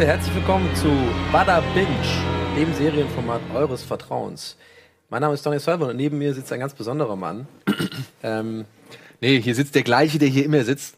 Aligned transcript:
Leute, 0.00 0.12
herzlich 0.12 0.34
willkommen 0.34 0.74
zu 0.76 0.88
Bada 1.30 1.62
Binge, 1.74 1.86
dem 2.56 2.72
Serienformat 2.72 3.42
eures 3.54 3.82
Vertrauens. 3.82 4.56
Mein 5.10 5.20
Name 5.20 5.34
ist 5.34 5.44
Donny 5.44 5.58
Sullivan 5.58 5.90
und 5.90 5.96
neben 5.96 6.16
mir 6.16 6.32
sitzt 6.32 6.50
ein 6.54 6.60
ganz 6.60 6.72
besonderer 6.72 7.16
Mann. 7.16 7.46
ähm, 8.22 8.64
Nee, 9.20 9.42
hier 9.42 9.54
sitzt 9.54 9.74
der 9.74 9.82
gleiche, 9.82 10.18
der 10.18 10.28
hier 10.28 10.46
immer 10.46 10.64
sitzt. 10.64 10.96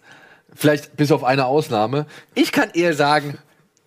Vielleicht 0.54 0.96
bis 0.96 1.10
auf 1.10 1.24
eine 1.24 1.46
Ausnahme. 1.46 2.06
Ich 2.36 2.52
kann 2.52 2.70
eher 2.74 2.94
sagen, 2.94 3.38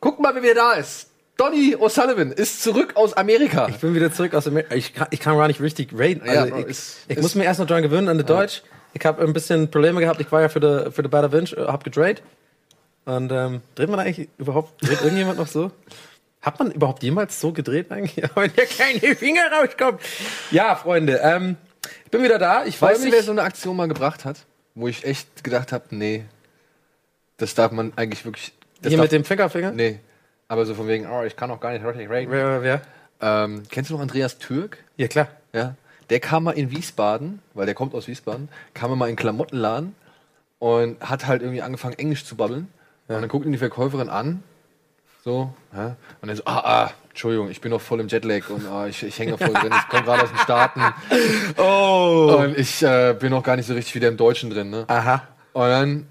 guck 0.02 0.20
mal, 0.20 0.36
wer 0.42 0.54
da 0.54 0.74
ist. 0.74 1.08
Donny 1.38 1.78
O'Sullivan 1.78 2.34
ist 2.34 2.62
zurück 2.62 2.98
aus 2.98 3.14
Amerika. 3.14 3.70
ich 3.70 3.78
bin 3.78 3.96
wieder 3.96 4.12
zurück 4.12 4.34
aus 4.34 4.48
Amerika. 4.48 4.76
Ich 4.76 4.94
kann, 4.94 5.08
ich 5.12 5.22
kann 5.22 5.38
gar 5.38 5.48
nicht 5.48 5.62
richtig 5.62 5.98
reden. 5.98 6.28
Also 6.28 6.54
Ja, 6.54 6.58
ich 6.60 6.66
ist- 6.66 6.98
ich 7.08 7.16
ist- 7.16 7.24
muss 7.24 7.36
mir 7.36 7.46
erst 7.46 7.62
noch 7.62 7.68
dran 7.68 7.84
gewöhnen 7.84 8.10
an 8.10 8.18
das 8.18 8.28
Deutsch. 8.28 8.64
Ich 8.92 9.06
habe 9.06 9.24
ein 9.24 9.32
bisschen 9.32 9.72
Probleme 9.72 10.02
gehabt. 10.02 10.20
Ich 10.20 10.30
war 10.30 10.42
ja 10.42 10.50
für 10.50 10.60
die, 10.60 10.92
für 10.92 11.04
die 11.04 11.10
Bada 11.10 11.30
Binge, 11.30 11.52
äh, 11.56 11.68
hab 11.68 11.86
gedreht. 11.86 12.22
Und 13.06 13.32
ähm, 13.32 13.62
dreht 13.76 13.90
man 13.90 14.00
eigentlich 14.00 14.30
überhaupt, 14.38 14.82
dreht 14.82 15.02
irgendjemand 15.02 15.38
noch 15.38 15.48
so? 15.48 15.72
Hat 16.42 16.60
man 16.60 16.72
überhaupt 16.72 17.04
jemals 17.04 17.40
so 17.40 17.52
gedreht 17.52 17.92
eigentlich? 17.92 18.18
Wenn 18.36 18.54
der 18.54 18.66
kleine 18.66 19.16
Finger 19.16 19.44
rauskommt. 19.52 20.02
Ja, 20.52 20.76
Freunde, 20.76 21.20
ähm, 21.24 21.58
ich 22.04 22.12
bin 22.12 22.24
wieder 22.24 22.40
da. 22.40 22.66
Ich 22.66 22.78
du, 22.78 22.86
mich. 22.86 23.12
wer 23.12 23.24
so 23.24 23.32
eine 23.32 23.44
Aktion 23.44 23.76
mal 23.76 23.88
gebracht 23.88 24.26
hat? 24.26 24.46
Wo 24.74 24.88
ich 24.88 25.06
echt 25.06 25.44
gedacht 25.44 25.72
habe, 25.72 25.86
nee, 25.92 26.26
das 27.38 27.56
darf 27.56 27.72
man 27.72 27.94
eigentlich 27.96 28.26
wirklich. 28.26 28.54
Das 28.82 28.90
Hier 28.90 28.98
darf, 28.98 29.06
mit 29.06 29.12
dem 29.12 29.24
Fingerfinger? 29.24 29.72
Nee. 29.72 30.00
Aber 30.48 30.66
so 30.66 30.76
von 30.76 30.88
wegen, 30.88 31.08
oh, 31.08 31.24
ich 31.24 31.36
kann 31.36 31.50
auch 31.52 31.60
gar 31.60 31.72
nicht 31.72 31.86
richtig 31.86 32.10
reden. 32.10 32.32
Wer, 32.32 32.62
wer, 32.62 32.64
wer? 32.64 32.82
Ähm, 33.22 33.64
kennst 33.70 33.90
du 33.90 33.96
noch 33.96 34.02
Andreas 34.02 34.38
Türk? 34.38 34.78
Ja, 34.98 35.08
klar. 35.08 35.28
Ja. 35.54 35.76
Der 36.10 36.20
kam 36.20 36.44
mal 36.44 36.52
in 36.52 36.70
Wiesbaden, 36.70 37.42
weil 37.54 37.66
der 37.66 37.74
kommt 37.74 37.96
aus 37.96 38.08
Wiesbaden, 38.08 38.50
kam 38.74 38.96
mal 38.98 39.10
in 39.10 39.16
Klamottenladen 39.16 39.96
und 40.60 41.00
hat 41.02 41.26
halt 41.26 41.42
irgendwie 41.42 41.62
angefangen, 41.62 41.98
Englisch 41.98 42.26
zu 42.26 42.36
babbeln. 42.36 42.68
Und 43.08 43.22
dann 43.22 43.28
guckt 43.28 43.46
ihn 43.46 43.52
die 43.52 43.58
Verkäuferin 43.58 44.10
an, 44.10 44.44
so, 45.24 45.54
ja, 45.76 45.96
und 46.22 46.30
er 46.30 46.36
so, 46.36 46.44
ah, 46.46 46.86
ah, 46.86 46.92
Entschuldigung, 47.10 47.50
ich 47.50 47.62
bin 47.62 47.72
noch 47.72 47.82
voll 47.82 48.00
im 48.00 48.08
Jetlag 48.08 48.50
und 48.50 48.68
ah, 48.68 48.88
ich, 48.88 49.02
ich 49.02 49.18
hänge 49.18 49.38
voll 49.38 49.54
drin, 49.54 49.74
ich 49.76 49.90
komme 49.90 50.04
gerade 50.04 50.24
aus 50.24 50.30
den 50.30 50.38
Staaten 50.40 50.82
Oh. 51.58 52.38
und 52.40 52.58
ich 52.58 52.84
äh, 52.84 53.16
bin 53.20 53.32
noch 53.32 53.42
gar 53.42 53.56
nicht 53.56 53.66
so 53.66 53.74
richtig 53.74 53.96
wieder 53.96 54.08
im 54.08 54.18
Deutschen 54.18 54.50
drin. 54.50 54.70
Ne? 54.70 54.86
Aha. 54.88 55.24
Und 55.54 55.62
dann 55.70 56.08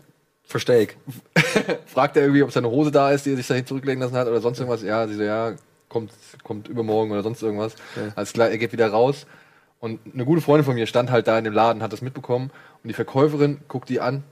Verstehe 0.47 0.83
ich. 0.83 0.97
fragt 1.87 2.17
er 2.17 2.23
irgendwie, 2.23 2.43
ob 2.43 2.53
seine 2.53 2.69
Hose 2.71 2.91
da 2.91 3.11
ist, 3.11 3.27
die 3.27 3.31
er 3.31 3.37
sich 3.37 3.47
dahin 3.47 3.67
zurücklegen 3.67 4.01
lassen 4.03 4.15
hat 4.15 4.29
oder 4.29 4.41
sonst 4.41 4.59
irgendwas. 4.59 4.83
Ja, 4.83 5.07
sie 5.09 5.15
so, 5.15 5.23
ja, 5.23 5.55
kommt, 5.89 6.13
kommt 6.43 6.69
übermorgen 6.69 7.11
oder 7.13 7.23
sonst 7.23 7.43
irgendwas. 7.43 7.75
Alles 8.15 8.33
klar, 8.33 8.51
er 8.51 8.59
geht 8.59 8.73
wieder 8.73 8.89
raus. 8.89 9.27
Und 9.81 10.01
eine 10.13 10.25
gute 10.25 10.41
Freundin 10.41 10.65
von 10.65 10.75
mir 10.75 10.87
stand 10.87 11.11
halt 11.11 11.27
da 11.27 11.39
in 11.39 11.45
dem 11.45 11.55
Laden, 11.55 11.83
hat 11.83 11.93
das 11.93 12.03
mitbekommen. 12.03 12.51
Und 12.83 12.89
die 12.89 12.95
Verkäuferin 12.95 13.61
guckt 13.69 13.89
die 13.89 14.01
an. 14.01 14.23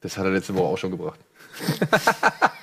Das 0.00 0.16
hat 0.16 0.24
er 0.24 0.30
letzte 0.30 0.54
Woche 0.54 0.66
auch 0.68 0.78
schon 0.78 0.90
gebracht. 0.90 1.18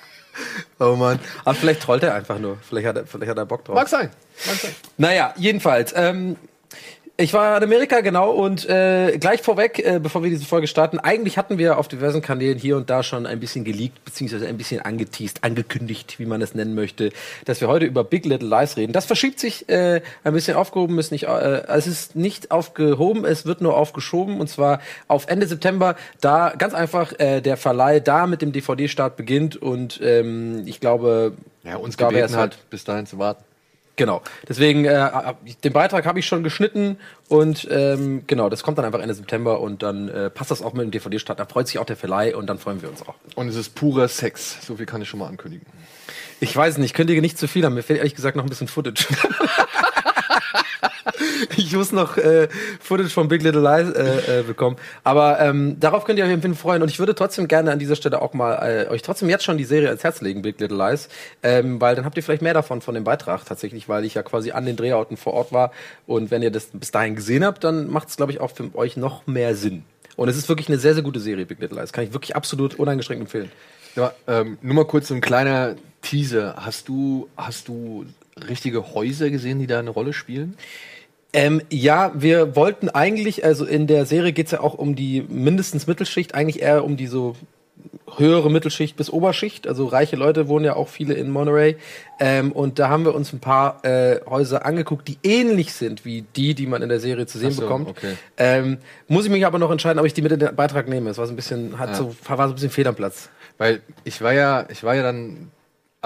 Oh 0.79 0.95
Mann. 0.95 1.19
Aber 1.45 1.55
vielleicht 1.55 1.81
trollt 1.81 2.03
er 2.03 2.13
einfach 2.13 2.37
nur. 2.37 2.57
Vielleicht 2.67 2.87
hat 2.87 2.97
er, 2.97 3.05
vielleicht 3.05 3.29
hat 3.29 3.37
er 3.37 3.45
Bock 3.45 3.63
drauf. 3.63 3.75
Mag 3.75 3.87
sein. 3.87 4.09
Mag 4.45 4.55
sein. 4.55 4.75
Naja, 4.97 5.33
jedenfalls. 5.37 5.93
Ähm, 5.95 6.35
ich 7.17 7.33
war 7.33 7.57
in 7.57 7.63
Amerika, 7.63 8.01
genau, 8.01 8.31
und 8.31 8.67
äh, 8.67 9.17
gleich 9.17 9.41
vorweg, 9.41 9.79
äh, 9.79 9.99
bevor 10.03 10.21
wir 10.21 10.29
diese 10.29 10.45
Folge 10.45 10.67
starten, 10.67 10.99
eigentlich 10.99 11.37
hatten 11.37 11.57
wir 11.57 11.77
auf 11.77 11.87
diversen 11.87 12.21
Kanälen 12.21 12.57
hier 12.57 12.75
und 12.75 12.89
da 12.89 13.03
schon 13.03 13.25
ein 13.25 13.39
bisschen 13.39 13.63
geleakt, 13.63 14.03
beziehungsweise 14.03 14.47
ein 14.47 14.57
bisschen 14.57 14.81
angeteased, 14.81 15.41
angekündigt, 15.43 16.19
wie 16.19 16.25
man 16.25 16.41
es 16.41 16.55
nennen 16.55 16.75
möchte, 16.75 17.11
dass 17.45 17.61
wir 17.61 17.69
heute 17.69 17.85
über 17.85 18.03
Big 18.03 18.25
Little 18.25 18.49
Lies 18.49 18.75
reden. 18.75 18.91
Das 18.91 19.05
verschiebt 19.05 19.39
sich 19.39 19.69
äh, 19.69 20.01
ein 20.25 20.33
bisschen 20.33 20.57
aufgehoben, 20.57 20.99
ist 20.99 21.11
nicht, 21.11 21.23
äh, 21.23 21.63
es 21.67 21.87
ist 21.87 22.17
nicht 22.17 22.51
aufgehoben, 22.51 23.23
es 23.23 23.45
wird 23.45 23.61
nur 23.61 23.77
aufgeschoben, 23.77 24.41
und 24.41 24.49
zwar 24.49 24.81
auf 25.07 25.27
Ende 25.27 25.47
September, 25.47 25.95
da 26.19 26.53
ganz 26.57 26.73
einfach 26.73 27.17
äh, 27.17 27.39
der 27.39 27.55
Verleih 27.55 28.01
da 28.01 28.27
mit 28.27 28.41
dem 28.41 28.51
DVD-Start 28.51 29.15
beginnt 29.15 29.55
und 29.55 30.01
ähm, 30.03 30.63
ich 30.65 30.81
glaube, 30.81 31.31
Ja, 31.63 31.77
uns 31.77 31.97
wär's 31.97 32.09
gebeten 32.09 32.35
hat, 32.35 32.57
bis 32.69 32.83
dahin 32.83 33.05
zu 33.05 33.19
warten. 33.19 33.41
Genau. 33.95 34.21
Deswegen, 34.47 34.85
äh, 34.85 35.33
den 35.63 35.71
Beitrag 35.73 36.05
habe 36.05 36.19
ich 36.19 36.25
schon 36.25 36.43
geschnitten 36.43 36.97
und 37.29 37.67
ähm, 37.71 38.23
genau, 38.27 38.49
das 38.49 38.61
kommt 38.61 38.77
dann 38.77 38.85
einfach 38.85 38.99
Ende 38.99 39.13
September 39.13 39.61
und 39.61 39.83
dann 39.83 40.09
äh, 40.09 40.29
passt 40.29 40.51
das 40.51 40.61
auch 40.61 40.73
mit 40.73 40.83
dem 40.83 40.91
DVD-Start. 40.91 41.39
Da 41.39 41.45
freut 41.45 41.67
sich 41.67 41.79
auch 41.79 41.85
der 41.85 41.95
Verleih 41.95 42.35
und 42.35 42.47
dann 42.47 42.59
freuen 42.59 42.81
wir 42.81 42.89
uns 42.89 43.01
auch. 43.01 43.15
Und 43.35 43.47
es 43.47 43.55
ist 43.55 43.73
purer 43.73 44.07
Sex. 44.07 44.57
So 44.65 44.75
viel 44.75 44.85
kann 44.85 45.01
ich 45.01 45.07
schon 45.07 45.19
mal 45.19 45.27
ankündigen. 45.27 45.65
Ich 46.41 46.55
weiß 46.55 46.77
nicht, 46.77 46.87
ich 46.87 46.93
kündige 46.93 47.21
nicht 47.21 47.37
zu 47.37 47.47
viel 47.47 47.65
an. 47.65 47.73
Mir 47.73 47.83
fehlt 47.83 47.99
ehrlich 47.99 48.15
gesagt 48.15 48.35
noch 48.35 48.43
ein 48.43 48.49
bisschen 48.49 48.67
Footage. 48.67 49.05
ich 51.57 51.73
muss 51.73 51.91
noch 51.91 52.17
äh, 52.17 52.47
Footage 52.79 53.09
von 53.09 53.27
Big 53.27 53.41
Little 53.41 53.61
Lies 53.61 53.93
äh, 53.93 54.39
äh, 54.39 54.43
bekommen. 54.43 54.77
Aber 55.03 55.39
ähm, 55.39 55.79
darauf 55.79 56.05
könnt 56.05 56.19
ihr 56.19 56.25
euch 56.25 56.41
Fall 56.41 56.55
freuen. 56.55 56.81
Und 56.81 56.89
ich 56.89 56.99
würde 56.99 57.15
trotzdem 57.15 57.47
gerne 57.47 57.71
an 57.71 57.79
dieser 57.79 57.95
Stelle 57.95 58.21
auch 58.21 58.33
mal 58.33 58.55
äh, 58.55 58.89
euch 58.89 59.01
trotzdem 59.01 59.29
jetzt 59.29 59.43
schon 59.43 59.57
die 59.57 59.63
Serie 59.63 59.87
ans 59.87 60.03
Herz 60.03 60.21
legen, 60.21 60.41
Big 60.41 60.59
Little 60.59 60.77
Lies. 60.77 61.09
Ähm, 61.43 61.79
weil 61.81 61.95
dann 61.95 62.05
habt 62.05 62.17
ihr 62.17 62.23
vielleicht 62.23 62.41
mehr 62.41 62.53
davon 62.53 62.81
von 62.81 62.95
dem 62.95 63.03
Beitrag 63.03 63.45
tatsächlich, 63.45 63.89
weil 63.89 64.05
ich 64.05 64.15
ja 64.15 64.23
quasi 64.23 64.51
an 64.51 64.65
den 64.65 64.75
Drehorten 64.75 65.17
vor 65.17 65.33
Ort 65.33 65.51
war. 65.51 65.71
Und 66.07 66.31
wenn 66.31 66.41
ihr 66.41 66.51
das 66.51 66.67
bis 66.73 66.91
dahin 66.91 67.15
gesehen 67.15 67.43
habt, 67.45 67.63
dann 67.63 67.89
macht 67.89 68.09
es, 68.09 68.17
glaube 68.17 68.31
ich, 68.31 68.39
auch 68.41 68.51
für 68.51 68.73
euch 68.75 68.97
noch 68.97 69.27
mehr 69.27 69.55
Sinn. 69.55 69.83
Und 70.15 70.29
es 70.29 70.37
ist 70.37 70.47
wirklich 70.47 70.69
eine 70.69 70.77
sehr, 70.77 70.93
sehr 70.93 71.03
gute 71.03 71.19
Serie, 71.19 71.45
Big 71.45 71.59
Little 71.59 71.79
Lies. 71.79 71.91
Kann 71.91 72.03
ich 72.03 72.13
wirklich 72.13 72.35
absolut 72.35 72.75
uneingeschränkt 72.75 73.21
empfehlen. 73.21 73.51
Ja, 73.95 74.13
ähm, 74.27 74.57
nur 74.61 74.75
mal 74.75 74.85
kurz 74.85 75.07
so 75.07 75.13
ein 75.13 75.21
kleiner 75.21 75.75
Teaser. 76.01 76.55
Hast 76.57 76.87
du, 76.87 77.29
hast 77.37 77.67
du 77.67 78.05
richtige 78.47 78.93
Häuser 78.93 79.29
gesehen, 79.29 79.59
die 79.59 79.67
da 79.67 79.79
eine 79.79 79.89
Rolle 79.89 80.13
spielen? 80.13 80.57
Ähm, 81.33 81.61
ja, 81.69 82.11
wir 82.15 82.55
wollten 82.55 82.89
eigentlich, 82.89 83.43
also 83.43 83.65
in 83.65 83.87
der 83.87 84.05
Serie 84.05 84.31
geht's 84.31 84.51
ja 84.51 84.61
auch 84.61 84.73
um 84.73 84.95
die 84.95 85.21
mindestens 85.27 85.85
Mittelschicht, 85.85 86.33
eigentlich 86.33 86.61
eher 86.61 86.85
um 86.85 86.95
die 86.95 87.07
so 87.07 87.35
höhere 88.17 88.49
Mittelschicht 88.49 88.95
bis 88.95 89.09
Oberschicht. 89.09 89.67
Also 89.67 89.85
reiche 89.85 90.15
Leute 90.15 90.47
wohnen 90.47 90.65
ja 90.65 90.75
auch 90.75 90.87
viele 90.87 91.13
in 91.15 91.29
Monterey. 91.29 91.75
Ähm, 92.19 92.51
und 92.51 92.79
da 92.79 92.89
haben 92.89 93.03
wir 93.03 93.13
uns 93.13 93.33
ein 93.33 93.39
paar 93.39 93.83
äh, 93.83 94.21
Häuser 94.25 94.65
angeguckt, 94.65 95.07
die 95.07 95.17
ähnlich 95.23 95.73
sind 95.73 96.05
wie 96.05 96.23
die, 96.35 96.53
die 96.53 96.67
man 96.67 96.81
in 96.81 96.89
der 96.89 96.99
Serie 96.99 97.25
zu 97.25 97.37
sehen 97.37 97.51
so, 97.51 97.63
bekommt. 97.63 97.89
okay. 97.89 98.13
Ähm, 98.37 98.77
muss 99.07 99.25
ich 99.25 99.31
mich 99.31 99.45
aber 99.45 99.59
noch 99.59 99.71
entscheiden, 99.71 99.99
ob 99.99 100.05
ich 100.05 100.13
die 100.13 100.21
mit 100.21 100.31
in 100.31 100.39
den 100.39 100.55
Beitrag 100.55 100.87
nehme. 100.87 101.09
Es 101.09 101.17
war 101.17 101.25
so 101.25 101.33
ein 101.33 101.35
bisschen, 101.35 101.77
hat 101.77 101.95
so, 101.95 102.15
war 102.27 102.37
so 102.47 102.53
ein 102.53 102.55
bisschen 102.55 102.69
fehl 102.69 102.87
am 102.87 102.95
Platz. 102.95 103.29
Weil 103.57 103.81
ich 104.03 104.21
war 104.21 104.33
ja, 104.33 104.65
ich 104.69 104.83
war 104.83 104.95
ja 104.95 105.03
dann 105.03 105.51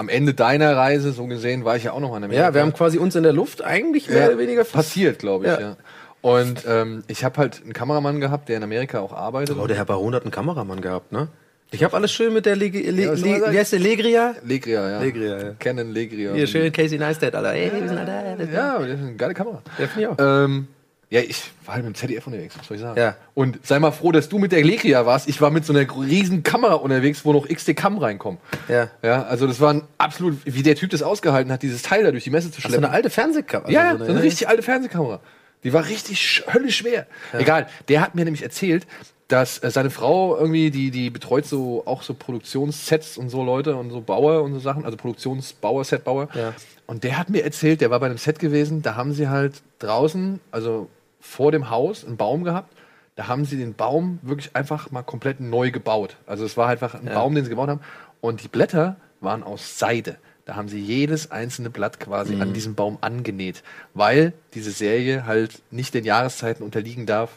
am 0.00 0.08
Ende 0.08 0.32
deiner 0.32 0.74
Reise, 0.78 1.12
so 1.12 1.26
gesehen, 1.26 1.66
war 1.66 1.76
ich 1.76 1.84
ja 1.84 1.92
auch 1.92 2.00
noch 2.00 2.14
an 2.14 2.22
der 2.22 2.32
Ja, 2.32 2.54
wir 2.54 2.62
haben 2.62 2.72
quasi 2.72 2.96
uns 2.96 3.14
in 3.16 3.22
der 3.22 3.34
Luft 3.34 3.62
eigentlich 3.62 4.08
mehr 4.08 4.28
oder 4.28 4.38
weniger 4.38 4.64
passiert, 4.64 5.18
glaube 5.18 5.44
ich, 5.44 5.52
Ja. 5.52 5.60
ja. 5.60 5.76
Und 6.22 6.64
ähm, 6.66 7.02
ich 7.06 7.22
habe 7.22 7.36
halt 7.36 7.60
einen 7.62 7.74
Kameramann 7.74 8.18
gehabt, 8.18 8.48
der 8.48 8.56
in 8.56 8.62
Amerika 8.62 9.00
auch 9.00 9.12
arbeitet. 9.12 9.58
Oh, 9.58 9.66
der 9.66 9.76
Herr 9.76 9.84
Baron 9.84 10.14
hat 10.14 10.22
einen 10.22 10.30
Kameramann 10.30 10.80
gehabt, 10.80 11.12
ne? 11.12 11.28
Ich 11.70 11.84
habe 11.84 11.94
alles 11.94 12.12
schön 12.12 12.32
mit 12.32 12.46
der 12.46 12.56
Leg 12.56 12.74
Le 12.74 13.04
Ja, 13.04 13.12
Le 13.12 13.52
wie 13.52 13.58
heißt 13.58 13.72
der 13.72 13.78
Legria? 13.78 14.34
Legria, 14.42 14.90
ja. 14.90 15.00
Legria, 15.00 15.38
ja. 15.38 15.50
Canon 15.58 15.92
Legria. 15.92 16.32
Hier 16.32 16.46
schön 16.46 16.72
Casey 16.72 16.98
Neistat, 16.98 17.34
Alter. 17.34 17.52
Ey, 17.52 17.70
wir 17.72 17.86
sind 17.88 17.96
da. 17.96 18.36
Ja, 18.52 18.78
das 18.78 18.88
ist 18.88 19.00
eine 19.00 19.14
geile 19.14 19.34
Kamera. 19.34 19.62
Ja, 19.78 19.86
finde 19.86 20.00
ich 20.00 20.06
auch. 20.08 20.16
Ähm, 20.18 20.66
ja, 21.10 21.20
ich 21.20 21.42
war 21.66 21.74
halt 21.74 21.84
mit 21.84 21.94
dem 21.94 21.98
ZDF 21.98 22.26
unterwegs, 22.26 22.54
was 22.56 22.66
soll 22.68 22.76
ich 22.76 22.80
sagen? 22.82 22.98
Ja. 22.98 23.16
Und 23.34 23.66
sei 23.66 23.78
mal 23.80 23.90
froh, 23.90 24.12
dass 24.12 24.28
du 24.28 24.38
mit 24.38 24.52
der 24.52 24.62
Legria 24.62 25.04
warst. 25.06 25.28
Ich 25.28 25.40
war 25.40 25.50
mit 25.50 25.64
so 25.66 25.72
einer 25.72 25.84
riesen 26.06 26.42
Kamera 26.44 26.74
unterwegs, 26.74 27.24
wo 27.24 27.32
noch 27.32 27.48
XT 27.48 27.74
Cam 27.76 27.98
reinkommt. 27.98 28.38
Ja. 28.68 28.88
Ja, 29.02 29.24
also 29.24 29.46
das 29.48 29.58
war 29.60 29.72
ein 29.74 29.82
absolut, 29.98 30.38
wie 30.44 30.62
der 30.62 30.76
Typ 30.76 30.90
das 30.90 31.02
ausgehalten 31.02 31.52
hat, 31.52 31.62
dieses 31.62 31.82
Teil 31.82 32.04
da 32.04 32.12
durch 32.12 32.24
die 32.24 32.30
Messe 32.30 32.50
zu 32.52 32.60
So 32.60 32.68
schleppen. 32.68 32.84
eine 32.84 32.94
alte 32.94 33.10
Fernsehkamera. 33.10 33.70
Ja, 33.70 33.82
ja, 33.82 33.90
also 33.90 34.04
so 34.04 34.10
eine 34.12 34.22
richtig 34.22 34.48
alte 34.48 34.62
Fernsehkamera. 34.62 35.20
Die 35.64 35.72
war 35.72 35.86
richtig 35.88 36.18
sch- 36.20 36.54
höllisch 36.54 36.76
schwer. 36.78 37.06
Egal, 37.32 37.66
der 37.88 38.00
hat 38.00 38.14
mir 38.14 38.24
nämlich 38.24 38.42
erzählt, 38.44 38.86
dass 39.28 39.62
äh, 39.62 39.70
seine 39.70 39.90
Frau 39.90 40.36
irgendwie, 40.36 40.70
die, 40.70 40.90
die 40.90 41.10
betreut 41.10 41.44
so 41.44 41.82
auch 41.86 42.02
so 42.02 42.14
Produktionssets 42.14 43.18
und 43.18 43.30
so 43.30 43.42
Leute 43.44 43.76
und 43.76 43.90
so 43.90 44.00
Bauer 44.00 44.42
und 44.42 44.52
so 44.54 44.58
Sachen, 44.60 44.84
also 44.84 44.96
Produktionsbauer, 44.96 45.84
Setbauer. 45.84 46.28
Ja. 46.34 46.54
Und 46.86 47.04
der 47.04 47.18
hat 47.18 47.30
mir 47.30 47.44
erzählt, 47.44 47.80
der 47.80 47.90
war 47.90 48.00
bei 48.00 48.06
einem 48.06 48.18
Set 48.18 48.38
gewesen, 48.38 48.82
da 48.82 48.96
haben 48.96 49.12
sie 49.12 49.28
halt 49.28 49.60
draußen, 49.78 50.40
also 50.50 50.88
vor 51.20 51.52
dem 51.52 51.70
Haus, 51.70 52.04
einen 52.04 52.16
Baum 52.16 52.44
gehabt. 52.44 52.74
Da 53.16 53.28
haben 53.28 53.44
sie 53.44 53.56
den 53.58 53.74
Baum 53.74 54.18
wirklich 54.22 54.54
einfach 54.56 54.90
mal 54.90 55.02
komplett 55.02 55.40
neu 55.40 55.70
gebaut. 55.70 56.16
Also 56.26 56.44
es 56.44 56.56
war 56.56 56.68
einfach 56.68 56.94
ein 56.94 57.04
Baum, 57.06 57.34
den 57.34 57.44
sie 57.44 57.50
gebaut 57.50 57.68
haben. 57.68 57.80
Und 58.20 58.42
die 58.42 58.48
Blätter 58.48 58.96
waren 59.20 59.42
aus 59.42 59.78
Seide. 59.78 60.16
Da 60.46 60.56
haben 60.56 60.68
sie 60.68 60.80
jedes 60.80 61.30
einzelne 61.30 61.70
Blatt 61.70 62.00
quasi 62.00 62.34
Mhm. 62.36 62.42
an 62.42 62.52
diesem 62.54 62.74
Baum 62.74 62.98
angenäht, 63.02 63.62
weil 63.94 64.32
diese 64.54 64.70
Serie 64.70 65.26
halt 65.26 65.60
nicht 65.70 65.92
den 65.94 66.04
Jahreszeiten 66.04 66.62
unterliegen 66.64 67.04
darf, 67.06 67.30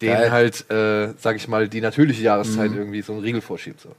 denen 0.00 0.14
Geil. 0.14 0.28
Mhm. 0.28 0.32
halt, 0.32 0.70
äh, 0.70 1.14
sag 1.18 1.36
ich 1.36 1.48
mal, 1.48 1.68
die 1.68 1.80
natürliche 1.80 2.22
Jahreszeit 2.22 2.70
irgendwie 2.72 3.02
so 3.02 3.12
einen 3.12 3.22
Riegel 3.22 3.40
vorschiebt. 3.40 3.80
So. 3.80 3.90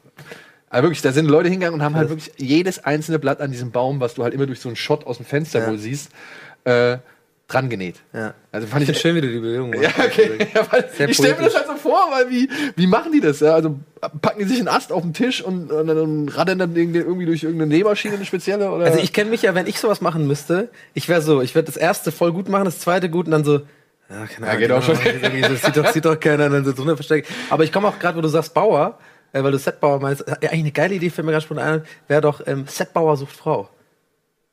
Aber 0.69 0.83
wirklich, 0.83 1.01
da 1.01 1.11
sind 1.11 1.25
Leute 1.27 1.49
hingegangen 1.49 1.79
und 1.79 1.83
haben 1.85 1.95
halt 1.95 2.09
wirklich 2.09 2.31
jedes 2.37 2.83
einzelne 2.83 3.19
Blatt 3.19 3.41
an 3.41 3.51
diesem 3.51 3.71
Baum, 3.71 3.99
was 3.99 4.13
du 4.15 4.23
halt 4.23 4.33
immer 4.33 4.45
durch 4.45 4.59
so 4.59 4.69
einen 4.69 4.75
Shot 4.75 5.05
aus 5.05 5.17
dem 5.17 5.25
Fenster 5.25 5.59
Ja. 5.59 5.67
wohl 5.67 5.77
siehst, 5.77 6.11
äh, 6.63 6.97
dran 7.47 7.69
genäht. 7.69 7.97
Ja. 8.13 8.33
Also 8.51 8.67
fand 8.67 8.83
Ich 8.83 8.89
ich 8.89 8.97
finde 8.97 9.01
schön, 9.01 9.15
wie 9.15 9.21
du 9.21 9.31
die 9.31 9.39
Bewegung 9.39 9.69
machst. 9.69 9.83
ja, 9.83 10.05
okay. 10.05 10.47
Ja, 10.53 10.65
Sehr 10.95 11.09
ich 11.09 11.17
stelle 11.17 11.35
mir 11.35 11.43
das 11.43 11.55
halt 11.55 11.67
so 11.67 11.75
vor, 11.75 12.07
weil 12.11 12.29
wie, 12.29 12.49
wie 12.75 12.87
machen 12.87 13.11
die 13.11 13.21
das? 13.21 13.39
Ja? 13.39 13.53
Also 13.53 13.79
packen 14.21 14.39
die 14.39 14.45
sich 14.45 14.59
einen 14.59 14.67
Ast 14.67 14.91
auf 14.91 15.03
den 15.03 15.13
Tisch 15.13 15.43
und, 15.43 15.71
und 15.71 15.87
dann 15.87 16.29
raddern 16.29 16.57
dann 16.57 16.75
irgendwie 16.75 17.25
durch 17.25 17.43
irgendeine 17.43 17.75
Nähmaschine, 17.75 18.15
eine 18.15 18.25
spezielle? 18.25 18.71
Oder? 18.71 18.85
Also 18.85 18.99
ich 18.99 19.13
kenne 19.13 19.29
mich 19.29 19.43
ja, 19.43 19.53
wenn 19.53 19.67
ich 19.67 19.79
sowas 19.79 20.01
machen 20.01 20.25
müsste, 20.25 20.69
ich 20.93 21.07
wäre 21.07 21.21
so, 21.21 21.41
ich 21.41 21.53
würde 21.53 21.67
das 21.67 21.77
erste 21.77 22.11
voll 22.11 22.31
gut 22.31 22.49
machen, 22.49 22.65
das 22.65 22.79
zweite 22.79 23.09
gut 23.09 23.27
und 23.27 23.31
dann 23.31 23.43
so, 23.43 23.61
ja, 24.09 24.25
keine 24.27 24.47
Ahnung, 24.47 24.59
geht 24.59 24.71
auch 24.71 24.83
schon. 24.83 24.97
Das 25.41 25.61
sieht 25.61 25.77
doch, 25.77 25.87
sieht 25.91 26.05
doch 26.05 26.19
keiner, 26.19 26.49
dann 26.49 26.65
so 26.65 26.73
drunter 26.73 26.95
versteckt. 26.95 27.27
Aber 27.49 27.63
ich 27.63 27.71
komme 27.71 27.87
auch 27.87 27.97
gerade, 27.99 28.17
wo 28.17 28.21
du 28.21 28.27
sagst 28.27 28.53
Bauer, 28.53 28.99
äh, 29.33 29.43
weil 29.43 29.51
du 29.51 29.57
Setbauer 29.59 29.99
meinst, 29.99 30.23
ja, 30.27 30.35
eigentlich 30.35 30.51
eine 30.61 30.71
geile 30.71 30.95
Idee, 30.95 31.09
fällt 31.09 31.25
mir 31.25 31.31
ganz 31.31 31.43
spontan 31.43 31.81
ein, 31.81 31.85
wäre 32.07 32.21
doch 32.21 32.41
ähm, 32.47 32.65
Setbauer 32.67 33.17
sucht 33.17 33.35
Frau. 33.35 33.69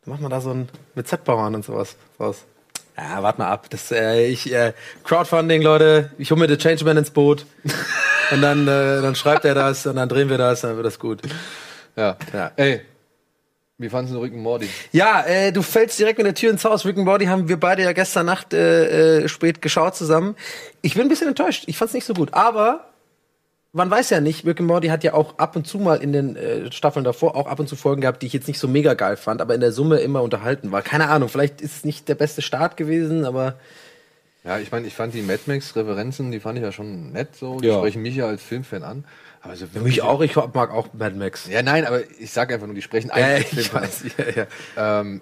Dann 0.04 0.12
macht 0.12 0.22
man 0.22 0.30
da 0.30 0.40
so 0.40 0.50
ein 0.50 0.68
mit 0.94 1.06
Setbauern 1.06 1.54
und 1.54 1.64
sowas 1.64 1.96
raus. 2.18 2.44
Ja, 2.96 3.22
warte 3.22 3.40
mal 3.40 3.50
ab. 3.50 3.70
Das, 3.70 3.90
äh, 3.90 4.26
ich, 4.26 4.52
äh, 4.52 4.72
Crowdfunding, 5.04 5.62
Leute, 5.62 6.10
ich 6.18 6.30
hole 6.30 6.40
mir 6.40 6.46
den 6.46 6.58
Changeman 6.58 6.96
ins 6.96 7.10
Boot. 7.10 7.46
und 8.30 8.42
dann, 8.42 8.68
äh, 8.68 9.00
dann 9.02 9.14
schreibt 9.14 9.44
er 9.44 9.54
das 9.54 9.86
und 9.86 9.96
dann 9.96 10.08
drehen 10.08 10.28
wir 10.28 10.38
das, 10.38 10.60
dann 10.60 10.76
wird 10.76 10.86
das 10.86 10.98
gut. 10.98 11.20
Ja. 11.96 12.16
Ja. 12.32 12.52
Ey, 12.56 12.82
wie 13.78 13.88
fandest 13.88 14.14
du 14.14 14.20
Rick 14.20 14.32
and 14.32 14.42
Morty? 14.42 14.68
Ja, 14.92 15.22
äh, 15.26 15.52
du 15.52 15.62
fällst 15.62 15.98
direkt 15.98 16.18
mit 16.18 16.26
der 16.26 16.34
Tür 16.34 16.50
ins 16.50 16.64
Haus. 16.64 16.84
Rick 16.84 16.96
and 16.96 17.04
Morty 17.04 17.24
haben 17.26 17.48
wir 17.48 17.58
beide 17.58 17.82
ja 17.82 17.92
gestern 17.92 18.26
Nacht 18.26 18.52
äh, 18.52 19.22
äh, 19.22 19.28
spät 19.28 19.60
geschaut 19.60 19.96
zusammen. 19.96 20.36
Ich 20.82 20.94
bin 20.94 21.02
ein 21.02 21.08
bisschen 21.08 21.28
enttäuscht. 21.28 21.64
Ich 21.66 21.76
fand's 21.76 21.94
nicht 21.94 22.04
so 22.04 22.14
gut. 22.14 22.32
Aber 22.32 22.91
man 23.72 23.90
weiß 23.90 24.10
ja 24.10 24.20
nicht, 24.20 24.44
Rick 24.46 24.60
and 24.60 24.66
Morty 24.68 24.88
hat 24.88 25.02
ja 25.02 25.14
auch 25.14 25.38
ab 25.38 25.56
und 25.56 25.66
zu 25.66 25.78
mal 25.78 25.96
in 26.02 26.12
den 26.12 26.36
äh, 26.36 26.70
Staffeln 26.72 27.04
davor 27.04 27.36
auch 27.36 27.46
ab 27.46 27.58
und 27.58 27.68
zu 27.68 27.76
Folgen 27.76 28.02
gehabt, 28.02 28.22
die 28.22 28.26
ich 28.26 28.32
jetzt 28.34 28.46
nicht 28.48 28.58
so 28.58 28.68
mega 28.68 28.94
geil 28.94 29.16
fand, 29.16 29.40
aber 29.40 29.54
in 29.54 29.60
der 29.60 29.72
Summe 29.72 29.98
immer 30.00 30.22
unterhalten 30.22 30.72
war. 30.72 30.82
Keine 30.82 31.08
Ahnung, 31.08 31.28
vielleicht 31.28 31.60
ist 31.62 31.76
es 31.78 31.84
nicht 31.84 32.08
der 32.08 32.14
beste 32.14 32.42
Start 32.42 32.76
gewesen, 32.76 33.24
aber 33.24 33.54
Ja, 34.44 34.58
ich 34.58 34.70
meine, 34.72 34.86
ich 34.86 34.94
fand 34.94 35.14
die 35.14 35.22
Mad 35.22 35.40
Max-Referenzen, 35.46 36.32
die 36.32 36.40
fand 36.40 36.58
ich 36.58 36.64
ja 36.64 36.72
schon 36.72 37.12
nett 37.12 37.34
so. 37.36 37.60
Die 37.60 37.68
Ja. 37.68 37.78
sprechen 37.78 38.02
mich 38.02 38.16
ja 38.16 38.26
als 38.26 38.42
Filmfan 38.42 38.82
an. 38.82 39.04
Aber 39.40 39.56
so 39.56 39.66
für 39.66 39.80
mich 39.80 40.02
auch, 40.02 40.20
ich 40.20 40.36
mag 40.36 40.70
auch 40.70 40.88
Mad 40.92 41.16
Max. 41.16 41.48
Ja, 41.48 41.62
nein, 41.62 41.84
aber 41.86 42.02
ich 42.20 42.30
sag 42.30 42.52
einfach 42.52 42.66
nur, 42.66 42.74
die 42.74 42.82
sprechen 42.82 43.10
einen 43.10 43.42
ja, 43.42 43.78
als 43.78 44.02
ich. 44.04 44.16
Ja, 44.18 44.24
ja. 44.76 45.00
Ähm, 45.00 45.20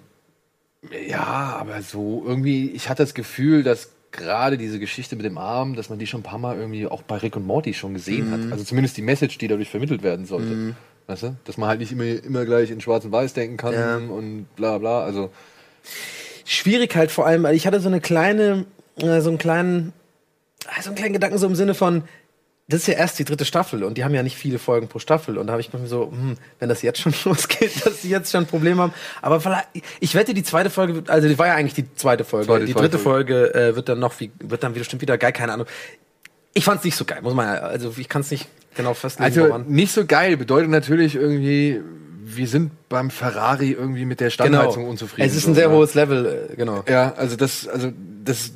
ja, 1.07 1.55
aber 1.59 1.81
so 1.83 2.23
irgendwie, 2.25 2.71
ich 2.71 2.89
hatte 2.89 3.03
das 3.03 3.13
Gefühl, 3.13 3.63
dass 3.63 3.89
gerade 4.11 4.57
diese 4.57 4.79
Geschichte 4.79 5.15
mit 5.15 5.25
dem 5.25 5.37
Arm, 5.37 5.75
dass 5.75 5.89
man 5.89 5.99
die 5.99 6.07
schon 6.07 6.19
ein 6.21 6.23
paar 6.23 6.39
Mal 6.39 6.57
irgendwie 6.57 6.85
auch 6.87 7.01
bei 7.03 7.17
Rick 7.17 7.35
und 7.35 7.45
Morty 7.45 7.73
schon 7.73 7.93
gesehen 7.93 8.27
Mhm. 8.29 8.31
hat. 8.31 8.51
Also 8.53 8.63
zumindest 8.65 8.97
die 8.97 9.01
Message, 9.01 9.37
die 9.37 9.47
dadurch 9.47 9.69
vermittelt 9.69 10.03
werden 10.03 10.25
sollte. 10.25 10.75
Weißt 11.07 11.23
du? 11.23 11.35
Dass 11.45 11.57
man 11.57 11.69
halt 11.69 11.79
nicht 11.79 11.91
immer, 11.91 12.03
immer 12.03 12.45
gleich 12.45 12.71
in 12.71 12.79
Schwarz 12.81 13.05
und 13.05 13.11
Weiß 13.11 13.33
denken 13.33 13.57
kann 13.57 13.73
Ja. 13.73 13.97
und 13.97 14.45
bla 14.55 14.77
bla. 14.77 15.03
Also, 15.03 15.31
Schwierig 16.45 16.95
halt 16.95 17.11
vor 17.11 17.25
allem, 17.25 17.43
weil 17.43 17.55
ich 17.55 17.65
hatte 17.67 17.79
so 17.79 17.87
eine 17.87 18.01
kleine, 18.01 18.65
äh, 18.97 19.21
so 19.21 19.29
einen 19.29 19.37
kleinen, 19.37 19.93
so 20.81 20.89
einen 20.89 20.95
kleinen 20.95 21.13
Gedanken 21.13 21.37
so 21.37 21.47
im 21.47 21.55
Sinne 21.55 21.73
von, 21.73 22.03
das 22.71 22.81
ist 22.81 22.87
ja 22.87 22.93
erst 22.93 23.19
die 23.19 23.25
dritte 23.25 23.43
Staffel 23.43 23.83
und 23.83 23.97
die 23.97 24.03
haben 24.03 24.13
ja 24.13 24.23
nicht 24.23 24.37
viele 24.37 24.57
Folgen 24.57 24.87
pro 24.87 24.99
Staffel 24.99 25.37
und 25.37 25.47
da 25.47 25.51
habe 25.53 25.61
ich 25.61 25.73
mir 25.73 25.85
so, 25.87 26.11
hm, 26.11 26.37
wenn 26.59 26.69
das 26.69 26.81
jetzt 26.81 26.99
schon 26.99 27.13
losgeht, 27.25 27.85
dass 27.85 28.01
sie 28.01 28.09
jetzt 28.09 28.31
schon 28.31 28.43
ein 28.43 28.47
Problem 28.47 28.79
haben. 28.79 28.93
Aber 29.21 29.41
vielleicht, 29.41 29.67
ich 29.99 30.15
wette, 30.15 30.33
die 30.33 30.43
zweite 30.43 30.69
Folge, 30.69 31.03
also 31.07 31.27
die 31.27 31.37
war 31.37 31.47
ja 31.47 31.55
eigentlich 31.55 31.73
die 31.73 31.93
zweite 31.95 32.23
Folge. 32.23 32.47
Zweite, 32.47 32.65
die 32.65 32.73
zweite 32.73 32.89
dritte 32.89 32.99
Folge 32.99 33.53
äh, 33.53 33.75
wird 33.75 33.89
dann 33.89 33.99
noch, 33.99 34.19
wie, 34.19 34.31
wird 34.39 34.63
dann 34.63 34.73
bestimmt 34.73 35.01
wieder 35.01 35.17
geil, 35.17 35.33
keine 35.33 35.53
Ahnung. 35.53 35.67
Ich 36.53 36.63
fand's 36.63 36.83
nicht 36.83 36.95
so 36.95 37.05
geil, 37.05 37.21
muss 37.21 37.33
man 37.33 37.47
ja, 37.47 37.61
also 37.61 37.93
ich 37.97 38.07
kann 38.07 38.21
es 38.21 38.31
nicht 38.31 38.47
genau 38.75 38.93
festlegen, 38.93 39.25
also 39.25 39.49
woran. 39.49 39.67
nicht 39.67 39.91
so 39.91 40.05
geil 40.05 40.37
bedeutet 40.37 40.69
natürlich 40.69 41.15
irgendwie, 41.15 41.81
wir 42.23 42.47
sind 42.47 42.71
beim 42.87 43.09
Ferrari 43.09 43.71
irgendwie 43.71 44.05
mit 44.05 44.19
der 44.19 44.29
Standheizung 44.29 44.87
unzufrieden. 44.87 45.27
Genau. 45.27 45.31
Es 45.31 45.37
ist 45.37 45.47
ein 45.47 45.55
sehr 45.55 45.67
ja. 45.67 45.71
hohes 45.71 45.93
Level, 45.93 46.49
äh, 46.51 46.55
genau. 46.55 46.83
Ja, 46.87 47.13
also 47.15 47.35
das, 47.35 47.67
also 47.67 47.91
das 48.23 48.51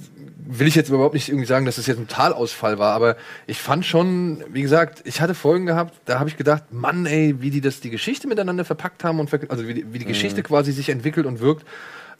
will 0.48 0.68
ich 0.68 0.76
jetzt 0.76 0.90
überhaupt 0.90 1.14
nicht 1.14 1.30
irgendwie 1.30 1.46
sagen, 1.46 1.66
dass 1.66 1.78
das 1.78 1.88
jetzt 1.88 2.00
ein 2.00 2.08
Totalausfall 2.08 2.80
war, 2.80 2.94
aber 2.94 3.18
ich 3.48 3.60
fand 3.60 3.86
schon, 3.86 4.44
wie 4.50 4.62
gesagt, 4.62 5.02
ich 5.06 5.22
hatte 5.22 5.34
Folgen 5.34 5.66
gehabt, 5.66 5.94
da 6.06 6.20
habe 6.20 6.30
ich 6.30 6.38
gedacht, 6.38 6.64
Mann, 6.72 7.06
ey, 7.06 7.42
wie 7.42 7.50
die 7.50 7.62
das 7.62 7.80
die 7.80 7.90
Geschichte 7.90 8.28
miteinander 8.28 8.66
verpackt 8.66 9.04
haben 9.04 9.20
und 9.20 9.32
also 9.50 9.68
wie 9.68 9.74
die, 9.74 9.94
wie 9.94 10.00
die 10.00 10.06
Geschichte 10.06 10.44
quasi 10.44 10.72
sich 10.72 10.90
entwickelt 10.90 11.26
und 11.26 11.40
wirkt. 11.40 11.66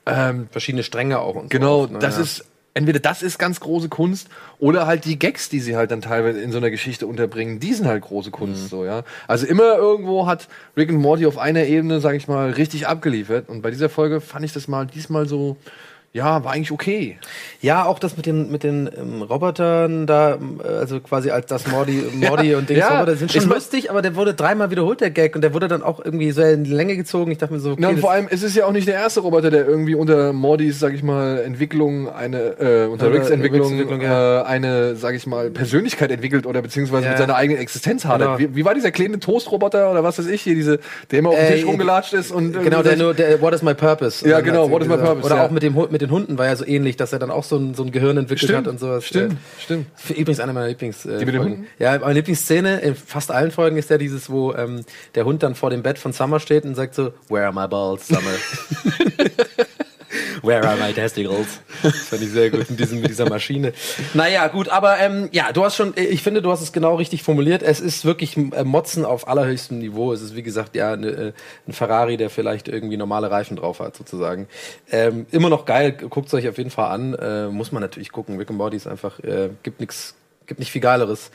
Ähm, 0.06 0.48
Verschiedene 0.52 0.84
Stränge 0.84 1.20
auch 1.20 1.36
und 1.36 1.50
genau, 1.50 1.78
so. 1.78 1.84
oft, 1.84 1.94
ne, 1.94 2.00
das 2.00 2.18
ja. 2.18 2.24
ist 2.24 2.46
entweder 2.76 3.00
das 3.00 3.24
ist 3.24 3.40
ganz 3.40 3.60
große 3.60 3.90
Kunst 3.90 4.28
oder 4.60 4.86
halt 4.86 5.06
die 5.06 5.18
Gags, 5.18 5.50
die 5.50 5.60
sie 5.60 5.76
halt 5.76 5.90
dann 5.90 6.02
teilweise 6.02 6.42
in 6.42 6.52
so 6.52 6.58
einer 6.60 6.70
Geschichte 6.70 7.08
unterbringen, 7.08 7.60
die 7.60 7.74
sind 7.74 7.88
halt 7.88 8.04
große 8.04 8.30
Kunst, 8.32 8.70
so 8.70 8.86
ja. 8.86 9.04
Also 9.28 9.48
immer 9.48 9.76
irgendwo 9.78 10.28
hat 10.28 10.48
Rick 10.78 10.90
and 10.90 11.00
Morty 11.00 11.26
auf 11.26 11.40
einer 11.40 11.64
Ebene, 11.64 12.02
sag 12.02 12.16
ich 12.16 12.28
mal, 12.28 12.52
richtig 12.52 12.86
abgeliefert 12.88 13.50
und 13.50 13.62
bei 13.62 13.72
dieser 13.72 13.90
Folge 13.90 14.22
fand 14.22 14.46
ich 14.46 14.54
das 14.54 14.68
mal 14.68 14.86
diesmal 14.86 15.26
so, 15.28 15.58
ja, 16.16 16.46
war 16.46 16.54
eigentlich 16.54 16.72
okay. 16.72 17.18
Ja, 17.60 17.84
auch 17.84 18.00
das 18.00 18.16
mit 18.16 18.26
den, 18.26 18.50
mit 18.50 18.64
den 18.64 18.90
ähm, 18.98 19.22
Robotern 19.22 20.08
da, 20.08 20.36
ähm, 20.36 20.62
äh, 20.64 20.68
also 20.68 21.02
quasi 21.02 21.30
als 21.30 21.48
das 21.48 21.68
Mordi, 21.68 22.04
Mordi 22.14 22.56
und 22.56 22.70
Dings 22.70 22.80
ja. 22.80 23.00
Roboter 23.00 23.18
sind 23.18 23.34
schon 23.34 23.42
Ich 23.42 23.48
lustig, 23.50 23.92
aber 23.92 24.02
der 24.02 24.16
wurde 24.16 24.34
dreimal 24.34 24.72
wiederholt, 24.72 25.02
der 25.02 25.12
Gag, 25.12 25.36
und 25.36 25.42
der 25.42 25.54
wurde 25.54 25.68
dann 25.68 25.84
auch 25.84 26.00
irgendwie 26.04 26.32
so 26.32 26.42
in 26.42 26.64
die 26.64 26.72
Länge 26.72 26.96
gezogen. 26.96 27.32
Ich 27.32 27.38
dachte 27.38 27.54
mir 27.54 27.60
so, 27.60 27.72
okay, 27.72 27.82
Ja, 27.82 27.90
und 27.90 28.00
vor 28.00 28.12
allem, 28.12 28.28
es 28.30 28.44
ist 28.44 28.56
ja 28.56 28.66
auch 28.66 28.72
nicht 28.72 28.88
der 28.88 28.96
erste 28.96 29.20
Roboter, 29.20 29.52
der 29.52 29.68
irgendwie 29.68 29.94
unter 29.96 30.32
Mordis, 30.32 30.80
sag 30.80 30.94
ich 30.94 31.04
mal, 31.04 31.40
Entwicklung, 31.40 32.08
eine, 32.10 32.38
äh, 32.38 32.86
unter 32.86 33.08
Unter 33.08 33.14
Ricks 33.14 33.30
Entwicklung, 33.30 33.72
Entwicklung, 33.74 34.00
ja. 34.00 34.42
äh, 34.42 34.46
eine, 34.46 34.96
sag 34.96 35.16
ich 35.16 35.28
mal, 35.28 35.50
Persönlichkeit 35.50 36.12
entwickelt 36.12 36.46
oder 36.46 36.62
beziehungsweise 36.62 37.04
Ja. 37.04 37.10
mit 37.10 37.18
seiner 37.18 37.36
eigenen 37.36 37.62
Existenz 37.62 38.06
hadert. 38.06 38.38
Genau. 38.38 38.52
Wie, 38.52 38.56
wie 38.56 38.64
war 38.64 38.74
dieser 38.74 38.92
kleine 38.92 39.20
Toastroboter 39.20 39.92
oder 39.92 40.02
was 40.06 40.18
weiß 40.18 40.28
ich 40.28 40.42
hier, 40.42 40.56
diese, 40.56 40.80
der 41.12 41.20
immer 41.20 41.32
auf 41.32 41.36
dem 41.36 41.44
Äh, 41.46 41.56
Tisch 41.56 41.66
rumgelatscht 41.66 42.14
ist 42.14 42.32
und 42.32 42.54
genau, 42.64 42.82
der 42.84 42.96
nur, 42.96 43.14
der 43.14 43.42
What 43.42 43.54
is 43.54 43.62
my 43.62 43.74
purpose? 43.74 44.26
Ja, 44.26 44.40
genau, 44.40 44.72
what 44.72 44.82
is 44.82 44.88
my 44.88 44.96
purpose, 44.96 45.26
Oder 45.26 45.36
ja. 45.36 45.46
auch 45.46 45.52
mit 45.52 45.62
dem 45.62 45.76
mit 45.90 46.05
den 46.06 46.12
Hunden 46.12 46.38
war 46.38 46.46
ja 46.46 46.56
so 46.56 46.66
ähnlich, 46.66 46.96
dass 46.98 47.14
er 47.14 47.20
dann 47.20 47.32
auch 47.32 47.44
so 47.44 47.58
ein, 47.58 47.74
so 47.74 47.84
ein 47.84 47.92
Gehirn 47.92 48.18
entwickelt 48.18 48.50
Stimmt, 48.50 48.66
hat 48.66 48.68
und 48.68 48.80
sowas. 48.80 49.06
stimmt, 49.06 49.34
Äh, 49.34 49.36
stimmt. 49.62 49.88
Für 49.96 50.14
übrigens 50.14 50.40
eine 50.40 50.54
meiner 50.54 50.68
Lieblings. 50.68 51.06
Äh, 51.06 51.20
Die 51.20 51.26
mit 51.26 51.34
den 51.36 51.42
Folgen. 51.42 51.56
Hunden? 51.58 51.68
Ja, 51.80 51.98
meine 52.00 52.14
Lieblingsszene 52.14 52.80
in 52.82 52.96
fast 52.96 53.32
allen 53.32 53.52
Folgen 53.52 53.78
ist 53.78 53.90
ja 53.90 53.98
dieses, 53.98 54.30
wo 54.30 54.54
ähm, 54.54 54.82
der 55.16 55.26
Hund 55.26 55.44
dann 55.44 55.56
vor 55.56 55.70
dem 55.70 55.84
Bett 55.84 55.98
von 56.00 56.14
Summer 56.14 56.40
steht 56.40 56.64
und 56.66 56.76
sagt 56.76 56.96
so, 56.96 57.12
Where 57.30 57.46
are 57.46 57.54
my 57.54 57.68
balls, 57.68 58.08
Summer? 58.08 58.22
Where 60.46 60.64
are 60.68 60.78
my 60.78 60.94
testicles? 60.94 61.60
Das 61.82 61.96
fand 61.96 62.22
ich 62.22 62.30
sehr 62.30 62.50
gut 62.50 62.70
in 62.70 62.78
diesem, 62.78 63.02
mit 63.02 63.10
dieser 63.10 63.28
Maschine. 63.28 63.74
Naja, 64.14 64.48
gut, 64.48 64.70
aber 64.70 65.00
ähm, 65.00 65.30
ja, 65.32 65.52
du 65.52 65.64
hast 65.64 65.76
schon, 65.76 65.94
ich 65.96 66.22
finde, 66.22 66.42
du 66.42 66.52
hast 66.52 66.62
es 66.62 66.72
genau 66.72 66.96
richtig 66.96 67.24
formuliert. 67.24 67.64
Es 67.64 67.80
ist 67.80 68.06
wirklich 68.06 68.38
äh, 68.38 68.64
Motzen 68.64 69.06
auf 69.06 69.28
allerhöchstem 69.28 69.80
Niveau. 69.80 70.14
Es 70.14 70.22
ist, 70.22 70.36
wie 70.36 70.44
gesagt, 70.44 70.76
ja, 70.76 70.96
ne, 70.96 71.08
äh, 71.08 71.34
ein 71.68 71.74
Ferrari, 71.74 72.18
der 72.18 72.30
vielleicht 72.30 72.68
irgendwie 72.68 72.98
normale 72.98 73.32
Reifen 73.32 73.58
drauf 73.58 73.80
hat, 73.80 73.96
sozusagen. 73.96 74.48
Ähm, 74.92 75.26
immer 75.32 75.50
noch 75.50 75.66
geil, 75.66 75.94
guckt 75.94 76.28
es 76.28 76.34
euch 76.34 76.48
auf 76.48 76.58
jeden 76.58 76.70
Fall 76.72 76.92
an. 76.92 77.14
Äh, 77.16 77.48
muss 77.48 77.72
man 77.72 77.82
natürlich 77.82 78.12
gucken. 78.12 78.38
Rick 78.38 78.50
and 78.50 78.58
Morty 78.58 78.78
ist 78.78 78.88
einfach, 78.88 79.20
äh, 79.20 79.50
gibt 79.64 79.80
nichts, 79.80 80.16
gibt 80.46 80.60
nicht 80.60 80.72
viel 80.72 80.82
Geileres. 80.82 81.32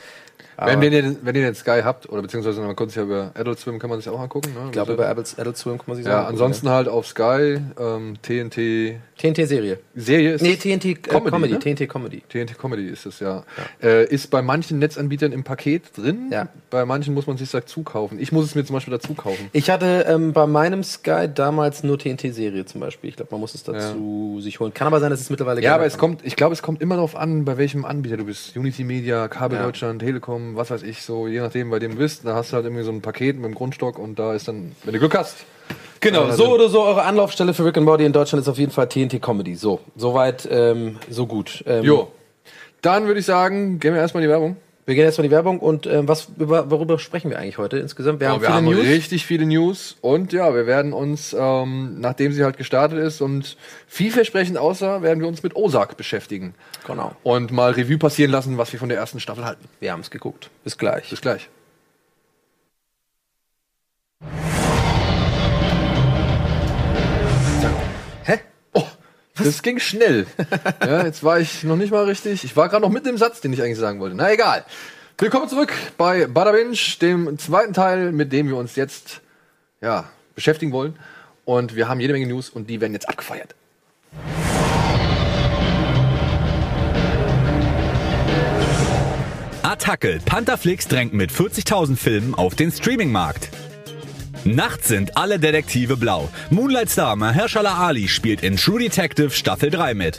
Wenn, 0.57 0.81
wenn, 0.81 0.93
ihr, 0.93 1.17
wenn 1.23 1.35
ihr 1.35 1.43
den 1.43 1.55
Sky 1.55 1.81
habt, 1.83 2.09
oder 2.09 2.23
beziehungsweise 2.23 2.61
man 2.61 2.77
konnte 2.77 2.91
sich 2.93 2.97
ja 2.99 3.03
über 3.05 3.31
Adult 3.35 3.59
Swim, 3.59 3.79
kann 3.79 3.91
man 3.91 3.99
sich 4.01 4.09
auch 4.09 4.21
angucken. 4.21 4.53
Ne? 4.55 4.61
ich 4.67 4.73
glaube, 4.73 4.95
bei 4.95 5.09
Adult, 5.09 5.35
Adult 5.39 5.57
Swim 5.57 5.79
kann 5.79 5.85
man 5.89 5.97
sich 5.97 6.05
sagen. 6.05 6.23
ja, 6.23 6.29
ansonsten 6.29 6.69
halt 6.69 6.89
auf 6.89 7.07
Sky, 7.07 7.61
ähm, 7.79 8.17
TNT 8.23 8.97
TNT-Serie. 9.19 9.79
Serie 9.95 10.33
ist 10.35 10.43
Nee? 10.43 10.57
TNT 10.57 10.85
äh, 10.87 10.95
Comedy, 10.95 11.31
Comedy. 11.31 11.53
ne? 11.53 11.59
TNT 11.59 11.89
Comedy. 11.89 12.23
TNT 12.29 12.59
Comedy 12.59 12.87
ist 12.89 13.05
es 13.05 13.21
ja. 13.21 13.45
Äh, 13.83 14.07
ist 14.07 14.31
bei 14.31 14.41
manchen 14.41 14.79
Netzanbietern 14.79 15.33
im 15.33 15.45
Paket 15.45 15.97
drin. 15.97 16.31
Ja. 16.33 16.49
Bei 16.71 16.87
manchen 16.87 17.13
muss 17.13 17.27
man 17.27 17.37
sich 17.37 17.51
dazu 17.51 17.83
kaufen. 17.83 18.19
Ich 18.19 18.33
muss 18.33 18.47
es 18.47 18.55
mir 18.55 18.65
zum 18.65 18.75
Beispiel 18.75 18.93
dazu 18.93 19.13
kaufen. 19.15 19.51
Ich 19.53 19.69
hatte 19.69 20.07
ähm, 20.09 20.33
bei 20.33 20.47
meinem 20.47 20.83
Sky 20.83 21.29
damals 21.35 21.83
nur 21.83 21.99
TNT-Serie 21.99 22.65
zum 22.65 22.81
Beispiel. 22.81 23.11
Ich 23.11 23.17
glaube, 23.17 23.33
man 23.33 23.41
muss 23.41 23.55
es 23.55 23.63
dazu 23.63 24.39
sich 24.41 24.59
holen. 24.59 24.73
Kann 24.73 24.87
aber 24.87 25.01
sein, 25.01 25.11
dass 25.11 25.21
es 25.21 25.29
mittlerweile 25.29 25.61
Ja, 25.61 25.75
aber 25.75 25.85
es 25.85 25.99
kommt, 25.99 26.25
ich 26.25 26.37
glaube, 26.37 26.55
es 26.55 26.63
kommt 26.63 26.81
immer 26.81 26.95
darauf 26.95 27.15
an, 27.15 27.45
bei 27.45 27.59
welchem 27.59 27.85
Anbieter 27.85 28.17
du 28.17 28.25
bist. 28.25 28.57
Unity 28.57 28.85
Media, 28.85 29.29
Kabel 29.29 29.59
Ja. 29.59 29.65
Deutschland, 29.65 30.01
Telekom, 30.01 30.30
was 30.57 30.71
weiß 30.71 30.83
ich, 30.83 31.03
so, 31.03 31.27
je 31.29 31.41
nachdem, 31.41 31.71
bei 31.71 31.79
dem 31.79 31.93
du 31.93 31.99
bist, 31.99 32.25
da 32.27 32.35
hast 32.35 32.53
du 32.53 32.57
halt 32.57 32.67
irgendwie 32.67 32.85
so 32.85 32.91
ein 32.91 33.01
Paket 33.03 33.37
mit 33.37 33.45
dem 33.47 33.55
Grundstock 33.55 33.99
und 33.99 34.19
da 34.19 34.35
ist 34.35 34.49
dann, 34.49 34.73
wenn 34.85 34.93
du 34.95 34.99
Glück 35.01 35.17
hast. 35.17 35.37
Genau, 36.01 36.25
Also- 36.25 36.45
so 36.47 36.55
oder 36.55 36.69
so, 36.69 36.83
eure 36.83 37.03
Anlaufstelle 37.03 37.53
für 37.55 37.65
Rick 37.65 37.77
and 37.77 37.87
Morty 37.87 38.05
in 38.05 38.13
Deutschland 38.13 38.43
ist 38.43 38.49
auf 38.49 38.59
jeden 38.59 38.73
Fall 38.73 38.89
TNT 38.89 39.21
Comedy. 39.21 39.55
So, 39.55 39.81
soweit, 39.97 40.49
ähm, 40.51 40.97
so 41.11 41.27
gut. 41.27 41.63
Ähm, 41.67 41.85
Jo. 41.85 42.09
Dann 42.83 43.07
würde 43.07 43.21
ich 43.21 43.27
sagen, 43.27 43.79
gehen 43.79 43.93
wir 43.93 44.01
erstmal 44.01 44.23
in 44.23 44.29
die 44.29 44.33
Werbung. 44.33 44.57
Wir 44.87 44.95
gehen 44.95 45.05
erstmal 45.05 45.25
in 45.25 45.31
die 45.31 45.35
Werbung 45.35 45.61
und 45.61 45.87
ähm, 45.87 46.09
was, 46.09 46.29
über, 46.39 46.71
worüber 46.71 46.99
sprechen 46.99 47.31
wir 47.31 47.39
eigentlich 47.39 47.59
heute 47.59 47.79
insgesamt? 47.79 48.21
Wir 48.21 48.29
haben 48.29 48.39
Oh, 48.39 48.43
wir 48.43 48.53
haben 48.53 48.67
richtig 48.67 49.27
viele 49.27 49.47
News 49.47 49.97
und 50.01 50.33
ja, 50.33 50.55
wir 50.55 50.67
werden 50.67 50.93
uns, 50.93 51.37
ähm, 51.39 52.01
nachdem 52.01 52.33
sie 52.33 52.43
halt 52.43 52.57
gestartet 52.57 52.99
ist 52.99 53.21
und 53.21 53.57
vielversprechend 53.87 54.59
aussah, 54.59 55.03
werden 55.03 55.21
wir 55.21 55.29
uns 55.29 55.43
mit 55.43 55.55
Ozark 55.55 55.97
beschäftigen 55.97 56.55
Genau, 56.87 57.13
und 57.23 57.53
mal 57.53 57.73
Revue 57.73 57.99
passieren 57.99 58.31
lassen, 58.33 58.59
was 58.59 58.73
wir 58.73 58.81
von 58.81 58.89
der 58.89 58.99
ersten 58.99 59.21
Staffel 59.21 59.45
halten. 59.45 59.65
wir 59.81 59.93
haben 59.93 60.01
es 60.01 60.11
geguckt. 60.11 60.51
Bis 60.65 60.77
gleich. 60.79 61.11
Bis 61.11 61.21
gleich. 61.21 61.49
Das 69.45 69.63
ging 69.63 69.79
schnell. 69.79 70.27
ja, 70.81 71.05
jetzt 71.05 71.23
war 71.23 71.41
ich 71.41 71.65
noch 71.65 71.77
nicht 71.77 71.91
mal 71.91 72.05
richtig. 72.05 72.45
Ich 72.45 72.57
war 72.57 72.69
gerade 72.69 72.83
noch 72.83 72.91
mitten 72.91 73.09
im 73.09 73.19
Satz, 73.19 73.41
den 73.41 73.53
ich 73.53 73.63
eigentlich 73.63 73.79
sagen 73.79 74.01
wollte. 74.01 74.17
Na 74.17 74.33
egal. 74.33 74.65
Willkommen 75.19 75.49
zurück 75.49 75.73
bei 75.99 76.27
Bada 76.27 76.53
Binge, 76.53 76.77
dem 77.01 77.39
zweiten 77.39 77.75
Teil, 77.75 78.13
mit 78.13 78.33
dem 78.33 78.49
wir 78.49 78.57
uns 78.57 78.77
jetzt 78.77 79.21
ja, 79.81 80.09
beschäftigen 80.35 80.73
wollen. 80.73 80.99
Und 81.45 81.75
wir 81.75 81.89
haben 81.89 82.01
jede 82.01 82.13
Menge 82.13 82.27
News 82.27 82.49
und 82.49 82.71
die 82.71 82.81
werden 82.81 82.93
jetzt 82.93 83.09
abgefeiert. 83.09 83.55
Attacke. 89.63 90.21
Pantherflix 90.25 90.89
drängt 90.89 91.13
mit 91.15 91.31
40.000 91.31 91.97
Filmen 91.97 92.35
auf 92.35 92.55
den 92.55 92.71
Streamingmarkt. 92.71 93.51
Nachts 94.45 94.89
sind 94.89 95.17
alle 95.19 95.39
Detektive 95.39 95.97
blau. 95.97 96.31
Moonlight 96.49 96.89
Star 96.89 97.15
Mahershala 97.15 97.75
Ali 97.75 98.09
spielt 98.09 98.43
in 98.43 98.57
True 98.57 98.81
Detective 98.81 99.31
Staffel 99.31 99.71
3 99.71 99.95
mit. 99.95 100.19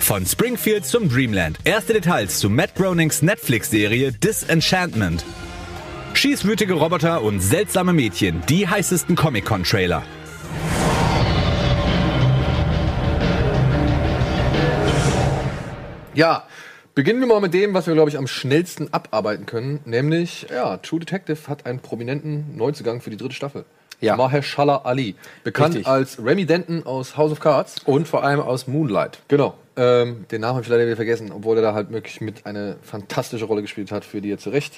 Von 0.00 0.26
Springfield 0.26 0.84
zum 0.84 1.08
Dreamland. 1.08 1.58
Erste 1.62 1.92
Details 1.92 2.40
zu 2.40 2.50
Matt 2.50 2.74
Groenings 2.74 3.22
Netflix-Serie 3.22 4.12
Disenchantment. 4.12 5.24
Schießwütige 6.14 6.74
Roboter 6.74 7.22
und 7.22 7.40
seltsame 7.40 7.92
Mädchen, 7.92 8.42
die 8.48 8.66
heißesten 8.66 9.14
Comic-Con-Trailer. 9.14 10.02
Ja, 16.14 16.48
beginnen 17.00 17.18
wir 17.20 17.26
mal 17.28 17.40
mit 17.40 17.54
dem, 17.54 17.72
was 17.72 17.86
wir, 17.86 17.94
glaube 17.94 18.10
ich, 18.10 18.18
am 18.18 18.26
schnellsten 18.26 18.92
abarbeiten 18.92 19.46
können. 19.46 19.80
Nämlich, 19.86 20.46
ja, 20.52 20.76
True 20.76 21.00
Detective 21.00 21.48
hat 21.48 21.64
einen 21.64 21.78
prominenten 21.78 22.54
Neuzugang 22.58 23.00
für 23.00 23.08
die 23.08 23.16
dritte 23.16 23.34
Staffel. 23.34 23.64
Ja. 24.02 24.16
Mahershala 24.16 24.82
Ali. 24.84 25.14
Bekannt 25.42 25.76
Richtig. 25.76 25.86
als 25.90 26.22
Remy 26.22 26.44
Denton 26.44 26.84
aus 26.84 27.16
House 27.16 27.32
of 27.32 27.40
Cards. 27.40 27.76
Und 27.86 28.06
vor 28.06 28.22
allem 28.22 28.40
aus 28.40 28.66
Moonlight. 28.66 29.18
Genau. 29.28 29.54
Ähm, 29.78 30.26
den 30.30 30.42
Namen 30.42 30.56
habe 30.56 30.62
ich 30.62 30.68
leider 30.68 30.84
wieder 30.84 30.96
vergessen, 30.96 31.32
obwohl 31.34 31.56
er 31.56 31.62
da 31.62 31.72
halt 31.72 31.90
wirklich 31.90 32.20
mit 32.20 32.44
eine 32.44 32.76
fantastische 32.82 33.46
Rolle 33.46 33.62
gespielt 33.62 33.90
hat, 33.92 34.04
für 34.04 34.20
die 34.20 34.32
er 34.32 34.38
zu 34.38 34.50
Recht 34.50 34.76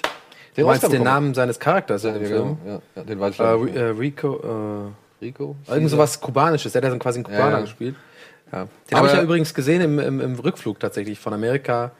Du 0.55 0.65
meinst 0.65 0.89
den 0.93 1.03
Namen 1.03 1.33
seines 1.33 1.59
Charakters 1.59 2.05
in 2.05 2.13
dem 2.13 2.25
Film? 2.25 2.57
genau. 2.63 2.75
ja, 2.75 2.81
ja, 2.95 3.03
den 3.03 3.19
weiß 3.19 3.33
ich 3.33 3.39
Äh, 3.41 3.43
leider 3.43 3.57
Ri- 3.57 3.65
nicht 3.65 3.75
äh. 3.75 3.81
Rico, 3.83 4.85
Rico? 5.21 5.55
irgend 5.67 5.89
sowas 5.89 6.21
Kubanisches. 6.21 6.71
Der 6.71 6.79
hat 6.79 6.83
ja 6.85 6.89
dann 6.89 6.99
quasi 6.99 7.17
einen 7.17 7.25
Kubaner 7.25 7.45
Ja, 7.49 7.55
ja. 7.57 7.61
gespielt. 7.61 7.95
Ja. 8.53 8.67
Den 8.89 8.97
habe 8.97 9.07
ich 9.07 9.13
ja 9.13 9.21
übrigens 9.23 9.53
gesehen 9.53 9.81
im, 9.81 9.99
im, 9.99 10.21
im 10.21 10.35
Rückflug 10.39 10.79
tatsächlich 10.79 11.19
von 11.19 11.33
Amerika 11.33 11.91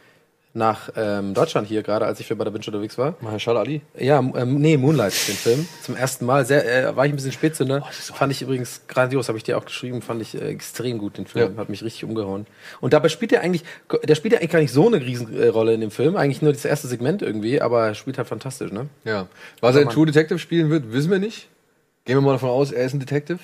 nach 0.56 0.90
ähm, 0.96 1.34
Deutschland 1.34 1.68
hier 1.68 1.82
gerade, 1.82 2.06
als 2.06 2.20
ich 2.20 2.28
für 2.28 2.36
bei 2.36 2.44
der 2.44 2.52
Binge 2.52 2.66
unterwegs 2.68 2.98
war. 2.98 3.16
Mahershala 3.22 3.62
Ali. 3.62 3.82
Ja, 3.98 4.20
ähm, 4.20 4.60
nee, 4.60 4.78
Moonlight, 4.78 5.14
den 5.28 5.36
Film. 5.36 5.68
Zum 5.82 5.96
ersten 5.96 6.26
Mal. 6.26 6.46
Sehr, 6.46 6.90
äh, 6.90 6.96
war 6.96 7.06
ich 7.06 7.12
ein 7.12 7.16
bisschen 7.16 7.32
Spätzünder. 7.32 7.82
fand 7.92 8.32
ich 8.32 8.44
übrigens 8.44 8.82
grandios, 8.88 9.30
habe 9.30 9.38
ich 9.38 9.44
dir 9.44 9.58
auch 9.58 9.66
geschrieben, 9.66 10.04
fand 10.04 10.22
ich 10.22 10.36
äh, 10.36 10.48
extrem 10.50 11.00
gut, 11.00 11.18
den 11.18 11.26
Film. 11.26 11.54
Ja. 11.56 11.60
Hat 11.60 11.70
mich 11.70 11.84
richtig 11.84 12.06
umgehauen. 12.06 12.46
Und 12.82 12.94
dabei 12.94 13.10
spielt 13.10 13.32
er 13.32 13.42
eigentlich, 13.42 13.64
der 14.04 14.14
spielt 14.14 14.34
ja 14.34 14.40
eigentlich 14.40 14.52
gar 14.52 14.60
nicht 14.60 14.74
so 14.74 14.86
eine 14.86 15.02
Riesenrolle 15.02 15.74
in 15.74 15.82
dem 15.82 15.92
Film. 15.92 16.16
Eigentlich 16.16 16.44
nur 16.44 16.54
das 16.54 16.66
erste 16.66 16.88
Segment 16.88 17.24
irgendwie, 17.24 17.60
aber 17.60 17.88
er 17.88 17.96
spielt 17.96 18.20
halt 18.20 18.28
fantastisch, 18.28 18.72
ne? 18.72 18.88
Ja. 19.06 19.28
Was 19.60 19.76
er 19.76 19.82
in 19.82 19.88
Mann. 19.88 19.96
True 19.96 20.06
Detective 20.06 20.38
spielen 20.38 20.70
wird, 20.70 20.92
wissen 20.94 21.10
wir 21.10 21.20
nicht. 21.20 21.48
Gehen 22.06 22.18
wir 22.18 22.22
mal 22.22 22.34
davon 22.34 22.50
aus, 22.50 22.72
er 22.72 22.86
ist 22.86 22.94
ein 22.94 23.00
Detective. 23.00 23.40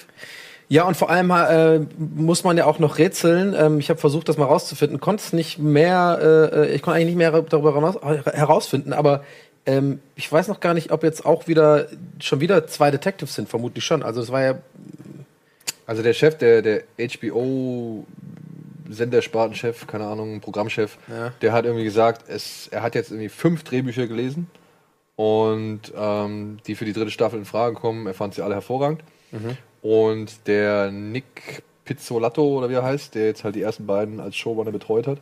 Ja, 0.72 0.84
und 0.84 0.96
vor 0.96 1.10
allem 1.10 1.32
äh, 1.32 1.80
muss 1.98 2.44
man 2.44 2.56
ja 2.56 2.66
auch 2.66 2.78
noch 2.80 3.00
rätseln. 3.00 3.56
Ähm, 3.58 3.80
ich 3.80 3.90
habe 3.90 4.00
versucht, 4.00 4.30
das 4.30 4.38
mal 4.38 4.46
rauszufinden, 4.46 5.00
konnte 5.00 5.24
es 5.24 5.34
nicht 5.34 5.58
mehr, 5.58 6.20
äh, 6.54 6.72
ich 6.76 6.82
konnte 6.84 6.98
eigentlich 6.98 7.08
nicht 7.08 7.18
mehr 7.18 7.32
darüber 7.42 7.74
hinaus, 7.74 7.96
herausfinden, 8.26 8.94
aber 8.94 9.24
ähm, 9.66 10.00
ich 10.16 10.32
weiß 10.32 10.48
noch 10.48 10.60
gar 10.60 10.74
nicht, 10.76 10.92
ob 10.92 11.04
jetzt 11.04 11.26
auch 11.26 11.48
wieder 11.48 11.88
schon 12.20 12.40
wieder 12.40 12.68
zwei 12.68 12.92
Detectives 12.92 13.34
sind, 13.36 13.50
vermutlich 13.50 13.84
schon. 13.84 14.04
Also 14.04 14.22
es 14.22 14.32
war 14.32 14.44
ja 14.44 14.54
Also 15.88 16.04
der 16.04 16.14
Chef, 16.14 16.38
der, 16.38 16.62
der 16.62 16.84
HBO 17.00 18.06
Senderspartenchef, 18.90 19.88
keine 19.88 20.06
Ahnung, 20.06 20.40
Programmchef, 20.40 20.98
Ja. 21.08 21.32
der 21.42 21.52
hat 21.52 21.66
irgendwie 21.66 21.84
gesagt, 21.84 22.26
es, 22.28 22.68
er 22.72 22.82
hat 22.84 22.96
jetzt 22.96 23.12
irgendwie 23.12 23.30
fünf 23.30 23.64
Drehbücher 23.64 24.08
gelesen 24.08 24.48
und 25.16 25.82
ähm, 25.98 26.58
die 26.68 26.76
für 26.76 26.86
die 26.86 26.94
dritte 26.94 27.12
Staffel 27.12 27.40
in 27.40 27.46
Frage 27.46 27.76
kommen. 27.76 28.08
Er 28.08 28.14
fand 28.14 28.34
sie 28.36 28.42
alle 28.44 28.54
hervorragend. 28.56 29.02
Und 29.82 30.48
der 30.48 30.92
Nick 30.92 31.64
Pizzolatto 31.86 32.58
oder 32.58 32.70
wie 32.70 32.76
er 32.76 32.84
heißt, 32.84 33.16
der 33.16 33.26
jetzt 33.26 33.44
halt 33.44 33.56
die 33.56 33.62
ersten 33.62 33.86
beiden 33.88 34.20
als 34.20 34.36
Showrunner 34.36 34.72
betreut 34.72 35.08
hat, 35.08 35.20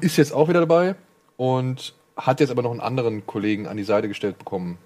ist 0.00 0.16
jetzt 0.16 0.32
auch 0.32 0.48
wieder 0.48 0.60
dabei 0.60 0.94
und 1.36 1.94
hat 2.16 2.40
jetzt 2.40 2.50
aber 2.50 2.62
noch 2.62 2.70
einen 2.70 2.80
anderen 2.80 3.26
Kollegen 3.26 3.66
an 3.66 3.76
die 3.76 3.84
Seite 3.84 4.08
gestellt 4.08 4.38
bekommen, 4.38 4.78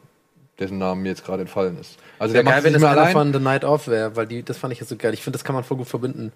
dessen 0.58 0.78
Namen 0.78 1.02
mir 1.02 1.10
jetzt 1.10 1.24
gerade 1.24 1.42
entfallen 1.42 1.78
ist. 1.78 1.98
Also 2.18 2.34
Wäre 2.34 2.44
der 2.44 2.52
geil, 2.52 2.60
macht 2.60 2.64
wenn 2.64 2.72
das 2.74 2.82
einer 2.82 3.00
allein. 3.00 3.12
von 3.12 3.32
The 3.32 3.40
Night 3.40 3.64
Off 3.64 3.88
wäre, 3.88 4.16
weil 4.16 4.26
die, 4.26 4.42
das 4.42 4.58
fand 4.58 4.72
ich 4.72 4.80
jetzt 4.80 4.88
so 4.88 4.96
geil. 4.96 5.12
Ich 5.14 5.22
finde, 5.22 5.38
das 5.38 5.44
kann 5.44 5.54
man 5.54 5.64
voll 5.64 5.78
gut 5.78 5.88
verbinden. 5.88 6.32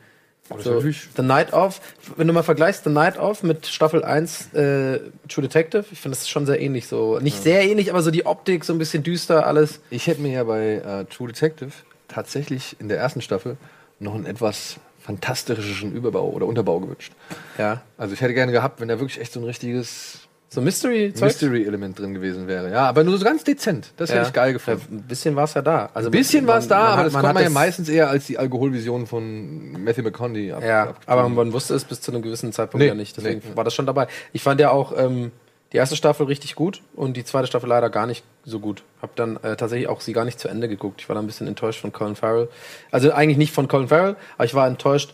So, 0.63 0.81
The 0.81 1.23
Night 1.23 1.53
Off, 1.53 1.81
wenn 2.17 2.27
du 2.27 2.33
mal 2.33 2.43
vergleichst 2.43 2.85
The 2.85 2.91
Night 2.91 3.19
Off 3.19 3.43
mit 3.43 3.67
Staffel 3.67 4.05
1 4.05 4.55
äh, 4.55 5.01
True 5.29 5.43
Detective, 5.43 5.85
ich 5.91 6.01
finde, 6.01 6.17
das 6.17 6.29
schon 6.29 6.47
sehr 6.47 6.61
ähnlich. 6.61 6.87
So 6.87 7.19
Nicht 7.19 7.43
sehr 7.43 7.63
ähnlich, 7.63 7.91
aber 7.91 8.03
so 8.03 8.11
die 8.11 8.27
Optik, 8.27 8.65
so 8.65 8.73
ein 8.73 8.79
bisschen 8.79 9.03
düster, 9.03 9.47
alles. 9.47 9.81
Ich 9.91 10.07
hätte 10.07 10.21
mir 10.21 10.33
ja 10.33 10.45
bei 10.45 10.75
äh, 10.75 11.05
True 11.07 11.29
Detective 11.29 11.73
tatsächlich 12.09 12.77
in 12.79 12.89
der 12.89 12.99
ersten 12.99 13.21
Staffel 13.21 13.57
noch 13.99 14.15
einen 14.15 14.27
etwas 14.27 14.77
fantastischen 15.01 15.93
Überbau 15.93 16.29
oder 16.31 16.47
Unterbau 16.47 16.81
gewünscht. 16.81 17.13
Ja. 17.59 17.83
Also 17.97 18.15
ich 18.15 18.21
hätte 18.21 18.35
gerne 18.35 18.53
gehabt, 18.53 18.81
wenn 18.81 18.89
da 18.89 18.99
wirklich 18.99 19.21
echt 19.21 19.33
so 19.33 19.41
ein 19.41 19.45
richtiges 19.45 20.26
So 20.57 20.63
mystery 20.63 21.13
zeug 21.15 21.27
Mystery-Element 21.29 21.99
drin 21.99 22.15
gewesen 22.15 22.47
wäre. 22.49 22.71
Ja, 22.71 22.89
aber 22.89 23.05
nur 23.05 23.19
so 23.19 23.25
ganz 23.25 23.45
dezent. 23.45 23.93
Das 23.99 24.11
hätte 24.11 24.23
ich 24.27 24.33
geil 24.33 24.55
gefunden. 24.55 24.81
Ja, 24.91 24.97
ein 24.97 25.03
bisschen 25.03 25.37
war 25.37 25.45
es 25.45 25.53
ja 25.55 25.61
da. 25.63 25.91
Also 25.93 26.09
Ein 26.09 26.13
bisschen 26.13 26.47
war 26.47 26.59
es 26.59 26.67
da, 26.67 26.79
aber 26.79 27.05
das 27.05 27.13
man 27.13 27.27
hat 27.27 27.35
man 27.35 27.43
ja 27.43 27.51
meistens 27.51 27.89
eher 27.91 28.09
als 28.09 28.25
die 28.27 28.39
Alkoholvision 28.39 29.07
von 29.07 29.73
Matthew 29.85 30.03
McConaughey 30.03 30.53
ab. 30.53 30.63
Ja, 30.65 30.83
ab- 30.89 31.01
aber 31.07 31.29
man 31.29 31.53
wusste 31.53 31.75
es 31.75 31.85
bis 31.85 32.01
zu 32.01 32.11
einem 32.11 32.23
gewissen 32.23 32.53
Zeitpunkt 32.53 32.81
Nee, 32.83 32.89
ja 32.89 32.95
nicht. 32.95 33.17
Deswegen 33.17 33.43
nee. 33.47 33.55
war 33.57 33.65
das 33.65 33.75
schon 33.75 33.85
dabei. 33.87 34.07
Ich 34.33 34.43
fand 34.43 34.59
ja 34.61 34.71
auch 34.71 34.95
ähm, 34.97 35.31
die 35.75 35.77
erste 35.77 35.95
Staffel 35.95 36.27
richtig 36.27 36.55
gut 36.55 36.81
und 36.95 37.19
die 37.19 37.25
zweite 37.25 37.47
Staffel 37.49 37.69
leider 37.69 37.91
gar 37.91 38.07
nicht 38.07 38.25
so 38.45 38.59
gut. 38.59 38.83
Hab 39.03 39.15
dann 39.17 39.37
äh, 39.43 39.57
tatsächlich 39.57 39.89
auch 39.89 40.01
sie 40.01 40.15
gar 40.15 40.25
nicht 40.25 40.41
zu 40.41 40.49
Ende 40.49 40.69
geguckt. 40.69 41.03
Ich 41.03 41.09
war 41.11 41.15
da 41.15 41.21
ein 41.21 41.27
bisschen 41.27 41.47
enttäuscht 41.49 41.81
von 41.83 41.93
Colin 41.93 42.17
Farrell. 42.17 42.49
Also 42.91 43.13
eigentlich 43.13 43.37
nicht 43.37 43.53
von 43.53 43.69
Colin 43.69 43.89
Farrell, 43.89 44.17
aber 44.37 44.45
ich 44.47 44.55
war 44.55 44.67
enttäuscht 44.67 45.13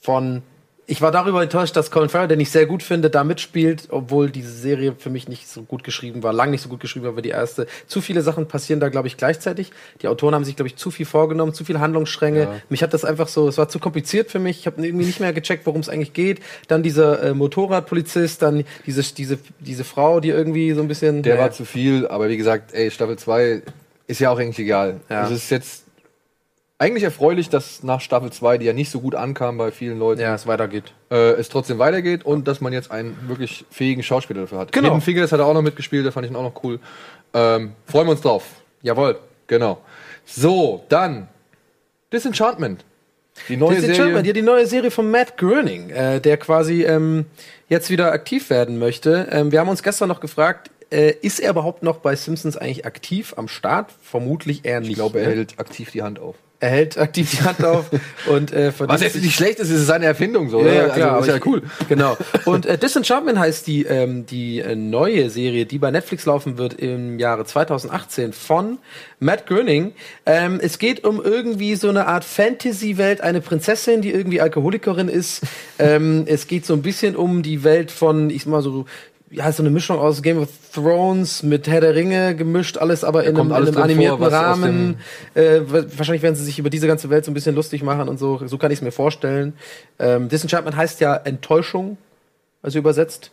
von. 0.00 0.42
Ich 0.86 1.00
war 1.00 1.12
darüber 1.12 1.42
enttäuscht, 1.42 1.76
dass 1.76 1.92
Colin 1.92 2.08
Farrell, 2.08 2.26
den 2.26 2.40
ich 2.40 2.50
sehr 2.50 2.66
gut 2.66 2.82
finde, 2.82 3.08
da 3.08 3.22
mitspielt, 3.22 3.84
obwohl 3.90 4.30
diese 4.30 4.50
Serie 4.50 4.94
für 4.98 5.10
mich 5.10 5.28
nicht 5.28 5.48
so 5.48 5.62
gut 5.62 5.84
geschrieben 5.84 6.24
war, 6.24 6.32
lang 6.32 6.50
nicht 6.50 6.60
so 6.60 6.68
gut 6.68 6.80
geschrieben 6.80 7.06
war 7.06 7.16
wie 7.16 7.22
die 7.22 7.28
erste. 7.28 7.68
Zu 7.86 8.00
viele 8.00 8.20
Sachen 8.20 8.48
passieren 8.48 8.80
da, 8.80 8.88
glaube 8.88 9.06
ich, 9.06 9.16
gleichzeitig. 9.16 9.70
Die 10.02 10.08
Autoren 10.08 10.34
haben 10.34 10.44
sich, 10.44 10.56
glaube 10.56 10.66
ich, 10.66 10.76
zu 10.76 10.90
viel 10.90 11.06
vorgenommen, 11.06 11.54
zu 11.54 11.64
viele 11.64 11.78
Handlungsstränge. 11.78 12.62
Mich 12.68 12.82
hat 12.82 12.92
das 12.94 13.04
einfach 13.04 13.28
so, 13.28 13.46
es 13.46 13.58
war 13.58 13.68
zu 13.68 13.78
kompliziert 13.78 14.30
für 14.32 14.40
mich. 14.40 14.58
Ich 14.58 14.66
habe 14.66 14.84
irgendwie 14.84 15.06
nicht 15.06 15.20
mehr 15.20 15.32
gecheckt, 15.32 15.66
worum 15.66 15.80
es 15.80 15.88
eigentlich 15.88 16.14
geht. 16.14 16.40
Dann 16.66 16.82
dieser 16.82 17.22
äh, 17.22 17.34
Motorradpolizist, 17.34 18.42
dann 18.42 18.64
diese, 18.84 19.02
diese, 19.14 19.38
diese 19.60 19.84
Frau, 19.84 20.18
die 20.18 20.30
irgendwie 20.30 20.72
so 20.72 20.80
ein 20.80 20.88
bisschen. 20.88 21.22
Der 21.22 21.34
naja. 21.34 21.44
war 21.44 21.52
zu 21.52 21.64
viel, 21.64 22.08
aber 22.08 22.28
wie 22.28 22.36
gesagt, 22.36 22.74
ey, 22.74 22.90
Staffel 22.90 23.16
2 23.16 23.62
ist 24.08 24.18
ja 24.18 24.30
auch 24.30 24.38
eigentlich 24.38 24.58
egal. 24.58 25.00
Ja. 25.08 25.26
Es 25.26 25.30
ist 25.30 25.50
jetzt 25.50 25.84
eigentlich 26.82 27.04
erfreulich, 27.04 27.48
dass 27.48 27.84
nach 27.84 28.00
Staffel 28.00 28.32
2, 28.32 28.58
die 28.58 28.66
ja 28.66 28.72
nicht 28.72 28.90
so 28.90 29.00
gut 29.00 29.14
ankam 29.14 29.56
bei 29.56 29.70
vielen 29.70 30.00
Leuten, 30.00 30.20
ja, 30.20 30.34
es 30.34 30.48
weitergeht. 30.48 30.92
äh, 31.12 31.30
es 31.34 31.48
trotzdem 31.48 31.78
weitergeht 31.78 32.24
und 32.24 32.48
dass 32.48 32.60
man 32.60 32.72
jetzt 32.72 32.90
einen 32.90 33.16
wirklich 33.28 33.64
fähigen 33.70 34.02
Schauspieler 34.02 34.40
dafür 34.40 34.58
hat. 34.58 34.72
Genau. 34.72 34.88
Hidden 34.88 35.00
Figures 35.00 35.30
hat 35.30 35.38
er 35.38 35.46
auch 35.46 35.54
noch 35.54 35.62
mitgespielt, 35.62 36.04
da 36.04 36.10
fand 36.10 36.26
ich 36.26 36.32
ihn 36.32 36.36
auch 36.36 36.42
noch 36.42 36.64
cool. 36.64 36.80
Ähm, 37.34 37.74
freuen 37.86 38.08
wir 38.08 38.10
uns 38.10 38.20
drauf. 38.20 38.44
Jawohl. 38.82 39.16
Genau. 39.46 39.78
So, 40.24 40.84
dann 40.88 41.28
Disenchantment. 42.12 42.84
Die 43.48 43.56
neue 43.56 43.76
Disenchantment, 43.76 44.26
Serie. 44.26 44.26
ja, 44.26 44.32
die 44.32 44.42
neue 44.42 44.66
Serie 44.66 44.90
von 44.90 45.08
Matt 45.08 45.38
Groening, 45.38 45.90
äh, 45.90 46.20
der 46.20 46.36
quasi 46.36 46.82
ähm, 46.82 47.26
jetzt 47.68 47.90
wieder 47.90 48.10
aktiv 48.10 48.50
werden 48.50 48.80
möchte. 48.80 49.28
Ähm, 49.30 49.52
wir 49.52 49.60
haben 49.60 49.68
uns 49.68 49.84
gestern 49.84 50.08
noch 50.08 50.20
gefragt, 50.20 50.70
äh, 50.90 51.14
ist 51.22 51.38
er 51.38 51.50
überhaupt 51.50 51.84
noch 51.84 51.98
bei 51.98 52.16
Simpsons 52.16 52.56
eigentlich 52.56 52.84
aktiv 52.84 53.34
am 53.36 53.46
Start? 53.46 53.92
Vermutlich 54.02 54.64
eher 54.64 54.80
nicht. 54.80 54.90
Ich 54.90 54.96
glaube, 54.96 55.20
er 55.20 55.28
ne? 55.28 55.36
hält 55.36 55.60
aktiv 55.60 55.92
die 55.92 56.02
Hand 56.02 56.18
auf. 56.18 56.34
Er 56.62 56.70
hält 56.70 56.96
aktiv 56.96 57.28
die 57.28 57.42
Hand 57.42 57.64
auf 57.64 57.86
und 58.28 58.52
äh, 58.52 58.72
Was 58.78 59.02
jetzt 59.02 59.16
nicht 59.16 59.34
schlecht 59.34 59.58
ist, 59.58 59.68
ist 59.68 59.84
seine 59.84 60.06
Erfindung 60.06 60.48
so. 60.48 60.64
Ja, 60.64 60.72
ja, 60.72 60.84
oder? 60.84 60.94
klar. 60.94 61.16
also, 61.16 61.32
ist 61.32 61.36
ja 61.36 61.44
cool. 61.44 61.62
Genau. 61.88 62.16
Und 62.44 62.66
äh, 62.66 62.78
Disenchantment 62.78 63.36
heißt 63.36 63.66
die, 63.66 63.82
ähm, 63.82 64.26
die 64.26 64.60
äh, 64.60 64.76
neue 64.76 65.28
Serie, 65.28 65.66
die 65.66 65.78
bei 65.78 65.90
Netflix 65.90 66.24
laufen 66.24 66.58
wird 66.58 66.74
im 66.74 67.18
Jahre 67.18 67.44
2018 67.44 68.32
von 68.32 68.78
Matt 69.18 69.46
Groening. 69.46 69.92
Ähm, 70.24 70.60
es 70.62 70.78
geht 70.78 71.04
um 71.04 71.20
irgendwie 71.20 71.74
so 71.74 71.88
eine 71.88 72.06
Art 72.06 72.24
Fantasy-Welt, 72.24 73.22
eine 73.22 73.40
Prinzessin, 73.40 74.00
die 74.00 74.12
irgendwie 74.12 74.40
Alkoholikerin 74.40 75.08
ist. 75.08 75.42
ähm, 75.80 76.24
es 76.26 76.46
geht 76.46 76.64
so 76.64 76.74
ein 76.74 76.82
bisschen 76.82 77.16
um 77.16 77.42
die 77.42 77.64
Welt 77.64 77.90
von, 77.90 78.30
ich 78.30 78.44
sag 78.44 78.50
mal 78.52 78.62
so, 78.62 78.86
ja, 79.32 79.50
so 79.50 79.62
eine 79.62 79.70
Mischung 79.70 79.98
aus 79.98 80.22
Game 80.22 80.38
of 80.38 80.48
Thrones 80.74 81.42
mit 81.42 81.66
Herr 81.66 81.80
der 81.80 81.94
Ringe 81.94 82.36
gemischt, 82.36 82.76
alles 82.76 83.02
aber 83.02 83.24
in 83.24 83.36
einem, 83.36 83.50
alles 83.52 83.70
in 83.70 83.76
einem 83.76 83.96
vor, 83.96 84.14
animierten 84.14 84.24
aus 84.26 84.32
Rahmen. 84.32 84.96
Äh, 85.34 85.60
wa- 85.66 85.84
wahrscheinlich 85.96 86.22
werden 86.22 86.34
sie 86.34 86.44
sich 86.44 86.58
über 86.58 86.68
diese 86.70 86.86
ganze 86.86 87.08
Welt 87.10 87.24
so 87.24 87.30
ein 87.30 87.34
bisschen 87.34 87.54
lustig 87.54 87.82
machen 87.82 88.08
und 88.08 88.18
so. 88.18 88.40
So 88.46 88.58
kann 88.58 88.70
ich 88.70 88.78
es 88.78 88.82
mir 88.82 88.92
vorstellen. 88.92 89.54
Ähm, 89.98 90.28
Disenchantment 90.28 90.76
heißt 90.76 91.00
ja 91.00 91.14
Enttäuschung, 91.16 91.96
also 92.62 92.78
übersetzt. 92.78 93.30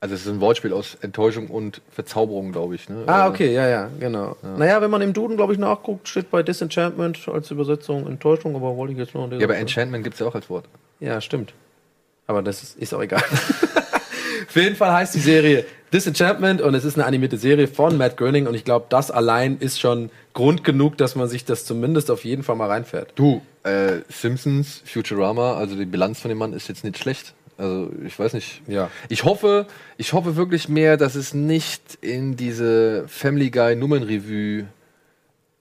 Also 0.00 0.14
es 0.14 0.22
ist 0.22 0.28
ein 0.28 0.40
Wortspiel 0.40 0.72
aus 0.74 0.96
Enttäuschung 1.00 1.48
und 1.48 1.80
Verzauberung, 1.90 2.52
glaube 2.52 2.74
ich. 2.74 2.88
Ne? 2.88 3.04
Ah, 3.06 3.26
Äh, 3.26 3.30
okay, 3.30 3.54
ja, 3.54 3.66
ja, 3.68 3.90
genau. 3.98 4.36
Naja, 4.56 4.80
wenn 4.82 4.90
man 4.90 5.00
im 5.02 5.12
Duden, 5.14 5.36
glaube 5.36 5.52
ich, 5.54 5.58
nachguckt, 5.58 6.06
steht 6.08 6.30
bei 6.30 6.42
Disenchantment 6.42 7.18
als 7.28 7.50
Übersetzung 7.50 8.06
Enttäuschung, 8.06 8.54
aber 8.56 8.76
wollte 8.76 8.92
ich 8.92 8.98
jetzt 8.98 9.14
dieser 9.14 9.36
Ja, 9.38 9.44
aber 9.46 9.56
Enchantment 9.56 10.04
gibt 10.04 10.14
es 10.14 10.20
ja 10.20 10.26
auch 10.26 10.34
als 10.34 10.48
Wort. 10.50 10.66
Ja, 11.00 11.20
stimmt. 11.20 11.54
Aber 12.26 12.42
das 12.42 12.62
ist, 12.62 12.76
ist 12.78 12.92
auch 12.94 13.02
egal. 13.02 13.22
Auf 14.48 14.56
jeden 14.56 14.76
Fall 14.76 14.92
heißt 14.92 15.14
die 15.14 15.20
Serie 15.20 15.64
Disenchantment 15.92 16.60
und 16.60 16.74
es 16.74 16.84
ist 16.84 16.96
eine 16.96 17.06
animierte 17.06 17.38
Serie 17.38 17.68
von 17.68 17.96
Matt 17.96 18.16
Groening 18.16 18.46
und 18.46 18.54
ich 18.54 18.64
glaube, 18.64 18.86
das 18.88 19.10
allein 19.10 19.58
ist 19.58 19.78
schon 19.80 20.10
Grund 20.34 20.64
genug, 20.64 20.98
dass 20.98 21.14
man 21.14 21.28
sich 21.28 21.44
das 21.44 21.64
zumindest 21.64 22.10
auf 22.10 22.24
jeden 22.24 22.42
Fall 22.42 22.56
mal 22.56 22.68
reinfährt. 22.68 23.12
Du, 23.14 23.40
äh, 23.62 24.00
Simpsons, 24.08 24.82
Futurama, 24.84 25.54
also 25.56 25.76
die 25.76 25.84
Bilanz 25.86 26.20
von 26.20 26.28
dem 26.28 26.38
Mann 26.38 26.52
ist 26.52 26.68
jetzt 26.68 26.84
nicht 26.84 26.98
schlecht. 26.98 27.34
Also 27.58 27.90
ich 28.04 28.18
weiß 28.18 28.34
nicht. 28.34 28.60
Ja. 28.66 28.90
Ich 29.08 29.24
hoffe, 29.24 29.66
ich 29.96 30.12
hoffe 30.12 30.36
wirklich 30.36 30.68
mehr, 30.68 30.96
dass 30.96 31.14
es 31.14 31.32
nicht 31.32 31.96
in 32.02 32.36
diese 32.36 33.04
Family 33.08 33.50
Guy 33.50 33.76
Nummernrevue 33.76 34.66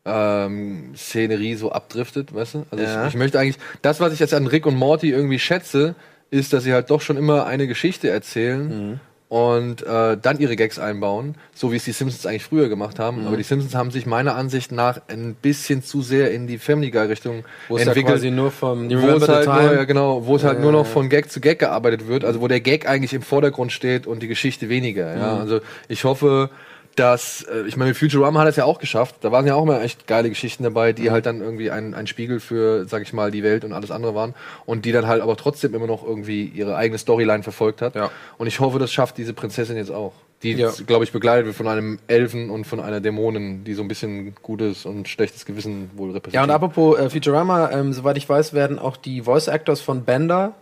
ähm, 0.05 0.93
Szenerie 0.95 1.55
so 1.55 1.71
abdriftet, 1.71 2.33
weißt 2.33 2.55
du? 2.55 2.65
Also 2.71 2.83
Ja. 2.83 3.03
ich, 3.03 3.13
ich 3.13 3.15
möchte 3.17 3.39
eigentlich, 3.39 3.57
das, 3.81 3.99
was 3.99 4.13
ich 4.13 4.19
jetzt 4.19 4.33
an 4.33 4.47
Rick 4.47 4.65
und 4.65 4.75
Morty 4.75 5.09
irgendwie 5.09 5.39
schätze, 5.39 5.95
ist, 6.31 6.53
dass 6.53 6.63
sie 6.63 6.73
halt 6.73 6.89
doch 6.89 7.01
schon 7.01 7.17
immer 7.17 7.45
eine 7.45 7.67
Geschichte 7.67 8.09
erzählen. 8.09 8.99
und 9.27 9.81
äh, 9.81 10.17
dann 10.21 10.39
ihre 10.39 10.55
Gags 10.55 10.77
einbauen, 10.77 11.33
so 11.55 11.71
wie 11.71 11.77
es 11.77 11.83
die 11.83 11.91
Simpsons 11.93 12.27
eigentlich 12.27 12.43
früher 12.43 12.69
gemacht 12.69 12.99
haben. 12.99 13.21
Mhm. 13.21 13.27
Aber 13.27 13.37
die 13.37 13.43
Simpsons 13.43 13.73
haben 13.73 13.89
sich 13.89 14.05
meiner 14.05 14.35
Ansicht 14.35 14.71
nach 14.71 15.01
ein 15.07 15.33
bisschen 15.33 15.81
zu 15.81 16.03
sehr 16.03 16.31
in 16.31 16.45
die 16.45 16.59
Family 16.59 16.91
Guy 16.91 17.07
Richtung 17.07 17.43
Wo 17.67 17.75
es 17.75 17.83
ja 17.83 17.87
entwickelt. 17.89 18.13
quasi 18.15 18.29
nur 18.29 18.51
vom 18.51 18.87
You 18.89 19.01
wo 19.01 19.07
es 19.07 19.27
halt 19.27 19.47
nur, 19.47 19.73
ja, 19.73 19.83
genau, 19.85 20.25
wo 20.27 20.35
es 20.35 20.43
halt 20.43 20.59
Ja, 20.59 20.63
nur 20.63 20.71
noch 20.71 20.85
ja. 20.85 20.91
von 20.91 21.09
Gag 21.09 21.31
zu 21.31 21.41
Gag 21.41 21.57
gearbeitet 21.57 22.07
wird, 22.07 22.23
also 22.23 22.39
wo 22.39 22.47
der 22.47 22.61
Gag 22.61 22.87
eigentlich 22.87 23.13
im 23.15 23.23
Vordergrund 23.23 23.71
steht 23.71 24.05
und 24.05 24.21
die 24.21 24.27
Geschichte 24.27 24.69
weniger. 24.69 25.15
Mhm. 25.15 25.19
Ja, 25.19 25.37
also 25.39 25.59
ich 25.87 26.03
hoffe, 26.03 26.51
dass 26.95 27.43
äh, 27.43 27.63
ich 27.67 27.77
meine, 27.77 27.93
Futurama 27.93 28.39
hat 28.41 28.47
es 28.47 28.55
ja 28.55 28.65
auch 28.65 28.79
geschafft. 28.79 29.15
Da 29.21 29.31
waren 29.31 29.45
ja 29.45 29.55
auch 29.55 29.63
immer 29.63 29.81
echt 29.81 30.07
geile 30.07 30.29
Geschichten 30.29 30.63
dabei, 30.63 30.93
die 30.93 31.11
halt 31.11 31.25
dann 31.25 31.41
irgendwie 31.41 31.71
ein, 31.71 31.93
ein 31.93 32.07
Spiegel 32.07 32.39
für, 32.39 32.85
sag 32.87 33.01
ich 33.01 33.13
mal, 33.13 33.31
die 33.31 33.43
Welt 33.43 33.63
und 33.65 33.73
alles 33.73 33.91
andere 33.91 34.15
waren 34.15 34.33
und 34.65 34.85
die 34.85 34.91
dann 34.91 35.07
halt 35.07 35.21
aber 35.21 35.35
trotzdem 35.37 35.73
immer 35.75 35.87
noch 35.87 36.03
irgendwie 36.05 36.45
ihre 36.45 36.75
eigene 36.75 36.97
Storyline 36.97 37.43
verfolgt 37.43 37.81
hat. 37.81 37.95
Ja. 37.95 38.09
Und 38.37 38.47
ich 38.47 38.59
hoffe, 38.59 38.79
das 38.79 38.91
schafft 38.91 39.17
diese 39.17 39.33
Prinzessin 39.33 39.77
jetzt 39.77 39.91
auch. 39.91 40.13
Die, 40.43 40.51
Ja. 40.51 40.71
glaube 40.85 41.05
ich, 41.05 41.11
begleitet 41.11 41.45
wird 41.45 41.55
von 41.55 41.67
einem 41.67 41.97
Elfen 42.07 42.49
und 42.49 42.65
von 42.65 42.79
einer 42.79 42.99
Dämonin, 42.99 43.63
die 43.63 43.73
so 43.73 43.81
ein 43.81 43.87
bisschen 43.87 44.35
gutes 44.41 44.85
und 44.85 45.07
schlechtes 45.07 45.45
Gewissen 45.45 45.89
wohl 45.95 46.11
repräsentiert. 46.11 46.33
Ja, 46.35 46.43
und 46.43 46.51
apropos 46.51 46.99
äh, 46.99 47.09
Futurama, 47.09 47.71
ähm, 47.71 47.93
soweit 47.93 48.17
ich 48.17 48.27
weiß, 48.27 48.53
werden 48.53 48.77
auch 48.77 48.97
die 48.97 49.21
Voice 49.21 49.47
Actors 49.47 49.81
von 49.81 50.03
Bender, 50.03 50.53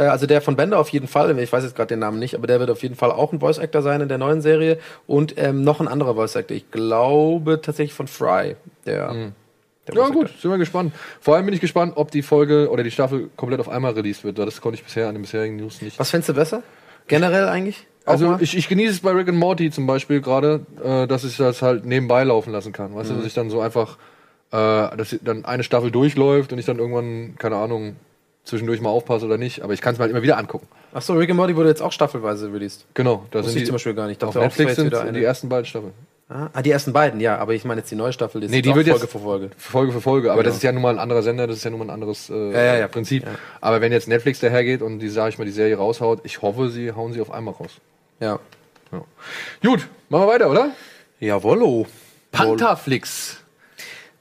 also 0.00 0.26
der 0.26 0.40
von 0.40 0.56
Bender 0.56 0.78
auf 0.78 0.88
jeden 0.88 1.06
Fall, 1.06 1.38
ich 1.38 1.52
weiß 1.52 1.64
jetzt 1.64 1.76
gerade 1.76 1.88
den 1.88 1.98
Namen 1.98 2.18
nicht, 2.18 2.34
aber 2.34 2.46
der 2.46 2.58
wird 2.60 2.70
auf 2.70 2.82
jeden 2.82 2.94
Fall 2.94 3.10
auch 3.12 3.32
ein 3.32 3.40
Voice 3.40 3.58
Actor 3.58 3.82
sein 3.82 4.00
in 4.00 4.08
der 4.08 4.18
neuen 4.18 4.40
Serie 4.40 4.78
und 5.06 5.34
ähm, 5.36 5.62
noch 5.62 5.80
ein 5.80 5.88
anderer 5.88 6.14
Voice 6.14 6.34
Actor, 6.36 6.56
ich 6.56 6.70
glaube 6.70 7.60
tatsächlich 7.60 7.92
von 7.94 8.06
Fry, 8.06 8.56
der. 8.86 9.12
der 9.88 9.94
Ja, 9.94 10.08
gut, 10.08 10.30
sind 10.40 10.50
wir 10.50 10.58
gespannt. 10.58 10.92
Vor 11.20 11.36
allem 11.36 11.44
bin 11.44 11.54
ich 11.54 11.60
gespannt, 11.60 11.92
ob 11.96 12.10
die 12.10 12.22
Folge 12.22 12.70
oder 12.70 12.82
die 12.82 12.90
Staffel 12.90 13.28
komplett 13.36 13.60
auf 13.60 13.68
einmal 13.68 13.92
released 13.92 14.24
wird. 14.24 14.38
weil 14.38 14.46
Das 14.46 14.60
konnte 14.60 14.76
ich 14.78 14.84
bisher 14.84 15.08
an 15.08 15.14
den 15.14 15.22
bisherigen 15.22 15.56
News 15.56 15.82
nicht. 15.82 15.98
Was 15.98 16.10
fändest 16.10 16.30
du 16.30 16.34
besser? 16.34 16.62
Generell 17.08 17.48
eigentlich? 17.48 17.86
Also 18.04 18.36
ich, 18.40 18.56
ich 18.56 18.68
genieße 18.68 18.92
es 18.94 19.00
bei 19.00 19.10
Rick 19.12 19.28
and 19.28 19.38
Morty 19.38 19.70
zum 19.70 19.86
Beispiel 19.86 20.20
gerade, 20.20 20.66
äh, 20.82 21.06
dass 21.06 21.22
ich 21.24 21.36
das 21.36 21.62
halt 21.62 21.84
nebenbei 21.84 22.24
laufen 22.24 22.50
lassen 22.52 22.72
kann. 22.72 22.94
Weißt 22.94 23.10
du, 23.10 23.14
Mhm. 23.14 23.18
dass 23.18 23.26
ich 23.26 23.34
dann 23.34 23.50
so 23.50 23.60
einfach, 23.60 23.96
äh, 24.52 24.96
dass 24.96 25.16
dann 25.22 25.44
eine 25.44 25.62
Staffel 25.64 25.90
durchläuft 25.90 26.52
und 26.52 26.58
ich 26.58 26.66
dann 26.66 26.78
irgendwann, 26.78 27.34
keine 27.38 27.56
Ahnung, 27.56 27.96
zwischendurch 28.44 28.80
mal 28.80 28.90
aufpasse 28.90 29.26
oder 29.26 29.38
nicht. 29.38 29.62
Aber 29.62 29.72
ich 29.72 29.80
kann 29.80 29.92
es 29.92 29.98
mir 29.98 30.02
halt 30.02 30.10
immer 30.12 30.22
wieder 30.22 30.38
angucken. 30.38 30.66
Achso, 30.92 31.14
Rick 31.14 31.30
and 31.30 31.36
Morty 31.38 31.56
wurde 31.56 31.68
jetzt 31.68 31.82
auch 31.82 31.92
staffelweise 31.92 32.52
released. 32.52 32.84
Genau, 32.94 33.26
da 33.30 33.38
Wusste 33.38 33.50
sind 33.52 33.58
ich 33.58 33.62
die 33.64 33.66
zum 33.68 33.74
Beispiel 33.76 33.94
gar 33.94 34.06
nicht. 34.08 34.22
Ich 34.22 34.26
auf 34.28 34.34
dachte 34.34 34.58
wäre 34.58 34.66
Netflix 34.68 34.76
sind 35.02 35.14
die 35.14 35.24
ersten 35.24 35.48
beiden 35.48 35.64
Staffeln. 35.66 35.92
Ah, 36.28 36.62
die 36.62 36.70
ersten 36.70 36.94
beiden, 36.94 37.20
ja, 37.20 37.36
aber 37.36 37.52
ich 37.52 37.64
meine 37.66 37.80
jetzt 37.82 37.90
die 37.90 37.94
neue 37.94 38.12
Staffel, 38.14 38.40
die 38.40 38.46
ist 38.46 38.52
Nee, 38.52 38.62
die 38.62 38.74
wird 38.74 38.86
jetzt- 38.86 39.00
Folge 39.00 39.06
für 39.12 39.18
Folge. 39.18 39.50
Folge 39.58 39.92
für 39.92 40.00
Folge, 40.00 40.30
aber 40.32 40.38
Genau. 40.40 40.48
das 40.48 40.56
ist 40.56 40.62
ja 40.62 40.72
nun 40.72 40.80
mal 40.80 40.94
ein 40.94 40.98
anderer 40.98 41.22
Sender, 41.22 41.46
das 41.46 41.56
ist 41.58 41.64
ja 41.64 41.70
nun 41.70 41.80
mal 41.80 41.84
ein 41.86 41.90
anderes 41.90 42.30
äh, 42.30 42.52
Ja, 42.52 42.62
ja, 42.64 42.78
ja. 42.78 42.88
Prinzip. 42.88 43.24
Ja. 43.24 43.32
Aber 43.60 43.82
wenn 43.82 43.92
jetzt 43.92 44.08
Netflix 44.08 44.40
dahergeht 44.40 44.80
und 44.80 45.00
die, 45.00 45.10
sag 45.10 45.28
ich 45.28 45.36
mal, 45.38 45.44
die 45.44 45.50
Serie 45.50 45.76
raushaut, 45.76 46.20
ich 46.24 46.40
hoffe, 46.40 46.70
sie 46.70 46.92
hauen 46.92 47.12
sie 47.12 47.20
auf 47.20 47.30
einmal 47.30 47.52
raus. 47.52 47.72
Ja. 48.20 48.38
Ja. 48.92 49.02
Gut, 49.62 49.86
machen 50.08 50.22
wir 50.22 50.28
weiter, 50.28 50.50
oder? 50.50 50.70
Jawollo. 51.20 51.86
Pantherflix. 52.30 53.36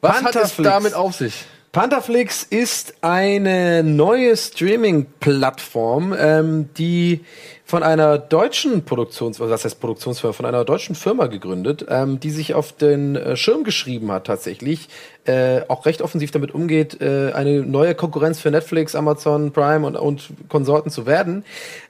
Was 0.01 0.21
hat 0.23 0.35
es 0.35 0.55
damit 0.57 0.93
auf 0.93 1.15
sich? 1.15 1.45
Pantherflix 1.71 2.43
ist 2.43 2.95
eine 2.99 3.81
neue 3.81 4.35
Streaming-Plattform, 4.35 6.13
ähm, 6.19 6.69
die 6.77 7.21
von 7.63 7.81
einer 7.81 8.17
deutschen 8.17 8.83
Produktions, 8.83 9.39
was 9.39 9.63
heißt 9.63 9.79
Produktionsfirma, 9.79 10.33
von 10.33 10.45
einer 10.45 10.65
deutschen 10.65 10.95
Firma 10.95 11.27
gegründet, 11.27 11.85
ähm, 11.87 12.19
die 12.19 12.31
sich 12.31 12.55
auf 12.55 12.73
den 12.73 13.15
äh, 13.15 13.37
Schirm 13.37 13.63
geschrieben 13.63 14.11
hat 14.11 14.27
tatsächlich, 14.27 14.89
äh, 15.23 15.61
auch 15.69 15.85
recht 15.85 16.01
offensiv 16.01 16.31
damit 16.31 16.53
umgeht, 16.53 16.99
äh, 16.99 17.31
eine 17.31 17.61
neue 17.61 17.95
Konkurrenz 17.95 18.41
für 18.41 18.51
Netflix, 18.51 18.93
Amazon 18.93 19.53
Prime 19.53 19.87
und, 19.87 19.95
und 19.95 20.29
Konsorten 20.49 20.91
zu 20.91 21.05
werden. 21.05 21.45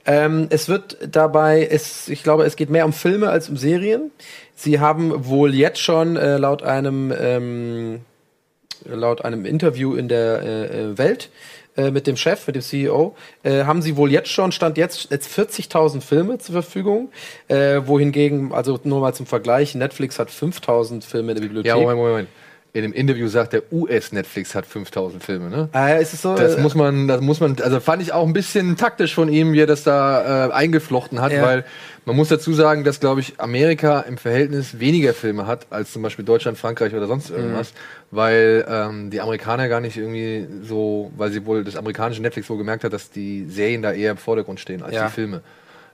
Ähm, 0.06 0.46
es 0.50 0.68
wird 0.68 0.96
dabei, 1.10 1.66
es, 1.68 2.08
ich 2.08 2.22
glaube, 2.22 2.44
es 2.44 2.54
geht 2.54 2.70
mehr 2.70 2.84
um 2.84 2.92
Filme 2.92 3.30
als 3.30 3.48
um 3.48 3.56
Serien. 3.56 4.12
Sie 4.54 4.78
haben 4.78 5.26
wohl 5.26 5.52
jetzt 5.52 5.80
schon 5.80 6.14
äh, 6.14 6.36
laut 6.36 6.62
einem 6.62 7.12
ähm, 7.18 8.00
laut 8.84 9.24
einem 9.24 9.44
Interview 9.44 9.94
in 9.94 10.08
der 10.08 10.42
äh, 10.42 10.64
äh, 10.64 10.98
Welt 10.98 11.30
äh, 11.76 11.90
mit 11.90 12.06
dem 12.06 12.16
Chef, 12.16 12.46
mit 12.46 12.56
dem 12.56 12.62
CEO, 12.62 13.14
äh, 13.42 13.64
haben 13.64 13.82
sie 13.82 13.96
wohl 13.96 14.10
jetzt 14.10 14.28
schon, 14.28 14.52
stand 14.52 14.76
jetzt, 14.76 15.10
jetzt 15.10 15.38
40.000 15.38 16.00
Filme 16.00 16.38
zur 16.38 16.52
Verfügung, 16.52 17.10
äh, 17.48 17.80
wohingegen, 17.84 18.52
also 18.52 18.78
nur 18.84 19.00
mal 19.00 19.14
zum 19.14 19.26
Vergleich, 19.26 19.74
Netflix 19.74 20.18
hat 20.18 20.28
5.000 20.28 21.02
Filme 21.02 21.32
in 21.32 21.36
der 21.36 21.42
Bibliothek. 21.42 21.68
Ja, 21.68 21.76
Moment, 21.76 21.98
Moment. 21.98 22.28
In 22.74 22.80
dem 22.80 22.94
Interview 22.94 23.28
sagt 23.28 23.52
der 23.52 23.70
US-Netflix 23.70 24.54
hat 24.54 24.64
5000 24.64 25.22
Filme, 25.22 25.50
ne? 25.50 25.68
äh, 25.74 26.00
ist 26.00 26.14
es 26.14 26.22
so? 26.22 26.34
Das 26.34 26.56
muss 26.56 26.74
man, 26.74 27.06
das 27.06 27.20
muss 27.20 27.38
man, 27.38 27.56
also 27.60 27.80
fand 27.80 28.00
ich 28.00 28.14
auch 28.14 28.26
ein 28.26 28.32
bisschen 28.32 28.78
taktisch 28.78 29.14
von 29.14 29.28
ihm, 29.28 29.52
wie 29.52 29.60
er 29.60 29.66
das 29.66 29.82
da 29.84 30.46
äh, 30.48 30.52
eingeflochten 30.52 31.20
hat, 31.20 31.32
Ja. 31.32 31.42
weil 31.42 31.64
man 32.06 32.16
muss 32.16 32.28
dazu 32.28 32.54
sagen, 32.54 32.82
dass, 32.82 32.98
glaube 32.98 33.20
ich, 33.20 33.34
Amerika 33.38 34.00
im 34.00 34.16
Verhältnis 34.16 34.78
weniger 34.80 35.12
Filme 35.12 35.46
hat 35.46 35.66
als 35.68 35.92
zum 35.92 36.00
Beispiel 36.00 36.24
Deutschland, 36.24 36.56
Frankreich 36.56 36.94
oder 36.94 37.06
sonst 37.08 37.28
irgendwas, 37.28 37.74
weil 38.10 38.64
ähm, 38.66 39.10
die 39.10 39.20
Amerikaner 39.20 39.68
gar 39.68 39.80
nicht 39.80 39.98
irgendwie 39.98 40.46
so, 40.62 41.12
weil 41.14 41.30
sie 41.30 41.44
wohl 41.44 41.64
das 41.64 41.76
amerikanische 41.76 42.22
Netflix 42.22 42.48
wohl 42.48 42.56
gemerkt 42.56 42.84
hat, 42.84 42.94
dass 42.94 43.10
die 43.10 43.44
Serien 43.50 43.82
da 43.82 43.92
eher 43.92 44.12
im 44.12 44.16
Vordergrund 44.16 44.60
stehen 44.60 44.82
als 44.82 44.94
Ja. 44.94 45.08
die 45.08 45.12
Filme. 45.12 45.42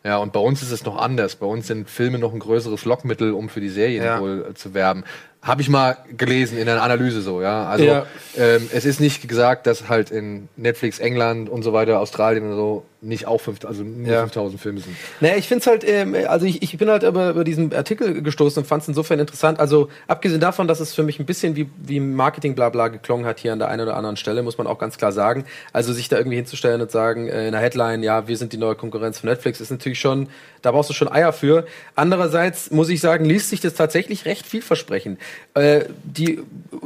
Ja, 0.04 0.18
und 0.18 0.32
bei 0.32 0.38
uns 0.38 0.62
ist 0.62 0.70
es 0.70 0.84
noch 0.84 0.96
anders. 0.96 1.34
Bei 1.34 1.44
uns 1.46 1.66
sind 1.66 1.90
Filme 1.90 2.18
noch 2.20 2.32
ein 2.32 2.38
größeres 2.38 2.84
Lockmittel, 2.84 3.32
um 3.32 3.48
für 3.48 3.60
die 3.60 3.68
Serien 3.68 4.04
Ja. 4.04 4.20
wohl 4.20 4.46
äh, 4.50 4.54
zu 4.54 4.72
werben. 4.72 5.02
Habe 5.40 5.62
ich 5.62 5.68
mal 5.68 5.96
gelesen 6.16 6.58
in 6.58 6.68
einer 6.68 6.82
Analyse 6.82 7.22
so, 7.22 7.40
ja. 7.40 7.66
Also 7.68 7.84
Ja. 7.84 8.06
ähm, 8.36 8.68
es 8.72 8.84
ist 8.84 9.00
nicht 9.00 9.28
gesagt, 9.28 9.66
dass 9.68 9.88
halt 9.88 10.10
in 10.10 10.48
Netflix, 10.56 10.98
England 10.98 11.48
und 11.48 11.62
so 11.62 11.72
weiter, 11.72 12.00
Australien 12.00 12.50
und 12.50 12.56
so 12.56 12.84
nicht 13.00 13.26
auch 13.26 13.40
fünf, 13.40 13.64
also 13.64 13.84
nur 13.84 14.08
Ja. 14.08 14.20
5000 14.22 14.60
Filme 14.60 14.80
sind. 14.80 14.96
Naja, 15.20 15.36
ich 15.36 15.46
finde 15.46 15.60
es 15.60 15.66
halt, 15.68 15.84
ähm, 15.86 16.16
also 16.26 16.46
ich, 16.46 16.62
ich 16.62 16.76
bin 16.76 16.88
halt 16.90 17.04
über, 17.04 17.30
über 17.30 17.44
diesen 17.44 17.72
Artikel 17.72 18.22
gestoßen 18.22 18.62
und 18.62 18.66
fand 18.66 18.82
es 18.82 18.88
insofern 18.88 19.20
interessant. 19.20 19.60
Also 19.60 19.88
abgesehen 20.08 20.40
davon, 20.40 20.66
dass 20.66 20.80
es 20.80 20.94
für 20.94 21.04
mich 21.04 21.20
ein 21.20 21.26
bisschen 21.26 21.54
wie, 21.54 21.68
wie 21.78 22.00
Marketing 22.00 22.56
blabla 22.56 22.88
geklungen 22.88 23.24
hat 23.24 23.38
hier 23.38 23.52
an 23.52 23.60
der 23.60 23.68
einen 23.68 23.82
oder 23.82 23.96
anderen 23.96 24.16
Stelle, 24.16 24.42
muss 24.42 24.58
man 24.58 24.66
auch 24.66 24.78
ganz 24.78 24.98
klar 24.98 25.12
sagen. 25.12 25.44
Also 25.72 25.92
sich 25.92 26.08
da 26.08 26.16
irgendwie 26.16 26.36
hinzustellen 26.36 26.80
und 26.80 26.90
sagen 26.90 27.28
äh, 27.28 27.46
in 27.46 27.52
der 27.52 27.60
Headline, 27.60 28.02
ja, 28.02 28.26
wir 28.26 28.36
sind 28.36 28.52
die 28.52 28.56
neue 28.58 28.74
Konkurrenz 28.74 29.20
von 29.20 29.28
Netflix, 29.30 29.60
ist 29.60 29.70
natürlich 29.70 30.00
schon, 30.00 30.28
da 30.62 30.72
brauchst 30.72 30.90
du 30.90 30.94
schon 30.94 31.10
Eier 31.10 31.32
für. 31.32 31.66
Andererseits 31.94 32.72
muss 32.72 32.88
ich 32.88 33.00
sagen, 33.00 33.24
liest 33.24 33.50
sich 33.50 33.60
das 33.60 33.74
tatsächlich 33.74 34.24
recht 34.24 34.44
vielversprechend. 34.44 35.20
Äh, 35.54 35.84
die 36.02 36.40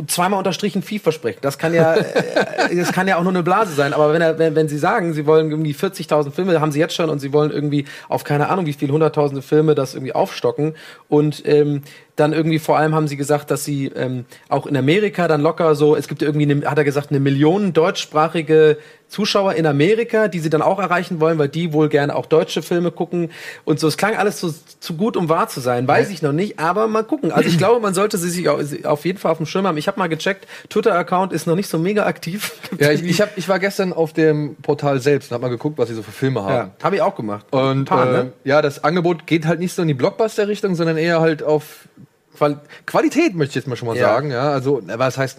zweimal 0.09 0.38
unterstrichen 0.38 0.83
vielversprechend. 0.83 1.42
Das 1.44 1.57
kann 1.59 1.72
ja, 1.72 1.94
äh, 1.94 2.77
das 2.77 2.92
kann 2.92 3.09
ja 3.09 3.16
auch 3.16 3.22
nur 3.22 3.33
eine 3.33 3.42
Blase 3.42 3.72
sein. 3.72 3.94
Aber 3.94 4.12
wenn, 4.12 4.20
er, 4.20 4.38
wenn, 4.38 4.55
wenn 4.55 4.68
Sie 4.68 4.79
sagen, 4.79 5.14
Sie 5.14 5.25
wollen 5.27 5.51
irgendwie 5.51 5.72
40.000 6.03 6.31
Filme, 6.33 6.61
haben 6.61 6.73
Sie 6.73 6.81
jetzt 6.81 6.95
schon, 6.95 7.11
und 7.11 7.19
Sie 7.19 7.33
wollen 7.33 7.51
irgendwie 7.51 7.85
auf 8.09 8.25
keine 8.25 8.49
Ahnung 8.49 8.67
wie 8.67 8.73
viel 8.73 8.91
hunderttausende 8.91 9.43
Filme 9.43 9.75
das 9.75 9.95
irgendwie 9.95 10.15
aufstocken. 10.15 10.75
Und 11.09 11.43
ähm, 11.47 11.83
dann 12.16 12.33
irgendwie 12.35 12.59
vor 12.59 12.77
allem 12.77 12.94
haben 12.94 13.09
sie 13.09 13.16
gesagt, 13.16 13.51
dass 13.51 13.64
sie 13.64 13.87
ähm, 13.87 14.27
auch 14.51 14.66
in 14.66 14.77
Amerika 14.77 15.29
dann 15.29 15.40
locker 15.40 15.75
so, 15.75 15.96
es 15.96 16.09
gibt 16.09 16.20
irgendwie, 16.22 16.51
eine, 16.51 16.70
hat 16.70 16.77
er 16.77 16.85
gesagt, 16.85 17.11
eine 17.11 17.20
Million 17.20 17.72
deutschsprachige 17.72 18.77
Zuschauer 19.09 19.55
in 19.55 19.66
Amerika, 19.66 20.29
die 20.29 20.38
sie 20.38 20.48
dann 20.48 20.62
auch 20.62 20.79
erreichen 20.79 21.20
wollen, 21.20 21.38
weil 21.38 21.48
die 21.48 21.72
wohl 21.75 21.90
gerne 21.90 22.14
auch 22.16 22.25
deutsche 22.25 22.62
Filme 22.62 22.90
gucken 22.90 23.31
und 23.64 23.79
so. 23.79 23.87
Es 23.87 23.98
klang 23.98 24.16
alles 24.16 24.40
so 24.40 24.55
zu 24.81 24.94
gut, 24.96 25.16
um 25.18 25.29
wahr 25.29 25.48
zu 25.48 25.61
sein, 25.61 25.87
weiß 25.87 26.09
ich 26.11 26.22
noch 26.22 26.33
nicht, 26.33 26.59
aber 26.59 26.87
mal 26.88 27.03
gucken. 27.05 27.31
Also 27.31 27.48
ich 27.48 27.59
glaube, 27.59 27.81
man 27.81 27.92
sollte 27.92 28.16
sie 28.16 28.31
sich 28.31 28.48
au- 28.48 28.61
auf 28.85 29.05
jeden 29.05 29.18
Fall 29.18 29.33
auf 29.33 29.37
dem 29.38 29.44
Schirm 29.46 29.66
haben. 29.66 29.77
Ich 29.77 29.87
habe 29.87 29.98
mal 29.98 30.09
gecheckt, 30.09 30.46
Twitter-Account 30.70 31.33
ist 31.35 31.46
noch 31.46 31.57
nicht 31.57 31.68
so 31.68 31.79
mega 31.79 32.05
aktiv. 32.07 32.53
Ja, 32.79 32.90
ich, 32.90 33.05
ich, 33.05 33.20
hab, 33.20 33.37
ich 33.37 33.48
war 33.51 33.59
gestern 33.59 33.92
auf 33.92 34.12
dem 34.14 34.57
Portal 34.57 34.98
selbst 34.98 35.31
und 35.31 35.35
habe 35.35 35.42
mal 35.42 35.48
geguckt, 35.51 35.77
was 35.79 35.88
sie 35.90 35.94
so 35.94 36.03
für 36.03 36.11
Filme 36.11 36.42
haben. 36.42 36.53
ja, 36.55 36.70
habe 36.83 36.96
ich 36.96 37.03
auch 37.03 37.14
gemacht. 37.14 37.44
Und 37.51 37.85
paar, 37.85 38.09
äh, 38.09 38.12
ne? 38.12 38.33
ja, 38.44 38.62
das 38.62 38.83
Angebot 38.83 39.27
geht 39.27 39.46
halt 39.46 39.61
nicht 39.61 39.75
so 39.75 39.83
in 39.83 39.88
die 39.88 39.94
Blockbuster-Richtung, 39.94 40.75
sondern 40.75 40.96
eher 40.96 41.20
halt 41.20 41.42
auf 41.42 41.87
Qual 42.42 42.61
Qualität, 42.87 43.35
möchte 43.37 43.50
ich 43.50 43.55
jetzt 43.57 43.68
mal 43.68 43.76
schon 43.76 43.87
mal 43.87 43.96
Ja. 43.96 44.09
sagen. 44.09 44.33
Ja, 44.33 44.50
also, 44.50 44.78
aber 44.78 45.05
das 45.05 45.16
heißt, 45.16 45.38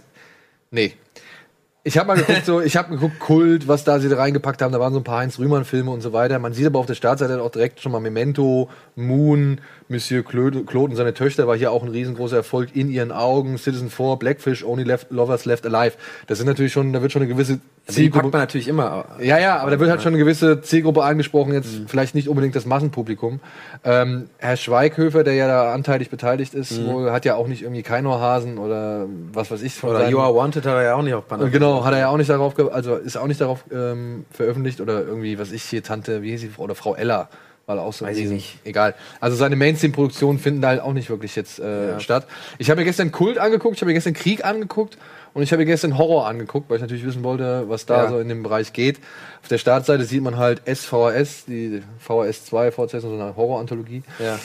nee. 0.72 0.94
Ich 1.86 1.98
habe 1.98 2.08
mal 2.08 2.16
geguckt, 2.16 2.46
so, 2.46 2.62
ich 2.62 2.78
habe 2.78 2.92
geguckt, 2.92 3.20
Kult, 3.20 3.68
was 3.68 3.84
da 3.84 4.00
sie 4.00 4.08
da 4.08 4.16
reingepackt 4.16 4.62
haben. 4.62 4.72
Da 4.72 4.80
waren 4.80 4.94
so 4.94 5.02
ein 5.02 5.04
paar 5.04 5.20
Heinz-Rühmann-Filme 5.20 5.92
und 5.92 6.00
so 6.00 6.14
weiter. 6.14 6.40
Man 6.40 6.54
sieht 6.54 6.66
aber 6.66 6.80
auf 6.80 6.86
der 6.86 6.94
Startseite 6.96 7.42
auch 7.42 7.52
direkt 7.52 7.82
schon 7.82 7.92
mal 7.92 8.00
Memento, 8.00 8.70
Moon, 8.96 9.60
Monsieur 9.90 10.24
Claude, 10.24 10.64
Claude 10.64 10.92
und 10.92 10.96
seine 10.96 11.14
Töchter 11.14 11.46
war 11.46 11.58
hier 11.58 11.72
auch 11.74 11.84
ein 11.84 11.90
riesengroßer 11.90 12.38
Erfolg 12.38 12.74
in 12.74 12.90
ihren 12.90 13.12
Augen. 13.12 13.58
Citizen 13.58 13.90
4, 13.90 14.16
Blackfish, 14.16 14.64
Only 14.64 14.84
left, 14.84 15.12
Lovers 15.12 15.44
Left 15.44 15.66
Alive. 15.66 15.96
Das 16.28 16.38
sind 16.38 16.48
natürlich 16.48 16.72
schon, 16.72 16.94
da 16.94 17.02
wird 17.02 17.12
schon 17.12 17.22
eine 17.22 17.30
gewisse 17.30 17.60
Die 17.90 18.10
packt 18.10 18.32
man 18.32 18.42
natürlich 18.42 18.70
immer. 18.70 19.06
ja, 19.20 19.38
ja, 19.38 19.58
aber 19.58 19.72
da 19.72 19.80
wird 19.80 19.90
halt 19.90 20.02
schon 20.02 20.14
eine 20.14 20.20
gewisse 20.20 20.62
Zielgruppe 20.62 21.04
angesprochen, 21.04 21.54
jetzt 21.54 21.82
vielleicht 21.88 22.16
nicht 22.16 22.30
unbedingt 22.30 22.56
das 22.56 22.66
Massenpublikum. 22.66 23.42
Ähm, 23.84 24.30
Herr 24.38 24.56
Schweighöfer, 24.56 25.26
der 25.26 25.34
ja 25.34 25.48
da 25.48 25.74
anteilig 25.74 26.10
beteiligt 26.10 26.54
ist, 26.54 26.86
wohl, 26.86 27.12
hat 27.12 27.26
ja 27.26 27.36
auch 27.36 27.48
nicht 27.48 27.64
irgendwie 27.64 27.84
Keinohasen 27.84 28.58
oder 28.58 29.06
was 29.34 29.52
weiß 29.52 29.62
ich 29.62 29.76
von 29.76 29.90
Oder 29.90 30.10
You 30.10 30.20
Are 30.20 30.34
Wanted 30.34 30.66
hat 30.66 30.74
er 30.74 30.84
ja 30.84 30.96
auch 30.96 31.02
nicht 31.02 31.14
auf 31.14 31.28
Panda. 31.28 31.48
Genau, 31.50 31.73
hat 31.84 31.94
er 31.94 32.00
ja 32.00 32.08
auch 32.10 32.18
nicht 32.18 32.30
darauf, 32.30 32.54
also 32.72 32.96
ist 32.96 33.18
auch 33.18 33.28
nicht 33.28 33.42
darauf 33.42 33.64
ähm, 33.72 34.26
veröffentlicht 34.32 34.82
oder 34.82 35.02
irgendwie, 35.04 35.40
was 35.40 35.52
ich 35.52 35.64
hier, 35.64 35.84
Tante, 35.84 36.22
wie 36.22 36.32
hieß 36.32 36.42
sie, 36.42 36.52
oder 36.58 36.76
Frau 36.76 36.96
Ella, 36.96 37.30
Weil 37.66 37.80
auch 37.80 37.94
so 37.94 38.06
Weiß 38.06 38.18
ich 38.18 38.28
nicht. 38.30 38.60
Egal. 38.66 38.94
Also 39.22 39.38
seine 39.38 39.56
Mainstream-Produktionen 39.56 40.38
finden 40.40 40.62
da 40.62 40.68
halt 40.70 40.82
auch 40.82 40.94
nicht 40.94 41.10
wirklich 41.10 41.36
jetzt 41.36 41.60
äh, 41.60 42.00
statt. 42.00 42.28
Ich 42.58 42.70
habe 42.70 42.82
mir 42.82 42.86
gestern 42.86 43.12
Kult 43.12 43.38
angeguckt, 43.38 43.76
ich 43.76 43.82
habe 43.82 43.90
mir 43.90 43.94
gestern 43.94 44.14
Krieg 44.14 44.44
angeguckt 44.44 44.98
und 45.34 45.44
ich 45.44 45.52
habe 45.52 45.62
mir 45.62 45.66
gestern 45.68 45.98
Horror 45.98 46.28
angeguckt, 46.28 46.70
weil 46.70 46.76
ich 46.78 46.82
natürlich 46.82 47.06
wissen 47.06 47.24
wollte, 47.24 47.70
was 47.70 47.86
da 47.86 48.04
Ja. 48.04 48.10
so 48.10 48.20
in 48.20 48.28
dem 48.30 48.44
Bereich 48.44 48.74
geht. 48.74 49.00
Auf 49.42 49.48
der 49.48 49.58
Startseite 49.58 50.04
sieht 50.06 50.22
man 50.22 50.38
halt 50.38 50.62
SVHS, 50.68 51.46
die 51.48 51.82
VHS 52.00 52.46
2, 52.46 52.72
Fortsetzung 52.72 53.18
so 53.18 53.24
eine 53.24 53.36
Horror-Anthologie. 53.36 54.04
Ja. 54.20 54.38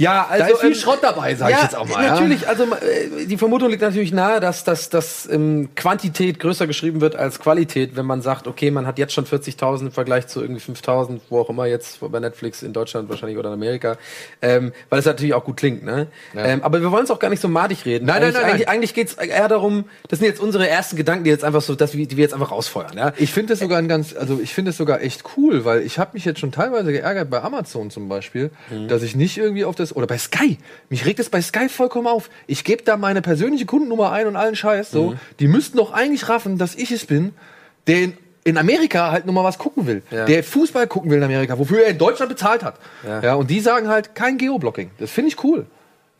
Ja, 0.00 0.26
also. 0.28 0.44
da 0.44 0.50
ist 0.50 0.60
viel 0.60 0.68
ähm, 0.70 0.74
Schrott 0.74 0.98
dabei, 1.02 1.34
sag 1.34 1.50
ich 1.50 1.62
jetzt 1.62 1.76
auch 1.76 1.86
mal. 1.86 2.06
Natürlich, 2.08 2.48
also 2.48 2.64
äh, 2.64 3.26
die 3.26 3.36
Vermutung 3.36 3.70
liegt 3.70 3.82
natürlich 3.82 4.12
nahe, 4.12 4.40
dass, 4.40 4.64
dass, 4.64 4.88
dass 4.88 5.28
ähm, 5.30 5.68
Quantität 5.76 6.40
größer 6.40 6.66
geschrieben 6.66 7.00
wird 7.00 7.16
als 7.16 7.38
Qualität, 7.38 7.96
wenn 7.96 8.06
man 8.06 8.22
sagt, 8.22 8.46
okay, 8.46 8.70
man 8.70 8.86
hat 8.86 8.98
jetzt 8.98 9.12
schon 9.12 9.26
40.000 9.26 9.80
im 9.80 9.92
Verglich 9.92 10.26
zu 10.26 10.40
irgendwie 10.40 10.62
5.000, 10.62 11.20
wo 11.28 11.40
auch 11.40 11.50
immer 11.50 11.66
jetzt 11.66 12.00
bei 12.00 12.18
Netflix 12.18 12.62
in 12.62 12.72
Deutschland 12.72 13.08
wahrscheinlich 13.10 13.38
oder 13.38 13.48
in 13.48 13.54
Amerika, 13.54 13.96
ähm, 14.40 14.72
weil 14.88 15.00
es 15.00 15.04
natürlich 15.04 15.34
auch 15.34 15.44
gut 15.44 15.58
klingt, 15.58 15.84
ne? 15.84 16.06
Ähm, 16.34 16.62
aber 16.62 16.80
wir 16.80 16.90
wollen 16.90 17.04
es 17.04 17.10
auch 17.10 17.18
gar 17.18 17.28
nicht 17.28 17.42
so 17.42 17.48
madig 17.48 17.84
reden. 17.84 18.06
Nein, 18.06 18.22
nein, 18.22 18.24
eigentlich, 18.24 18.34
nein, 18.34 18.42
nein. 18.42 18.50
Eigentlich, 18.52 18.68
eigentlich 18.68 18.94
geht's 18.94 19.14
eher 19.14 19.48
darum, 19.48 19.84
das 20.08 20.18
sind 20.18 20.28
jetzt 20.28 20.40
unsere 20.40 20.66
ersten 20.68 20.96
Gedanken, 20.96 21.24
die 21.24 21.30
jetzt 21.30 21.44
einfach 21.44 21.60
so, 21.62 21.74
dass 21.74 21.94
wir, 21.94 22.06
die 22.06 22.16
wir 22.16 22.22
jetzt 22.22 22.32
einfach 22.34 22.50
rausfeuern, 22.52 22.96
ja? 22.96 23.12
Ich 23.18 23.32
finde 23.32 23.52
das 23.52 23.58
sogar 23.60 23.78
ein 23.78 23.88
ganz, 23.88 24.16
also 24.16 24.40
ich 24.42 24.54
finde 24.54 24.70
das 24.70 24.78
sogar 24.78 25.02
echt 25.02 25.24
cool, 25.36 25.64
weil 25.66 25.82
ich 25.82 25.98
habe 25.98 26.12
mich 26.14 26.24
jetzt 26.24 26.40
schon 26.40 26.52
teilweise 26.52 26.90
geärgert 26.92 27.28
bei 27.28 27.42
Amazon 27.42 27.90
zum 27.90 28.08
Beispiel, 28.08 28.50
Mhm. 28.70 28.88
dass 28.88 29.02
ich 29.02 29.14
nicht 29.16 29.36
irgendwie 29.36 29.64
auf 29.64 29.74
das 29.74 29.89
oder 29.94 30.06
bei 30.06 30.18
Sky. 30.18 30.58
Mich 30.88 31.04
regt 31.06 31.20
es 31.20 31.28
bei 31.30 31.40
Sky 31.42 31.68
vollkommen 31.68 32.06
auf. 32.06 32.30
Ich 32.46 32.64
gebe 32.64 32.82
da 32.82 32.96
meine 32.96 33.22
persönliche 33.22 33.66
Kundennummer 33.66 34.12
ein 34.12 34.26
und 34.26 34.36
allen 34.36 34.56
Scheiß. 34.56 34.90
So, 34.90 35.10
Mhm. 35.10 35.18
die 35.40 35.48
müssten 35.48 35.76
doch 35.78 35.92
eigentlich 35.92 36.28
raffen, 36.28 36.58
dass 36.58 36.74
ich 36.74 36.90
es 36.92 37.06
bin, 37.06 37.32
der 37.86 38.02
in, 38.02 38.12
in 38.44 38.56
Amerika 38.58 39.10
halt 39.12 39.26
nur 39.26 39.34
mal 39.34 39.44
was 39.44 39.58
gucken 39.58 39.86
will, 39.86 40.02
Ja. 40.10 40.24
der 40.24 40.42
Fußball 40.44 40.86
gucken 40.86 41.10
will 41.10 41.18
in 41.18 41.24
Amerika, 41.24 41.58
wofür 41.58 41.82
er 41.84 41.90
in 41.90 41.98
Deutschland 41.98 42.30
bezahlt 42.30 42.62
hat. 42.64 42.76
Ja. 43.06 43.20
Ja, 43.22 43.34
und 43.34 43.50
die 43.50 43.60
sagen 43.60 43.88
halt 43.88 44.14
kein 44.14 44.38
Geoblocking. 44.38 44.90
Das 44.98 45.10
finde 45.10 45.28
ich 45.28 45.44
cool. 45.44 45.66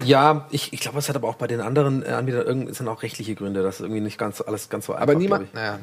Ja, 0.05 0.47
ich, 0.51 0.73
ich 0.73 0.81
glaube, 0.81 0.99
es 0.99 1.09
hat 1.09 1.17
aber 1.17 1.29
auch 1.29 1.35
bei 1.35 1.47
den 1.47 1.61
anderen 1.61 2.05
äh, 2.05 2.09
Anbietern 2.09 2.47
irgendwie 2.47 2.73
sind 2.73 2.89
auch 2.89 3.03
rechtliche 3.03 3.35
Gründe, 3.35 3.63
dass 3.63 3.81
irgendwie 3.81 4.01
nicht 4.01 4.19
ganz 4.19 4.41
alles 4.41 4.69
ganz 4.69 4.87
so 4.87 4.93
einfach. 4.93 5.03
Aber 5.03 5.15
niemand. 5.15 5.49
ich. 5.49 5.55
Naja. 5.55 5.79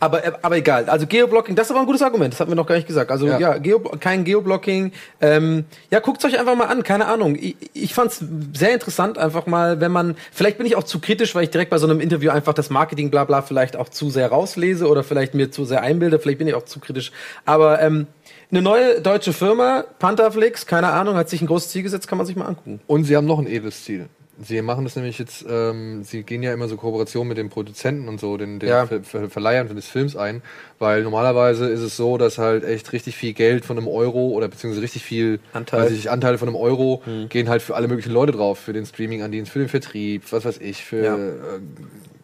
Aber, 0.00 0.24
äh, 0.24 0.32
aber 0.42 0.56
egal. 0.56 0.88
Also 0.88 1.06
Geoblocking, 1.06 1.54
das 1.54 1.66
ist 1.66 1.70
aber 1.70 1.80
ein 1.80 1.86
gutes 1.86 2.02
Argument. 2.02 2.32
Das 2.32 2.40
hatten 2.40 2.50
wir 2.50 2.56
noch 2.56 2.66
gar 2.66 2.74
nicht 2.74 2.86
gesagt. 2.86 3.10
Also 3.10 3.26
ja, 3.26 3.38
Ja. 3.38 3.58
Geo, 3.58 3.80
kein 3.80 4.24
Geoblocking. 4.24 4.92
Ähm, 5.20 5.64
ja, 5.90 6.00
guckt's 6.00 6.24
euch 6.24 6.38
einfach 6.38 6.54
mal 6.54 6.66
an. 6.66 6.82
Keine 6.82 7.06
Ahnung. 7.06 7.36
Ich, 7.36 7.56
ich 7.72 7.94
fand's 7.94 8.22
sehr 8.54 8.74
interessant, 8.74 9.18
einfach 9.18 9.46
mal, 9.46 9.80
wenn 9.80 9.92
man. 9.92 10.16
Vielleicht 10.32 10.58
bin 10.58 10.66
ich 10.66 10.76
auch 10.76 10.84
zu 10.84 11.00
kritisch, 11.00 11.34
weil 11.34 11.44
ich 11.44 11.50
direkt 11.50 11.70
bei 11.70 11.78
so 11.78 11.86
einem 11.86 12.00
Interview 12.00 12.30
einfach 12.30 12.54
das 12.54 12.70
Marketing, 12.70 13.10
bla 13.10 13.24
bla, 13.24 13.42
vielleicht 13.42 13.76
auch 13.76 13.88
zu 13.88 14.10
sehr 14.10 14.28
rauslese 14.28 14.86
oder 14.88 15.02
vielleicht 15.02 15.34
mir 15.34 15.50
zu 15.50 15.64
sehr 15.64 15.82
einbilde. 15.82 16.18
Vielleicht 16.18 16.38
bin 16.38 16.48
ich 16.48 16.54
auch 16.54 16.64
zu 16.64 16.80
kritisch. 16.80 17.12
Aber 17.44 17.80
ähm, 17.80 18.06
eine 18.50 18.62
neue 18.62 19.00
deutsche 19.00 19.32
Firma, 19.32 19.84
Pantherflix, 19.98 20.66
keine 20.66 20.88
Ahnung, 20.92 21.14
hat 21.16 21.28
sich 21.28 21.40
ein 21.40 21.46
großes 21.46 21.70
Ziel 21.70 21.82
gesetzt, 21.82 22.06
kann 22.08 22.18
man 22.18 22.26
sich 22.26 22.36
mal 22.36 22.46
angucken. 22.46 22.80
Und 22.86 23.04
sie 23.04 23.16
haben 23.16 23.26
noch 23.26 23.38
ein 23.38 23.46
edles 23.46 23.84
Ziel. 23.84 24.08
Sie 24.44 24.60
machen 24.62 24.84
das 24.84 24.96
nämlich 24.96 25.18
jetzt, 25.18 25.44
ähm, 25.48 26.02
sie 26.04 26.22
gehen 26.22 26.42
ja 26.42 26.52
immer 26.52 26.66
so 26.66 26.76
Kooperationen 26.76 27.28
mit 27.28 27.36
den 27.38 27.48
Produzenten 27.50 28.08
und 28.08 28.18
so, 28.18 28.36
den, 28.38 28.58
den 28.58 28.68
Ja. 28.70 28.86
Ver 28.86 29.02
Ver 29.04 29.28
Verleihern 29.30 29.68
des 29.74 29.86
Films 29.86 30.16
ein, 30.16 30.42
weil 30.78 31.02
normalerweise 31.02 31.66
ist 31.68 31.80
es 31.80 31.96
so, 31.96 32.16
dass 32.16 32.38
halt 32.38 32.64
echt 32.64 32.92
richtig 32.92 33.14
viel 33.14 33.34
Geld 33.34 33.64
von 33.64 33.76
einem 33.76 33.86
Euro 33.88 34.28
oder 34.30 34.48
beziehungsweise 34.48 34.82
richtig 34.82 35.04
viel 35.04 35.38
Anteil. 35.52 35.92
ich, 35.92 36.10
Anteile 36.10 36.38
von 36.38 36.48
einem 36.48 36.56
Euro 36.56 37.02
gehen 37.28 37.48
halt 37.50 37.62
für 37.62 37.76
alle 37.76 37.88
möglichen 37.88 38.10
Leute 38.12 38.32
drauf, 38.32 38.58
für 38.58 38.72
den 38.72 38.86
Streaming-Andienst, 38.86 39.52
für 39.52 39.58
den 39.60 39.68
Vertrieb, 39.68 40.22
was 40.32 40.44
weiß 40.44 40.58
ich, 40.58 40.82
für 40.82 41.04
Ja. 41.04 41.16
äh, 41.16 41.60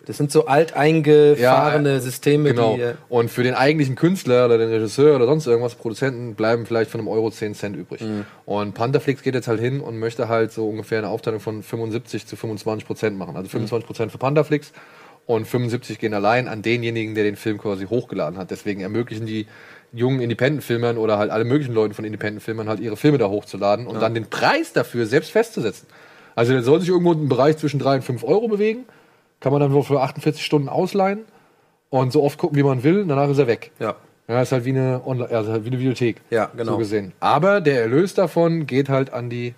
Das 0.08 0.16
sind 0.16 0.32
so 0.32 0.46
alteingefahrene 0.46 1.92
Ja, 1.92 2.00
Systeme, 2.00 2.48
Genau. 2.50 2.76
die. 2.76 2.80
äh, 2.82 2.94
Und 3.10 3.30
für 3.30 3.42
den 3.42 3.54
eigentlichen 3.54 3.94
Künstler 3.94 4.46
oder 4.46 4.56
den 4.56 4.70
Regisseur 4.70 5.14
oder 5.14 5.26
sonst 5.26 5.46
irgendwas, 5.46 5.74
Produzenten, 5.74 6.34
bleiben 6.34 6.64
vielleicht 6.64 6.90
von 6.90 7.00
einem 7.00 7.08
Euro 7.08 7.30
10 7.30 7.54
Cent 7.54 7.76
übrig. 7.76 8.00
Mhm. 8.00 8.24
Und 8.46 8.74
Pantherflix 8.74 9.22
geht 9.22 9.34
jetzt 9.34 9.48
halt 9.48 9.60
hin 9.60 9.80
und 9.80 9.98
möchte 9.98 10.28
halt 10.28 10.50
so 10.50 10.66
ungefähr 10.66 10.98
eine 10.98 11.08
Aufteilung 11.10 11.40
von 11.40 11.62
75 11.62 12.26
zu 12.26 12.36
25 12.36 12.86
Prozent 12.86 13.18
machen. 13.18 13.36
Also 13.36 13.50
25 13.50 13.86
Prozent 13.86 14.10
für 14.10 14.16
Pantherflix 14.18 14.72
und 15.26 15.46
75 15.46 15.98
gehen 15.98 16.14
allein 16.14 16.48
an 16.48 16.62
denjenigen, 16.62 17.14
der 17.14 17.24
den 17.24 17.36
Film 17.36 17.58
quasi 17.58 17.84
hochgeladen 17.84 18.38
hat. 18.38 18.50
Deswegen 18.50 18.80
ermöglichen 18.80 19.26
die 19.26 19.46
jungen 19.92 20.20
Independent-Filmern 20.20 20.96
oder 20.96 21.18
halt 21.18 21.30
alle 21.30 21.44
möglichen 21.44 21.74
Leuten 21.74 21.92
von 21.92 22.06
Independent-Filmern 22.06 22.66
halt 22.68 22.80
ihre 22.80 22.96
Filme 22.96 23.18
da 23.18 23.28
hochzuladen 23.28 23.86
und 23.86 24.00
dann 24.00 24.14
den 24.14 24.26
Preis 24.30 24.72
dafür 24.72 25.04
selbst 25.04 25.30
festzusetzen. 25.32 25.86
Also 26.34 26.52
der 26.52 26.62
soll 26.62 26.80
sich 26.80 26.88
irgendwo 26.88 27.12
im 27.12 27.28
Bereich 27.28 27.58
zwischen 27.58 27.78
3 27.78 27.96
und 27.96 28.02
5 28.04 28.24
Euro 28.24 28.48
bewegen. 28.48 28.84
Kann 29.40 29.52
man 29.52 29.60
dann 29.60 29.72
wohl 29.72 29.82
für 29.84 30.00
48 30.00 30.44
Stunden 30.44 30.68
ausleihen 30.68 31.20
und 31.90 32.12
so 32.12 32.22
oft 32.22 32.38
gucken, 32.38 32.56
wie 32.58 32.62
man 32.62 32.82
will. 32.82 33.00
Und 33.02 33.08
danach 33.08 33.28
ist 33.28 33.38
er 33.38 33.46
weg. 33.46 33.72
ja. 33.78 33.94
Ja, 34.30 34.42
ist 34.42 34.52
halt 34.52 34.66
wie 34.66 34.70
eine, 34.76 35.00
Online 35.06 35.30
also 35.34 35.52
halt 35.52 35.64
wie 35.64 35.68
eine 35.68 35.78
Videothek. 35.78 36.20
Ja, 36.28 36.50
genau. 36.54 36.72
So 36.72 36.76
gesehen. 36.76 37.14
Aber 37.18 37.62
der 37.62 37.80
Erlös 37.80 38.12
davon 38.12 38.66
geht 38.66 38.90
halt 38.90 39.10
an 39.10 39.30
die 39.30 39.54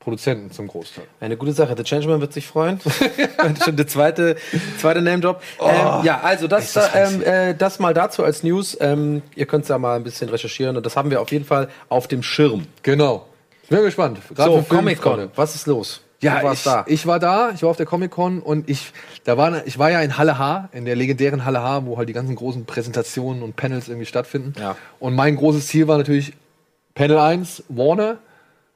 Produzenten 0.00 0.50
zum 0.50 0.66
Großteil. 0.66 1.04
Eine 1.20 1.36
gute 1.36 1.52
Sache. 1.52 1.74
The 1.76 1.82
Changeman 1.82 2.18
wird 2.22 2.32
sich 2.32 2.46
freuen. 2.46 2.80
Schon 3.62 3.76
der 3.76 3.86
zweite, 3.86 4.36
zweite 4.78 5.02
Name-Drop. 5.02 5.42
ähm, 5.60 6.04
ja, 6.04 6.20
also 6.22 6.46
das, 6.48 6.72
das 6.72 6.90
ähm, 6.94 7.22
äh, 7.22 7.54
das 7.54 7.80
mal 7.80 7.92
dazu 7.92 8.24
als 8.24 8.42
News. 8.42 8.78
Ähm, 8.80 9.20
ihr 9.34 9.44
könnt 9.44 9.68
da 9.68 9.76
mal 9.76 9.96
ein 9.96 10.04
bisschen 10.04 10.30
recherchieren 10.30 10.78
und 10.78 10.86
das 10.86 10.96
haben 10.96 11.10
wir 11.10 11.20
auf 11.20 11.30
jeden 11.30 11.44
Fall 11.44 11.68
auf 11.90 12.08
dem 12.08 12.22
Schirm. 12.22 12.66
Genau. 12.82 13.26
Ich 13.64 13.68
bin 13.68 13.82
gespannt. 13.82 14.20
Gerade 14.34 14.52
So. 14.52 14.62
Comic-Con. 14.74 15.32
Was 15.36 15.54
ist 15.54 15.66
los? 15.66 16.00
Ja, 16.20 16.52
ich, 16.52 16.64
da. 16.64 16.84
ich 16.88 17.06
war 17.06 17.20
da, 17.20 17.50
ich 17.54 17.62
war 17.62 17.70
auf 17.70 17.76
der 17.76 17.86
Comic-Con 17.86 18.40
und 18.40 18.68
ich, 18.68 18.92
da 19.24 19.36
war, 19.36 19.64
ich 19.66 19.78
war 19.78 19.90
ja 19.90 20.00
in 20.00 20.18
Halle 20.18 20.36
H, 20.36 20.68
in 20.72 20.84
der 20.84 20.96
legendären 20.96 21.44
Halle 21.44 21.62
H, 21.62 21.86
wo 21.86 21.96
halt 21.96 22.08
die 22.08 22.12
ganzen 22.12 22.34
großen 22.34 22.64
Präsentationen 22.64 23.42
und 23.42 23.54
Panels 23.54 23.88
irgendwie 23.88 24.06
stattfinden. 24.06 24.54
Ja. 24.58 24.76
Und 24.98 25.14
mein 25.14 25.36
großes 25.36 25.68
Ziel 25.68 25.86
war 25.86 25.96
natürlich 25.96 26.32
Panel 26.94 27.18
1 27.18 27.64
Warner 27.68 28.18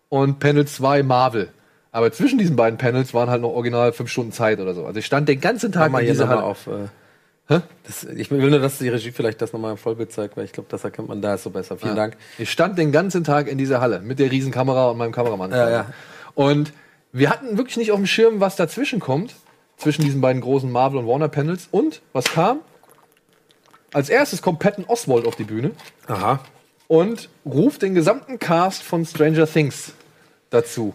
und 0.08 0.38
Panel 0.38 0.66
2 0.66 1.02
Marvel. 1.02 1.48
Aber 1.90 2.12
zwischen 2.12 2.38
diesen 2.38 2.54
beiden 2.54 2.78
Panels 2.78 3.12
waren 3.12 3.28
halt 3.28 3.42
noch 3.42 3.50
original 3.50 3.92
fünf 3.92 4.10
Stunden 4.10 4.32
Zeit 4.32 4.60
oder 4.60 4.74
so. 4.74 4.86
Also 4.86 5.00
ich 5.00 5.06
stand 5.06 5.28
den 5.28 5.40
ganzen 5.40 5.72
Tag 5.72 5.90
mal 5.90 6.00
in 6.00 6.08
dieser 6.08 6.28
Halle. 6.28 6.44
auf. 6.44 6.68
Äh, 6.68 7.60
das, 7.84 8.04
ich 8.04 8.30
will 8.30 8.50
nur, 8.50 8.60
dass 8.60 8.78
die 8.78 8.88
Regie 8.88 9.10
vielleicht 9.10 9.42
das 9.42 9.52
nochmal 9.52 9.72
im 9.72 9.76
Vollbild 9.76 10.12
zeigt, 10.12 10.36
weil 10.36 10.44
ich 10.44 10.52
glaube, 10.52 10.68
das 10.70 10.84
erkennt 10.84 11.08
man 11.08 11.20
da 11.20 11.34
ist 11.34 11.42
so 11.42 11.50
besser. 11.50 11.76
Vielen 11.76 11.96
Dank. 11.96 12.16
Ich 12.38 12.50
stand 12.50 12.78
den 12.78 12.92
ganzen 12.92 13.24
Tag 13.24 13.48
in 13.48 13.58
dieser 13.58 13.80
Halle 13.80 13.98
mit 14.00 14.20
der 14.20 14.30
Riesenkamera 14.30 14.90
und 14.90 14.96
meinem 14.96 15.12
Kameramann. 15.12 15.50
Ja, 15.50 15.68
ja. 15.68 15.86
Und 16.34 16.72
wir 17.12 17.30
hatten 17.30 17.58
wirklich 17.58 17.76
nicht 17.76 17.92
auf 17.92 17.98
dem 17.98 18.06
Schirm, 18.06 18.40
was 18.40 18.56
dazwischen 18.56 19.00
kommt, 19.00 19.34
zwischen 19.76 20.02
diesen 20.02 20.20
beiden 20.20 20.40
großen 20.40 20.70
Marvel 20.70 20.98
und 21.00 21.06
Warner 21.06 21.28
Panels. 21.28 21.68
Und 21.70 22.02
was 22.12 22.24
kam? 22.24 22.60
Als 23.92 24.08
erstes 24.08 24.40
kommt 24.40 24.58
Patton 24.58 24.84
Oswald 24.86 25.26
auf 25.26 25.36
die 25.36 25.44
Bühne 25.44 25.72
Aha. 26.06 26.40
und 26.88 27.28
ruft 27.44 27.82
den 27.82 27.94
gesamten 27.94 28.38
Cast 28.38 28.82
von 28.82 29.04
Stranger 29.04 29.46
Things 29.46 29.92
dazu. 30.48 30.94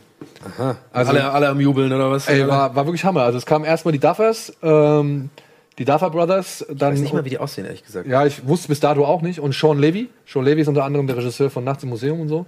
Also, 0.92 1.12
alle, 1.12 1.32
alle 1.32 1.50
am 1.50 1.60
Jubeln 1.60 1.94
oder 1.94 2.10
was? 2.10 2.28
Ey, 2.28 2.48
war, 2.48 2.76
war 2.76 2.86
wirklich 2.86 3.04
Hammer. 3.04 3.22
Also 3.22 3.38
es 3.38 3.46
kamen 3.46 3.66
erstmal 3.66 3.92
die 3.92 4.00
Duffers, 4.00 4.52
ähm, 4.64 5.30
die 5.78 5.86
Duffer 5.86 6.10
Brothers, 6.10 6.66
dann 6.70 6.94
ich 6.94 7.00
weiß 7.00 7.00
nicht 7.02 7.14
mal, 7.14 7.26
wie 7.26 7.30
die 7.30 7.38
aussehen, 7.38 7.66
ehrlich 7.66 7.84
gesagt. 7.84 8.08
Ja, 8.08 8.26
ich 8.26 8.48
wusste 8.48 8.68
bis 8.70 8.80
dato 8.80 9.06
auch 9.06 9.22
nicht. 9.22 9.40
Und 9.40 9.54
Sean 9.54 9.78
Levy. 9.78 10.10
Sean 10.26 10.44
Levy 10.44 10.62
ist 10.62 10.68
unter 10.68 10.84
anderem 10.84 11.06
der 11.06 11.18
Regisseur 11.18 11.52
von 11.52 11.64
Nachts 11.64 11.84
im 11.84 11.90
Museum 11.90 12.20
und 12.20 12.30
so. 12.30 12.48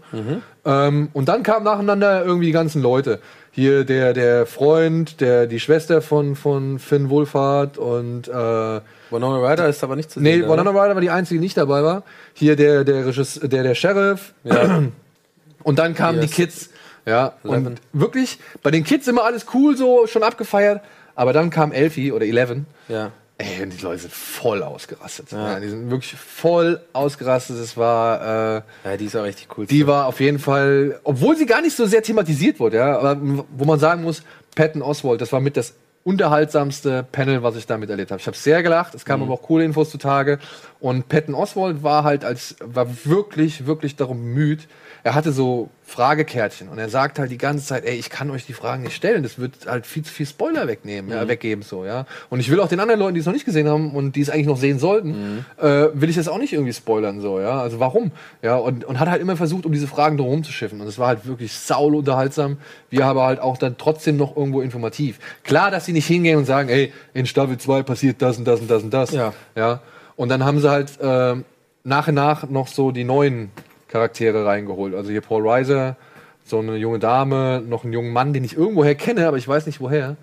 Ähm, 0.66 1.10
und 1.14 1.30
dann 1.30 1.44
kamen 1.44 1.64
nacheinander 1.64 2.26
irgendwie 2.26 2.48
die 2.48 2.52
ganzen 2.52 2.82
Leute. 2.82 3.20
Hier 3.52 3.84
der, 3.84 4.14
der 4.14 4.48
Freund, 4.48 5.22
der, 5.22 5.46
die 5.46 5.60
Schwester 5.60 6.02
von, 6.02 6.36
von 6.36 6.80
Finn 6.80 7.10
Wohlfahrt 7.10 7.78
und 7.78 8.28
äh, 8.28 8.32
Winona 8.32 9.52
Ryder 9.52 9.68
ist 9.68 9.84
aber 9.84 9.96
nicht 9.96 10.10
zu 10.10 10.20
nee, 10.20 10.34
sehen. 10.34 10.44
oder? 10.46 10.64
Winona 10.64 10.72
Ryder 10.72 10.96
war 10.96 11.02
die 11.02 11.10
einzige, 11.10 11.40
die 11.40 11.46
nicht 11.46 11.58
dabei 11.58 11.84
war. 11.84 12.04
Hier 12.34 12.56
der, 12.56 12.84
der 12.84 13.06
Regisseur, 13.08 13.48
der, 13.48 13.64
der 13.64 13.76
Sheriff. 13.76 14.34
Ja. 14.44 14.84
Und 15.64 15.78
dann 15.78 15.94
kamen 15.94 16.20
Hier 16.20 16.28
die 16.28 16.34
Kids. 16.34 16.70
Ja, 17.06 17.34
und 17.42 17.82
wirklich, 17.92 18.40
bei 18.62 18.70
den 18.70 18.84
Kids 18.84 19.08
immer 19.08 19.24
alles 19.24 19.48
cool, 19.54 19.76
so 19.76 20.06
schon 20.06 20.22
abgefeiert. 20.22 20.82
Aber 21.20 21.34
dann 21.34 21.50
kam 21.50 21.74
Elfie 21.74 22.14
oder 22.14 22.26
Eleven. 22.26 22.66
ja. 22.88 23.12
Ey, 23.42 23.64
und 23.64 23.70
die 23.70 23.82
Leute 23.82 24.02
sind 24.02 24.14
voll 24.14 24.64
ausgerastet. 24.64 25.32
Ja. 25.32 25.62
die 25.62 25.70
sind 25.70 25.90
wirklich 25.90 26.14
voll 26.14 26.82
ausgerastet. 26.92 27.56
Es 27.58 27.78
war, 27.78 28.58
äh, 28.58 28.62
ja, 28.84 28.98
die 28.98 29.06
ist 29.06 29.16
auch 29.16 29.24
richtig 29.24 29.48
cool. 29.58 29.66
die 29.66 29.88
war 29.88 30.08
auf 30.08 30.20
jeden 30.20 30.40
Fall, 30.40 31.00
obwohl 31.06 31.38
sie 31.38 31.46
gar 31.46 31.62
nicht 31.62 31.74
so 31.74 31.86
sehr 31.86 32.04
thematisiert 32.04 32.60
wurde, 32.60 32.78
ja, 32.78 33.00
aber 33.00 33.18
wo 33.22 33.64
man 33.64 33.80
sagen 33.80 34.02
muss, 34.02 34.24
Patton 34.56 34.82
Oswald, 34.82 35.22
das 35.22 35.32
war 35.32 35.40
mit 35.40 35.56
das 35.56 35.74
unterhaltsamste 36.04 37.06
Panel, 37.14 37.42
was 37.42 37.56
ich 37.56 37.66
damit 37.66 37.90
erlebt 37.90 38.12
habe. 38.12 38.20
Ich 38.20 38.28
habe 38.28 38.36
sehr 38.36 38.62
gelacht, 38.62 38.94
es 38.94 39.06
kamen 39.06 39.24
aber 39.24 39.36
auch 39.36 39.42
coole 39.42 39.64
Infos 39.64 39.90
zutage 39.90 40.40
und 40.82 41.08
Patton 41.08 41.34
Oswald 41.34 41.82
war 41.82 42.04
halt 42.04 42.26
als 42.26 42.58
war 42.60 42.88
wirklich 43.06 43.66
wirklich 43.66 43.96
darum 43.96 44.18
bemüht. 44.18 44.68
Er 45.04 45.16
hatte 45.16 45.32
so 45.32 45.70
Fragekärtchen 45.90 46.70
und 46.70 46.78
er 46.78 46.88
sagt 46.88 47.20
halt 47.20 47.32
die 47.32 47.38
ganze 47.38 47.66
Zeit, 47.66 47.84
ey, 47.84 47.96
ich 47.96 48.10
kann 48.10 48.30
euch 48.30 48.46
die 48.46 48.54
Fragen 48.54 48.84
nicht 48.84 48.96
stellen, 48.96 49.24
das 49.24 49.40
wird 49.40 49.66
halt 49.66 49.86
viel 49.86 50.04
zu 50.04 50.14
viel 50.14 50.26
Spoiler 50.26 50.68
wegnehmen, 50.68 51.12
ja, 51.12 51.28
weggeben 51.28 51.64
so, 51.64 51.84
ja. 51.84 52.06
Und 52.30 52.40
ich 52.40 52.50
will 52.52 52.60
auch 52.60 52.68
den 52.68 52.80
anderen 52.80 53.00
Leuten, 53.00 53.16
die 53.16 53.20
es 53.20 53.26
noch 53.26 53.34
nicht 53.34 53.46
gesehen 53.46 53.68
haben 53.68 53.92
und 53.92 54.16
die 54.16 54.22
es 54.22 54.30
eigentlich 54.30 54.48
noch 54.48 54.58
sehen 54.58 54.80
sollten, 54.80 55.46
äh, 55.58 55.88
will 55.94 56.10
ich 56.10 56.16
das 56.16 56.28
auch 56.28 56.38
nicht 56.38 56.54
irgendwie 56.54 56.74
spoilern 56.74 57.22
so, 57.22 57.40
ja. 57.40 57.60
Also 57.60 57.80
warum? 57.80 58.12
Ja, 58.42 58.56
und, 58.56 58.86
und 58.86 59.00
hat 59.00 59.10
halt 59.10 59.22
immer 59.22 59.36
versucht, 59.36 59.66
um 59.66 59.72
diese 59.72 59.88
Fragen 59.88 60.18
drumherum 60.18 60.44
zu 60.44 60.52
schiffen 60.52 60.80
und 60.80 60.88
es 60.88 61.00
war 61.00 61.08
halt 61.08 61.26
wirklich 61.26 61.54
saul 61.54 61.96
unterhaltsam, 61.96 62.58
wir 62.90 63.06
aber 63.06 63.26
halt 63.26 63.40
auch 63.40 63.58
dann 63.58 63.78
trotzdem 63.78 64.18
noch 64.18 64.38
irgendwo 64.38 64.62
informativ. 64.62 65.20
Klar, 65.44 65.72
dass 65.72 65.86
sie 65.86 65.94
nicht 65.94 66.08
hingehen 66.08 66.38
und 66.38 66.46
sagen, 66.46 66.70
ey, 66.70 66.94
in 67.14 67.26
Staffel 67.26 67.58
2 67.58 67.84
passiert 67.84 68.22
das 68.22 68.38
und 68.38 68.46
das 68.46 68.60
und 68.60 68.70
das 68.70 68.84
und 68.84 68.94
das. 68.94 69.12
Ja. 69.12 69.34
Ja. 69.56 69.82
Und 70.16 70.30
dann 70.30 70.44
haben 70.44 70.60
sie 70.60 70.70
halt 70.70 70.92
ähm, 71.02 71.46
nach 71.84 72.08
und 72.08 72.16
nach 72.16 72.50
noch 72.50 72.68
so 72.68 72.92
die 72.92 73.04
neuen 73.04 73.52
Charaktere 73.90 74.46
reingeholt. 74.46 74.96
Also 74.96 75.12
hier 75.12 75.22
Paul 75.22 75.48
Reiser, 75.48 75.98
so 76.46 76.60
eine 76.60 76.78
junge 76.78 77.00
Dame, 77.00 77.62
noch 77.66 77.84
einen 77.84 77.94
jungen 77.94 78.14
Mann, 78.14 78.34
den 78.34 78.44
ich 78.44 78.56
irgendwoher 78.56 78.96
kenne, 78.96 79.28
aber 79.28 79.38
ich 79.38 79.48
weiß 79.48 79.66
nicht 79.66 79.82
woher. 79.82 80.16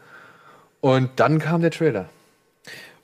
Und 0.80 1.10
dann 1.16 1.38
kam 1.38 1.60
der 1.60 1.70
Trailer. 1.70 2.06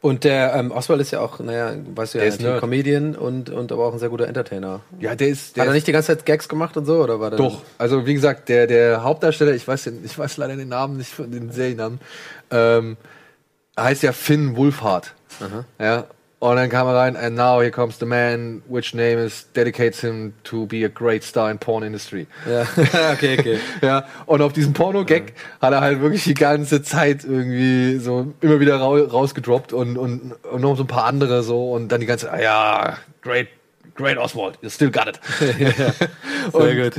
Und 0.01 0.25
der 0.25 0.55
ähm, 0.55 0.73
Oswald 0.73 1.01
ist 1.01 1.13
ja 1.13 1.21
auch, 1.21 1.39
naja, 1.39 1.75
weißt 1.95 2.15
du 2.15 2.19
ja, 2.19 2.25
Der 2.25 2.29
ist 2.33 2.41
Nerd. 2.41 2.61
Comedian 2.61 3.15
und, 3.15 3.51
und 3.51 3.71
aber 3.71 3.87
auch 3.87 3.93
ein 3.93 4.01
sehr 4.01 4.09
guter 4.09 4.27
Entertainer. 4.27 4.81
Ja, 4.99 5.15
der 5.15 5.29
ist. 5.29 5.57
Der 5.57 5.63
Hat 5.63 5.71
er 5.71 5.75
nicht 5.75 5.87
die 5.87 5.93
ganze 5.93 6.09
Zeit 6.09 6.27
Gags 6.27 6.49
gemacht 6.49 6.77
und 6.77 6.87
so, 6.87 7.01
oder 7.01 7.21
war 7.21 7.31
der 7.31 7.37
Doch, 7.37 7.63
also 7.79 8.05
wie 8.05 8.15
gesagt, 8.15 8.49
der, 8.49 8.67
der 8.67 9.05
Hauptdarsteller, 9.05 9.55
ich 9.55 9.67
weiß, 9.67 9.85
den, 9.85 10.05
ich 10.05 10.19
weiß 10.19 10.39
leider 10.39 10.57
den 10.57 10.69
Namen 10.69 10.97
nicht 10.97 11.13
von 11.13 11.31
den 11.31 11.53
Seriennamen, 11.53 12.01
ähm, 12.51 12.97
heißt 13.79 14.03
ja 14.03 14.11
Finn 14.11 14.57
Wolfhard. 14.57 15.15
Ja. 15.79 16.07
Und 16.43 16.57
dann 16.57 16.69
kam 16.71 16.89
er 16.89 16.97
rein, 16.97 17.17
and 17.17 17.37
now 17.37 17.61
here 17.61 17.71
comes 17.71 18.01
the 18.01 18.05
man, 18.05 18.63
which 18.69 18.95
name 18.95 19.25
is 19.25 19.47
dedicates 19.55 20.01
him 20.01 20.33
to 20.43 20.67
be 20.67 20.85
a 20.85 20.89
great 20.89 21.23
star 21.23 21.49
in 21.53 21.57
porn 21.57 21.85
industry. 21.85 22.27
Ja, 22.51 22.63
okay, 23.13 23.39
okay. 23.39 23.61
Ja, 23.81 24.07
und 24.27 24.43
auf 24.43 24.53
diesem 24.53 24.73
Porno-Gag 24.73 25.35
hat 25.61 25.73
er 25.73 25.81
halt 25.81 26.01
wirklich 26.01 26.25
die 26.25 26.35
ganze 26.35 26.83
Zeit 26.83 27.23
irgendwie 27.23 27.97
so 27.99 28.35
immer 28.41 28.59
wieder 28.59 28.79
rau 28.79 28.97
rausgedroppt 28.97 29.73
und, 29.73 29.97
und, 29.97 30.33
und 30.51 30.61
noch 30.61 30.77
so 30.77 30.83
ein 30.83 30.89
paar 30.89 31.05
andere 31.05 31.45
so 31.45 31.75
und 31.75 31.93
dann 31.93 32.01
die 32.01 32.07
ganze 32.07 32.27
Zeit, 32.27 32.41
ah 32.41 32.43
ja, 32.43 32.99
great, 33.21 33.47
great 33.95 34.19
Oswald, 34.19 34.59
you 34.63 34.69
still 34.69 34.91
got 34.91 35.07
it. 35.07 35.21
und 36.53 36.77
gut. 36.77 36.95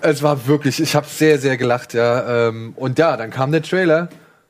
Es 0.00 0.24
war 0.24 0.48
wirklich, 0.48 0.80
ich 0.80 0.96
habe 0.96 1.06
sehr, 1.06 1.38
sehr 1.38 1.56
gelacht, 1.56 1.94
ja. 1.94 2.48
ähm, 2.48 2.72
Und 2.74 2.98
ja, 2.98 3.16
dann 3.16 3.30
kam 3.30 3.52
der 3.52 3.62
Trailer 3.62 4.08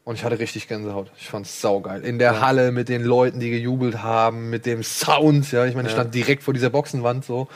und 0.09 0.15
ich 0.15 0.25
hatte 0.25 0.39
richtig 0.39 0.69
Gänsehaut. 0.69 1.11
Ich 1.19 1.29
fand's 1.29 1.61
saugeil. 1.61 2.03
In 2.03 2.19
der 2.19 2.41
Halle 2.41 2.73
mit 2.73 2.89
den 2.89 3.05
Leuten, 3.05 3.41
die 3.41 3.51
gejubelt 3.51 4.03
haben, 4.03 4.49
mit 4.49 4.65
dem 4.65 4.83
Sound, 4.83 5.53
ja. 5.53 5.67
Ich 5.67 5.75
meine, 5.75 5.89
ich 5.89 5.93
stand 5.93 6.15
direkt 6.15 6.43
vor 6.43 6.55
dieser 6.55 6.71
Boxenwand 6.71 7.27
so. 7.27 7.47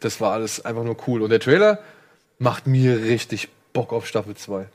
Das 0.00 0.20
war 0.20 0.32
alles 0.32 0.64
einfach 0.64 0.82
nur 0.82 0.96
cool. 1.06 1.22
Und 1.22 1.30
der 1.30 1.38
Trailer 1.38 1.78
macht 2.40 2.66
mir 2.66 3.00
richtig 3.04 3.48
Bock 3.72 3.92
auf 3.92 4.08
Staffel 4.08 4.34
2. 4.34 4.66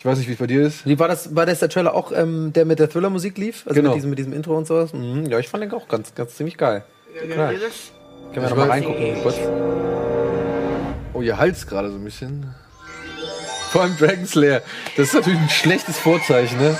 Ich 0.00 0.04
weiß 0.04 0.18
nicht, 0.18 0.26
wie 0.28 0.32
es 0.32 0.38
bei 0.38 0.48
dir 0.48 0.62
ist. 0.66 0.84
Wie 0.84 0.98
war 0.98 1.06
das, 1.06 1.36
war 1.36 1.46
das 1.46 1.60
der 1.60 1.68
Trailer 1.68 1.94
auch, 1.94 2.10
ähm, 2.10 2.52
der 2.52 2.64
mit 2.64 2.80
der 2.80 2.90
Thriller-Musik 2.90 3.38
lief? 3.38 3.62
Also 3.66 3.76
Genau. 3.76 3.90
mit, 3.90 3.96
diesem, 3.98 4.10
mit 4.10 4.18
diesem 4.18 4.32
Intro 4.32 4.56
und 4.58 4.66
sowas? 4.66 4.92
Mhm, 4.92 5.26
ja, 5.26 5.38
ich 5.38 5.48
fand 5.48 5.62
den 5.62 5.72
auch 5.72 5.86
ganz, 5.86 6.12
ganz 6.14 6.34
ziemlich 6.36 6.56
geil. 6.56 6.82
Klar. 7.30 7.50
Können 7.52 7.60
wir 7.60 8.42
Ich 8.44 8.50
noch 8.50 8.56
mal 8.56 8.66
weiß- 8.66 8.70
reingucken, 8.70 9.22
kurz. 9.22 9.36
Oh, 11.14 11.22
ihr 11.22 11.38
Hals 11.38 11.66
gerade 11.68 11.90
so 11.90 11.96
ein 11.98 12.04
bisschen. 12.04 12.52
Vor 13.70 13.82
allem 13.82 13.96
Dragon 13.96 14.26
Slayer. 14.26 14.62
Das 14.96 15.08
ist 15.08 15.14
natürlich 15.14 15.40
ein 15.40 15.48
schlechtes 15.50 15.98
Vorzeichen, 15.98 16.58
ne? 16.58 16.76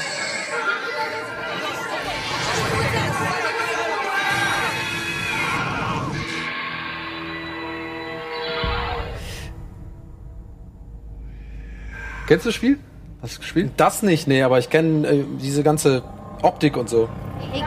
Kennst 12.27 12.45
du 12.45 12.49
das 12.51 12.57
Spiel? 12.57 12.79
Hast 13.23 13.37
du 13.37 13.41
gespielt? 13.41 13.73
Das 13.79 14.03
nicht, 14.03 14.29
nee, 14.29 14.43
aber 14.43 14.59
ich 14.59 14.69
kenne 14.69 15.09
äh, 15.09 15.25
diese 15.41 15.63
ganze 15.63 16.03
Optik 16.43 16.77
und 16.77 16.89
so. 16.89 17.09
Hey 17.53 17.63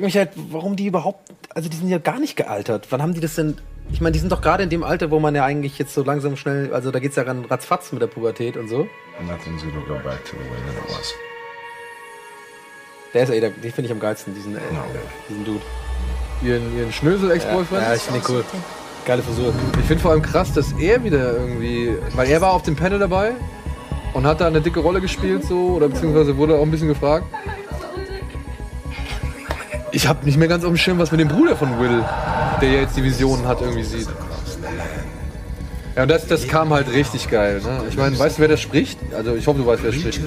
frage 0.00 0.06
mich 0.06 0.16
halt, 0.16 0.30
warum 0.50 0.76
die 0.76 0.86
überhaupt, 0.86 1.30
also 1.54 1.68
die 1.68 1.76
sind 1.76 1.88
ja 1.88 1.98
gar 1.98 2.18
nicht 2.18 2.36
gealtert. 2.36 2.86
Wann 2.90 3.02
haben 3.02 3.12
die 3.12 3.20
das 3.20 3.34
denn? 3.34 3.56
Ich 3.92 4.00
meine, 4.00 4.12
die 4.12 4.18
sind 4.18 4.32
doch 4.32 4.40
gerade 4.40 4.62
in 4.62 4.70
dem 4.70 4.82
Alter, 4.82 5.10
wo 5.10 5.18
man 5.18 5.34
ja 5.34 5.44
eigentlich 5.44 5.78
jetzt 5.78 5.92
so 5.94 6.02
langsam 6.02 6.36
schnell, 6.36 6.72
also 6.72 6.90
da 6.90 7.00
geht's 7.00 7.16
ja 7.16 7.24
ran 7.24 7.44
ratzfatz 7.44 7.92
mit 7.92 8.00
der 8.00 8.06
Pubertät 8.06 8.56
und 8.56 8.68
so. 8.68 8.86
Nothing's 9.20 9.62
gonna 9.62 9.84
go 9.86 9.94
back 10.02 10.24
to 10.24 10.32
the 10.32 10.38
way 10.38 10.58
that 10.66 10.84
it 10.84 10.90
was. 10.90 11.14
Der 13.12 13.24
ist 13.24 13.30
ey, 13.30 13.40
der, 13.40 13.50
den 13.50 13.72
finde 13.72 13.86
ich 13.88 13.92
am 13.92 14.00
geilsten, 14.00 14.34
diesen, 14.34 14.56
äh, 14.56 14.60
diesen 15.28 15.44
Dude. 15.44 15.60
Ihren, 16.42 16.78
ihren 16.78 16.92
Schnösel-Ex-Boyfriend? 16.92 17.82
Ja, 17.82 17.94
ich 17.94 18.02
finde 18.02 18.20
cool. 18.28 18.44
Geile 19.04 19.22
Frisur. 19.22 19.52
Ich 19.78 19.86
finde 19.86 20.00
vor 20.00 20.12
allem 20.12 20.22
krass, 20.22 20.54
dass 20.54 20.72
er 20.72 21.02
wieder 21.04 21.32
irgendwie, 21.34 21.94
weil 22.14 22.30
er 22.30 22.40
war 22.40 22.52
auf 22.52 22.62
dem 22.62 22.76
Panel 22.76 22.98
dabei 22.98 23.32
und 24.14 24.26
hat 24.26 24.40
da 24.40 24.46
eine 24.46 24.60
dicke 24.60 24.80
Rolle 24.80 25.00
gespielt 25.00 25.44
so 25.44 25.74
oder 25.74 25.88
beziehungsweise 25.88 26.36
wurde 26.36 26.54
auch 26.54 26.62
ein 26.62 26.70
bisschen 26.70 26.88
gefragt. 26.88 27.26
Ich 29.92 30.06
habe 30.06 30.24
nicht 30.24 30.38
mehr 30.38 30.48
ganz 30.48 30.64
auf 30.64 30.70
dem 30.70 30.76
Schirm, 30.76 30.98
was 30.98 31.10
mit 31.10 31.20
dem 31.20 31.28
Bruder 31.28 31.56
von 31.56 31.78
Will, 31.80 32.04
der 32.60 32.68
ja 32.70 32.80
jetzt 32.80 32.96
die 32.96 33.02
Visionen 33.04 33.46
hat, 33.46 33.60
irgendwie 33.60 33.82
sieht. 33.82 34.08
Ja, 35.96 36.02
und 36.02 36.08
das, 36.08 36.26
das 36.26 36.46
kam 36.46 36.72
halt 36.72 36.92
richtig 36.92 37.28
geil. 37.28 37.60
Ne? 37.64 37.82
Ich 37.88 37.96
meine, 37.96 38.16
weißt 38.16 38.38
du, 38.38 38.42
wer 38.42 38.48
das 38.48 38.60
spricht? 38.60 38.98
Also 39.16 39.34
ich 39.34 39.46
hoffe, 39.46 39.58
du 39.58 39.66
weißt, 39.66 39.82
wer 39.82 39.90
das 39.90 40.00
spricht. 40.00 40.20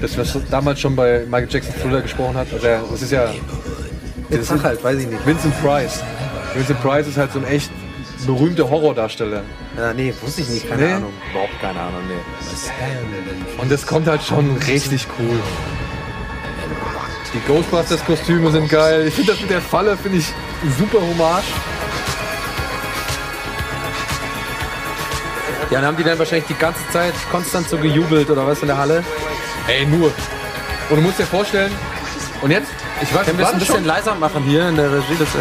Das, 0.00 0.18
was 0.18 0.36
damals 0.50 0.80
schon 0.80 0.94
bei 0.94 1.24
Michael 1.26 1.48
Jackson 1.50 1.74
Thriller 1.80 2.02
gesprochen 2.02 2.36
hat. 2.36 2.48
Also, 2.52 2.66
das 2.90 3.02
ist 3.02 3.12
ja 3.12 3.32
Jetzt 4.28 4.48
sag 4.48 4.62
halt, 4.64 4.82
weiß 4.82 4.98
ich 4.98 5.06
nicht. 5.08 5.24
Vincent 5.24 5.54
Price. 5.62 6.02
Vincent 6.54 6.82
Price 6.82 7.06
ist 7.06 7.16
halt 7.16 7.32
so 7.32 7.38
ein 7.38 7.46
echt 7.46 7.70
berühmter 8.26 8.68
Horrordarsteller. 8.68 9.42
Ja, 9.76 9.92
nee, 9.94 10.12
wusste 10.20 10.40
ich 10.42 10.48
nicht, 10.48 10.68
keine 10.68 10.82
Nee? 10.82 10.92
Ahnung. 10.94 11.12
Überhaupt 11.30 11.60
keine 11.60 11.78
Ahnung, 11.80 12.00
nee. 12.08 13.62
Und 13.62 13.70
das 13.70 13.86
kommt 13.86 14.08
halt 14.08 14.22
schon 14.22 14.56
richtig 14.66 15.06
cool. 15.18 15.38
Die 17.34 17.40
Ghostbusters-Kostüme 17.46 18.50
sind 18.50 18.68
geil. 18.68 19.06
Ich 19.06 19.14
finde 19.14 19.32
das 19.32 19.40
mit 19.40 19.50
der 19.50 19.60
Falle, 19.60 19.96
finde 19.96 20.18
ich 20.18 20.26
super 20.78 21.00
Hommage. 21.00 21.44
Ja, 25.70 25.80
dann 25.80 25.86
haben 25.86 25.96
die 25.96 26.04
dann 26.04 26.18
wahrscheinlich 26.18 26.46
die 26.46 26.54
ganze 26.54 26.80
Zeit 26.90 27.14
konstant 27.30 27.68
so 27.68 27.76
gejubelt 27.76 28.30
oder 28.30 28.46
was 28.46 28.62
in 28.62 28.68
der 28.68 28.78
Halle. 28.78 29.04
Ey, 29.66 29.84
nur. 29.84 30.12
Und 30.88 30.96
du 30.96 31.02
musst 31.02 31.18
dir 31.18 31.26
vorstellen, 31.26 31.72
und 32.40 32.50
jetzt, 32.50 32.70
ich 33.02 33.12
weiß 33.12 33.24
Können 33.26 33.38
wir 33.38 33.46
es 33.46 33.52
ein 33.52 33.58
bisschen 33.58 33.84
leiser 33.84 34.14
machen 34.14 34.44
hier 34.44 34.68
in 34.68 34.76
der 34.76 34.92
Regie? 34.92 35.16
Das, 35.18 35.34
äh, 35.34 35.38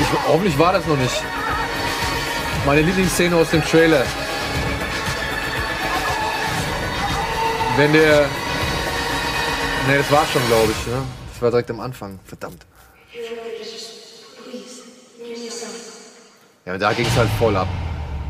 Ich, 0.00 0.06
hoffentlich 0.28 0.58
war 0.58 0.72
das 0.72 0.86
noch 0.86 0.96
nicht. 0.96 1.22
Meine 2.68 2.82
Lieblingsszene 2.82 3.34
aus 3.34 3.48
dem 3.48 3.64
Trailer. 3.64 4.04
Wenn 7.78 7.94
der. 7.94 8.26
Ne, 9.86 9.96
das 9.96 10.12
war 10.12 10.26
schon, 10.26 10.46
glaube 10.48 10.72
ich. 10.72 10.86
Ne? 10.86 11.02
Das 11.32 11.40
war 11.40 11.50
direkt 11.50 11.70
am 11.70 11.80
Anfang. 11.80 12.18
Verdammt. 12.26 12.66
Ja, 16.66 16.76
da 16.76 16.92
ging 16.92 17.06
es 17.06 17.16
halt 17.16 17.30
voll 17.38 17.56
ab. 17.56 17.68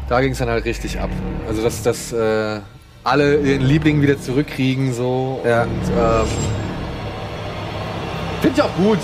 Da 0.09 0.20
ging 0.20 0.31
es 0.31 0.38
dann 0.38 0.51
halt 0.51 0.64
richtig 0.64 1.01
ab. 1.01 1.11
Also, 1.48 1.61
dass, 1.61 1.83
dass 1.83 2.12
äh, 2.12 2.61
alle 3.03 3.40
ihren 3.40 3.62
Liebling 3.62 4.01
wieder 4.03 4.20
zurückkriegen, 4.20 4.94
so. 4.94 5.42
Ja. 5.44 5.62
Und, 5.62 5.70
ähm, 5.70 6.27
Finde 8.40 8.57
ich 8.57 8.62
auch 8.62 8.77
gut. 8.77 9.01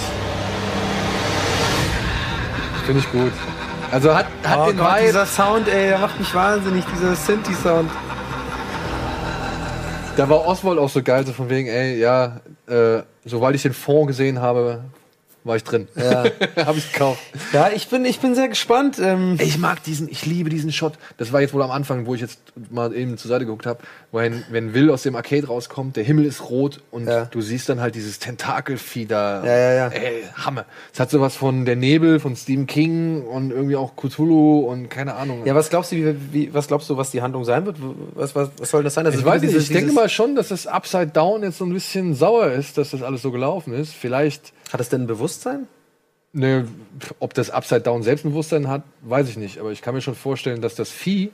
Finde 2.86 3.00
ich 3.00 3.10
gut. 3.10 3.32
Also 3.94 4.12
hat, 4.12 4.26
hat 4.42 4.58
oh 4.58 4.66
den 4.66 4.78
Gott, 4.78 4.96
Vibe, 4.96 5.06
dieser 5.06 5.24
Sound, 5.24 5.68
ey, 5.68 5.90
der 5.90 5.98
macht 5.98 6.18
mich 6.18 6.34
wahnsinnig, 6.34 6.84
dieser 6.92 7.14
Synthi-Sound. 7.14 7.88
da 10.16 10.28
war 10.28 10.44
Oswald 10.44 10.80
auch 10.80 10.88
so 10.88 11.00
geil, 11.00 11.24
so 11.24 11.32
von 11.32 11.48
wegen, 11.48 11.68
ey, 11.68 12.00
ja, 12.00 12.40
äh, 12.66 13.02
sobald 13.24 13.54
ich 13.54 13.62
den 13.62 13.72
Fond 13.72 14.08
gesehen 14.08 14.40
habe, 14.40 14.80
war 15.44 15.56
ich 15.56 15.64
drin. 15.64 15.88
Ja. 15.94 16.24
Habe 16.64 16.78
ich 16.78 16.92
gekauft. 16.92 17.20
Ja, 17.52 17.68
ich 17.74 17.88
bin, 17.88 18.04
ich 18.06 18.18
bin 18.20 18.34
sehr 18.34 18.48
gespannt. 18.48 18.98
Ähm, 18.98 19.36
Ich 19.40 19.58
mag 19.58 19.82
diesen, 19.84 20.08
ich 20.08 20.24
liebe 20.26 20.48
diesen 20.50 20.72
Shot. 20.72 20.94
Das 21.18 21.32
war 21.32 21.40
jetzt 21.42 21.52
wohl 21.54 21.62
am 21.62 21.70
Anfang, 21.70 22.06
wo 22.06 22.14
ich 22.14 22.20
jetzt 22.22 22.38
mal 22.70 22.94
eben 22.94 23.18
zur 23.18 23.28
Seite 23.28 23.44
geguckt 23.44 23.66
habe, 23.66 23.80
wenn, 24.10 24.42
wenn 24.50 24.72
Will 24.74 24.90
aus 24.90 25.02
dem 25.02 25.16
Arcade 25.16 25.46
rauskommt, 25.46 25.96
der 25.96 26.04
Himmel 26.04 26.24
ist 26.24 26.48
rot 26.48 26.80
und 26.90 27.06
Ja. 27.06 27.26
du 27.26 27.40
siehst 27.42 27.68
dann 27.68 27.80
halt 27.80 27.94
dieses 27.94 28.18
Tentakelvieh 28.20 29.06
da. 29.06 29.44
Ja, 29.44 29.56
ja, 29.56 29.72
ja. 29.74 29.88
Ey, 29.88 30.22
Hammer. 30.34 30.64
Es 30.92 31.00
hat 31.00 31.10
sowas 31.10 31.36
von 31.36 31.64
Der 31.66 31.76
Nebel, 31.76 32.20
von 32.20 32.36
Stephen 32.36 32.66
King 32.66 33.22
und 33.22 33.50
irgendwie 33.50 33.76
auch 33.76 33.96
Cthulhu 33.96 34.60
und 34.60 34.88
keine 34.88 35.14
Ahnung. 35.14 35.44
ja, 35.44 35.54
was 35.54 35.68
glaubst 35.70 35.92
du, 35.92 35.96
wie, 35.96 36.16
wie, 36.32 36.54
was 36.54 36.68
glaubst 36.68 36.88
du, 36.88 36.96
was 36.96 37.10
die 37.10 37.20
Handlung 37.22 37.44
sein 37.44 37.66
wird? 37.66 37.76
Was, 38.14 38.34
was, 38.34 38.48
was 38.58 38.70
soll 38.70 38.82
das 38.82 38.94
sein? 38.94 39.04
Also 39.06 39.18
ich 39.18 39.24
weiß 39.24 39.42
nicht, 39.42 39.52
dieses- 39.52 39.68
ich 39.68 39.76
denke 39.76 39.92
mal 39.92 40.08
schon, 40.08 40.34
dass 40.36 40.48
das 40.48 40.66
Upside 40.66 41.08
Down 41.08 41.42
jetzt 41.42 41.58
so 41.58 41.64
ein 41.66 41.72
bisschen 41.72 42.14
sauer 42.14 42.50
ist, 42.52 42.78
dass 42.78 42.90
das 42.90 43.02
alles 43.02 43.22
so 43.22 43.30
gelaufen 43.30 43.74
ist. 43.74 43.92
Vielleicht, 43.94 44.52
Hat 44.74 44.80
es 44.80 44.90
denn 44.90 45.04
ein 45.04 45.06
Bewusstsein? 45.06 45.66
ne, 46.34 46.66
ob 47.20 47.32
das 47.34 47.50
Upside 47.50 47.82
Down 47.82 48.02
Selbstbewusstsein 48.02 48.68
hat, 48.68 48.82
weiß 49.02 49.28
ich 49.28 49.36
nicht. 49.36 49.58
Aber 49.58 49.70
ich 49.72 49.80
kann 49.80 49.94
mir 49.94 50.00
schon 50.00 50.14
vorstellen, 50.14 50.60
dass 50.60 50.74
das 50.74 50.90
Vieh, 50.90 51.30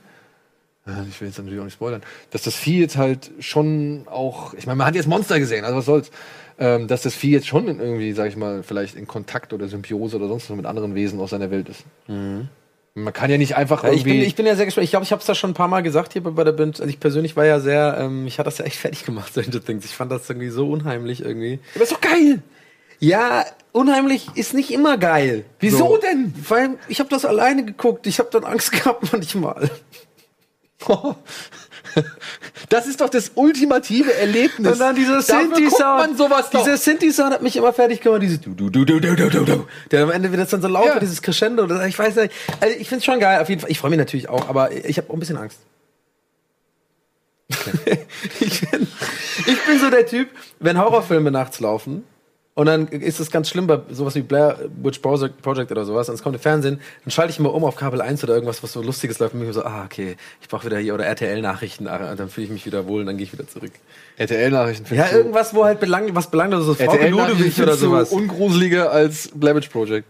äh, 0.87 0.91
ich 1.09 1.19
will 1.19 1.27
jetzt 1.27 1.37
natürlich 1.37 1.59
auch 1.59 1.65
nicht 1.65 1.73
spoilern, 1.73 2.01
dass 2.29 2.43
das 2.43 2.55
Vieh 2.55 2.79
jetzt 2.79 2.97
halt 2.97 3.31
schon 3.39 4.03
auch, 4.09 4.53
ich 4.53 4.67
meine, 4.67 4.77
man 4.77 4.87
hat 4.87 4.95
jetzt 4.95 5.07
Monster 5.07 5.39
gesehen, 5.39 5.65
also 5.65 5.77
was 5.77 5.85
soll's, 5.85 6.11
ähm, 6.59 6.87
dass 6.87 7.01
das 7.01 7.15
Vieh 7.15 7.31
jetzt 7.31 7.47
schon 7.47 7.67
irgendwie, 7.67 8.13
sag 8.13 8.27
ich 8.27 8.37
mal, 8.37 8.63
vielleicht 8.63 8.95
in 8.95 9.07
Kontakt 9.07 9.53
oder 9.53 9.67
Symbiose 9.67 10.17
oder 10.17 10.27
sonst 10.27 10.49
was 10.49 10.55
mit 10.55 10.65
anderen 10.65 10.95
Wesen 10.95 11.19
aus 11.19 11.31
seiner 11.31 11.49
Welt 11.49 11.67
ist. 11.67 11.83
Man 12.93 13.13
kann 13.13 13.31
ja 13.31 13.37
nicht 13.37 13.55
einfach 13.55 13.83
Ja, 13.83 13.89
ich, 13.89 14.01
irgendwie. 14.01 14.19
bin, 14.19 14.27
ich 14.27 14.35
bin 14.35 14.45
ja 14.45 14.55
sehr 14.55 14.65
gespannt. 14.65 14.83
Ich 14.83 14.91
glaube, 14.91 15.05
ich 15.05 15.11
habe 15.11 15.21
es 15.21 15.25
da 15.25 15.33
schon 15.33 15.51
ein 15.51 15.55
paar 15.55 15.69
Mal 15.69 15.81
gesagt 15.81 16.13
hier 16.13 16.21
bei, 16.21 16.43
der 16.43 16.51
Band. 16.51 16.79
Also 16.79 16.89
ich 16.89 16.99
persönlich 16.99 17.35
war 17.35 17.45
ja 17.45 17.59
sehr, 17.59 17.97
ähm, 17.99 18.27
ich 18.27 18.37
hatte 18.37 18.47
das 18.47 18.57
ja 18.59 18.65
echt 18.65 18.75
fertig 18.77 19.05
gemacht, 19.05 19.31
Stranger 19.31 19.63
Things. 19.63 19.85
Ich 19.85 19.95
fand 19.95 20.11
das 20.11 20.29
irgendwie 20.29 20.49
so 20.49 20.69
unheimlich 20.69 21.23
irgendwie. 21.23 21.59
das 21.73 21.83
ist 21.83 21.93
doch 21.93 22.01
geil! 22.01 22.43
Ja, 23.01 23.45
unheimlich 23.71 24.27
ist 24.35 24.53
nicht 24.53 24.69
immer 24.71 24.97
geil. 24.97 25.43
Wieso 25.59 25.97
denn? 25.97 26.33
Weil 26.47 26.77
ich 26.87 26.99
habe 26.99 27.09
das 27.09 27.25
alleine 27.25 27.65
geguckt. 27.65 28.05
Ich 28.05 28.19
habe 28.19 28.29
dann 28.31 28.43
Angst 28.43 28.71
gehabt 28.71 29.11
manchmal. 29.11 29.69
Das 32.69 32.87
ist 32.87 33.01
doch 33.01 33.09
das 33.09 33.31
ultimative 33.35 34.13
Erlebnis. 34.13 34.71
Und 34.71 34.79
dann 34.79 34.95
dieser 34.95 35.21
Synthi-Sound. 35.21 36.17
sowas 36.17 36.49
doch. 36.49 36.63
Dieser 36.63 36.77
Synthi-Sound 36.77 37.33
hat 37.33 37.41
mich 37.41 37.57
immer 37.57 37.73
fertig 37.73 37.99
gemacht. 37.99 38.21
Dieses 38.21 38.39
du, 38.39 38.53
du, 38.53 38.69
du, 38.69 38.85
du, 38.85 39.01
du, 39.01 39.13
du, 39.15 39.29
du, 39.29 39.43
du. 39.43 39.67
Der 39.91 40.03
am 40.03 40.11
Ende 40.11 40.31
wird 40.31 40.41
das 40.41 40.51
dann 40.51 40.61
so 40.61 40.69
laut, 40.69 40.85
Ja. 40.85 40.99
dieses 40.99 41.21
Crescendo. 41.21 41.65
Das, 41.67 41.85
ich 41.85 41.99
weiß 41.99 42.15
nicht. 42.15 42.33
Also 42.61 42.77
ich 42.79 42.87
find's 42.87 43.03
schon 43.03 43.19
geil, 43.19 43.41
auf 43.41 43.49
jeden 43.49 43.59
Fall. 43.59 43.69
Ich 43.69 43.79
freue 43.79 43.89
mich 43.89 43.99
natürlich 43.99 44.29
auch, 44.29 44.47
aber 44.47 44.71
ich 44.71 44.97
habe 44.97 45.09
auch 45.09 45.13
ein 45.15 45.19
bisschen 45.19 45.35
Angst. 45.35 45.59
ich, 48.39 48.61
bin, 48.71 48.87
ich 49.45 49.65
bin 49.65 49.79
so 49.79 49.89
der 49.89 50.05
Typ, 50.05 50.29
wenn 50.59 50.77
Horrorfilme 50.77 51.29
nachts 51.29 51.59
laufen 51.59 52.05
und 52.53 52.65
dann 52.65 52.87
ist 52.87 53.19
es 53.19 53.31
ganz 53.31 53.49
schlimm 53.49 53.67
bei 53.67 53.79
sowas 53.91 54.15
wie 54.15 54.21
Blair 54.21 54.57
Witch 54.81 54.99
Project, 54.99 55.71
oder 55.71 55.85
sowas, 55.85 56.09
und 56.09 56.15
es 56.15 56.23
kommt 56.23 56.35
im 56.35 56.41
Fernsehen, 56.41 56.81
dann 57.03 57.11
schalte 57.11 57.31
ich 57.31 57.39
immer 57.39 57.53
um 57.53 57.63
auf 57.63 57.75
Kabel 57.75 58.01
1 58.01 58.23
oder 58.23 58.33
irgendwas, 58.33 58.61
was 58.61 58.73
so 58.73 58.81
Lustiges 58.81 59.19
läuft 59.19 59.33
und 59.33 59.41
mir 59.41 59.53
so, 59.53 59.63
ah, 59.63 59.83
okay, 59.85 60.17
ich 60.41 60.49
brauche 60.49 60.65
wieder 60.65 60.77
hier 60.77 60.93
oder 60.93 61.05
RTL-Nachrichten, 61.05 61.87
ah, 61.87 62.15
dann 62.15 62.29
fühle 62.29 62.45
ich 62.45 62.51
mich 62.51 62.65
wieder 62.65 62.87
wohl 62.87 63.01
und 63.01 63.07
dann 63.07 63.17
gehe 63.17 63.25
ich 63.25 63.33
wieder 63.33 63.47
zurück. 63.47 63.71
RTL-Nachrichten 64.17 64.93
Ja, 64.93 65.09
irgendwas, 65.11 65.53
wo 65.55 65.63
halt 65.63 65.79
belang, 65.79 66.13
was 66.13 66.29
belangt, 66.29 66.53
so 66.63 66.73
Frau 66.73 66.93
Ludwig 67.07 67.59
oder 67.61 67.75
sowas. 67.77 68.11
ungruseliger 68.11 68.91
als 68.91 69.29
Blabbage 69.33 69.69
Project. 69.69 70.05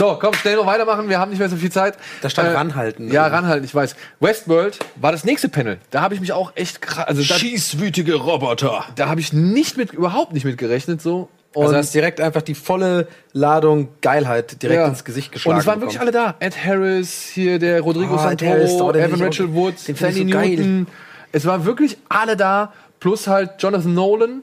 So, 0.00 0.16
komm, 0.18 0.32
schnell 0.32 0.56
noch 0.56 0.64
weitermachen. 0.64 1.10
Wir 1.10 1.18
haben 1.18 1.28
nicht 1.28 1.40
mehr 1.40 1.50
so 1.50 1.56
viel 1.56 1.70
Zeit. 1.70 1.94
Äh, 1.94 1.98
Da 2.22 2.30
stand 2.30 2.54
ranhalten. 2.54 3.12
Ja, 3.12 3.26
ranhalten, 3.26 3.66
ich 3.66 3.74
weiß. 3.74 3.94
Westworld 4.18 4.78
war 4.96 5.12
das 5.12 5.24
nächste 5.24 5.50
Panel. 5.50 5.76
Da 5.90 6.00
habe 6.00 6.14
ich 6.14 6.22
mich 6.22 6.32
auch 6.32 6.52
echt 6.54 6.80
krass. 6.80 7.06
Also 7.06 7.22
da, 7.22 7.34
Schießwütige 7.34 8.14
Roboter. 8.14 8.86
da 8.96 9.10
habe 9.10 9.20
ich 9.20 9.34
nicht 9.34 9.76
mit, 9.76 9.92
überhaupt 9.92 10.32
nicht 10.32 10.46
mit 10.46 10.56
gerechnet. 10.56 11.02
So. 11.02 11.28
Und, 11.52 11.64
Also 11.66 11.76
hast 11.76 11.92
direkt 11.94 12.18
einfach 12.22 12.40
die 12.40 12.54
volle 12.54 13.08
Ladung 13.34 13.88
Geilheit 14.00 14.62
direkt 14.62 14.80
ja. 14.80 14.88
ins 14.88 15.04
Gesicht 15.04 15.32
geschlagen. 15.32 15.56
Und 15.56 15.60
es 15.60 15.66
waren 15.66 15.82
wirklich 15.82 16.00
alle 16.00 16.12
da. 16.12 16.34
Ed 16.40 16.56
Harris, 16.64 17.28
hier 17.34 17.58
der 17.58 17.82
Rodrigo 17.82 18.14
Oh, 18.14 18.18
Santoro, 18.18 18.86
oh, 18.86 18.92
den 18.92 19.04
Evan 19.04 19.20
Rachel 19.20 19.50
ich 19.86 19.98
Fanny 19.98 20.14
so 20.14 20.24
geil. 20.24 20.48
Newton. 20.48 20.86
Es 21.32 21.44
waren 21.44 21.66
wirklich 21.66 21.98
alle 22.08 22.38
da. 22.38 22.72
Plus 23.00 23.26
halt 23.26 23.50
Jonathan 23.58 23.92
Nolan 23.92 24.42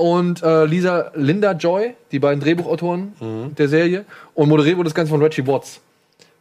und 0.00 0.42
äh, 0.42 0.64
Lisa 0.64 1.10
Linda 1.14 1.52
Joy, 1.52 1.94
die 2.10 2.18
beiden 2.18 2.40
Drehbuchautoren 2.40 3.12
Mhm. 3.20 3.54
der 3.56 3.68
Serie. 3.68 4.04
Und 4.34 4.48
moderiert 4.48 4.76
wurde 4.76 4.88
das 4.88 4.94
Ganze 4.94 5.10
von 5.10 5.22
Reggie 5.22 5.46
Watts. 5.46 5.80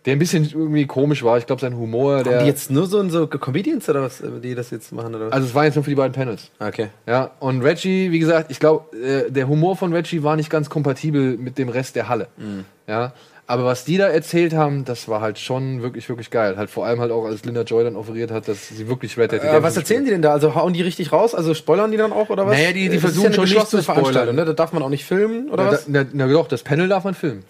Der 0.06 0.14
ein 0.14 0.20
bisschen 0.20 0.46
irgendwie 0.50 0.86
komisch 0.86 1.24
war. 1.24 1.38
Ich 1.38 1.46
glaube, 1.46 1.62
sein 1.62 1.76
Humor, 1.76 2.24
der. 2.24 2.36
Haben 2.38 2.44
die 2.46 2.50
jetzt 2.50 2.72
nur 2.72 2.86
so, 2.88 3.08
so 3.10 3.28
Comedians 3.28 3.90
oder 3.90 4.02
was, 4.04 4.24
die 4.42 4.56
das 4.56 4.72
jetzt 4.72 4.94
machen? 4.94 5.14
Oder? 5.14 5.34
also 5.34 5.46
es 5.46 5.54
war 5.54 5.66
jetzt 5.66 5.76
nur 5.76 5.84
für 5.84 5.90
die 5.90 5.96
beiden 5.98 6.14
Panels. 6.14 6.52
okay. 6.60 6.88
Ja, 7.06 7.32
und 7.40 7.62
Reggie, 7.62 8.10
wie 8.10 8.20
gesagt, 8.20 8.50
ich 8.50 8.62
glaube, 8.62 8.96
äh, 8.96 9.30
der 9.30 9.50
Humor 9.50 9.76
von 9.76 9.92
Reggie 9.94 10.24
war 10.24 10.38
nicht 10.38 10.50
ganz 10.50 10.70
kompatibel 10.70 11.38
mit 11.38 11.58
dem 11.58 11.68
Rest 11.68 11.98
der 11.98 12.08
Halle. 12.08 12.28
Mhm. 12.38 12.64
Ja, 12.88 13.12
aber 13.50 13.66
was 13.66 13.84
die 13.84 13.98
da 13.98 14.08
erzählt 14.08 14.54
haben, 14.54 14.86
das 14.86 15.08
war 15.08 15.22
halt 15.22 15.40
schon 15.40 15.82
wirklich, 15.82 16.08
wirklich 16.08 16.30
geil. 16.30 16.56
Halt 16.56 16.70
vor 16.70 16.86
allem 16.86 17.00
halt 17.02 17.12
auch, 17.12 17.26
als 17.26 17.44
Linda 17.44 17.64
Joy 17.64 17.84
dann 17.84 17.96
offeriert 17.96 18.30
hat, 18.32 18.48
dass 18.48 18.68
sie 18.70 18.88
wirklich 18.88 19.18
Red 19.18 19.32
Dead 19.32 19.42
Äh, 19.44 19.64
was 19.64 19.76
erzählen 19.76 20.06
die 20.06 20.12
denn 20.12 20.22
da? 20.22 20.32
Also 20.32 20.54
hauen 20.56 20.72
die 20.74 20.82
richtig 20.84 21.12
raus? 21.12 21.34
Also 21.34 21.54
spoilern 21.56 21.92
die 21.92 21.98
dann 21.98 22.14
auch 22.14 22.30
oder 22.30 22.46
was? 22.46 22.54
Naja, 22.56 22.72
die- 22.72 22.82
die 22.82 22.86
Äh, 22.88 22.92
das 22.92 23.02
versuchen 23.02 23.26
ja 23.32 23.34
schon 23.34 23.44
nicht 23.46 23.68
zu 23.68 23.82
spoilern. 23.82 23.84
Veranstaltung, 24.04 24.36
ne? 24.36 24.46
Da 24.46 24.54
darf 24.54 24.72
man 24.72 24.84
auch 24.84 24.90
nicht 24.90 25.04
filmen 25.04 25.50
oder 25.50 25.64
Na, 25.66 25.72
was? 25.72 25.88
na, 25.88 26.06
na 26.14 26.28
doch, 26.28 26.48
das 26.48 26.64
Panel 26.64 26.88
darf 26.88 27.04
man 27.04 27.16
filmen. 27.16 27.44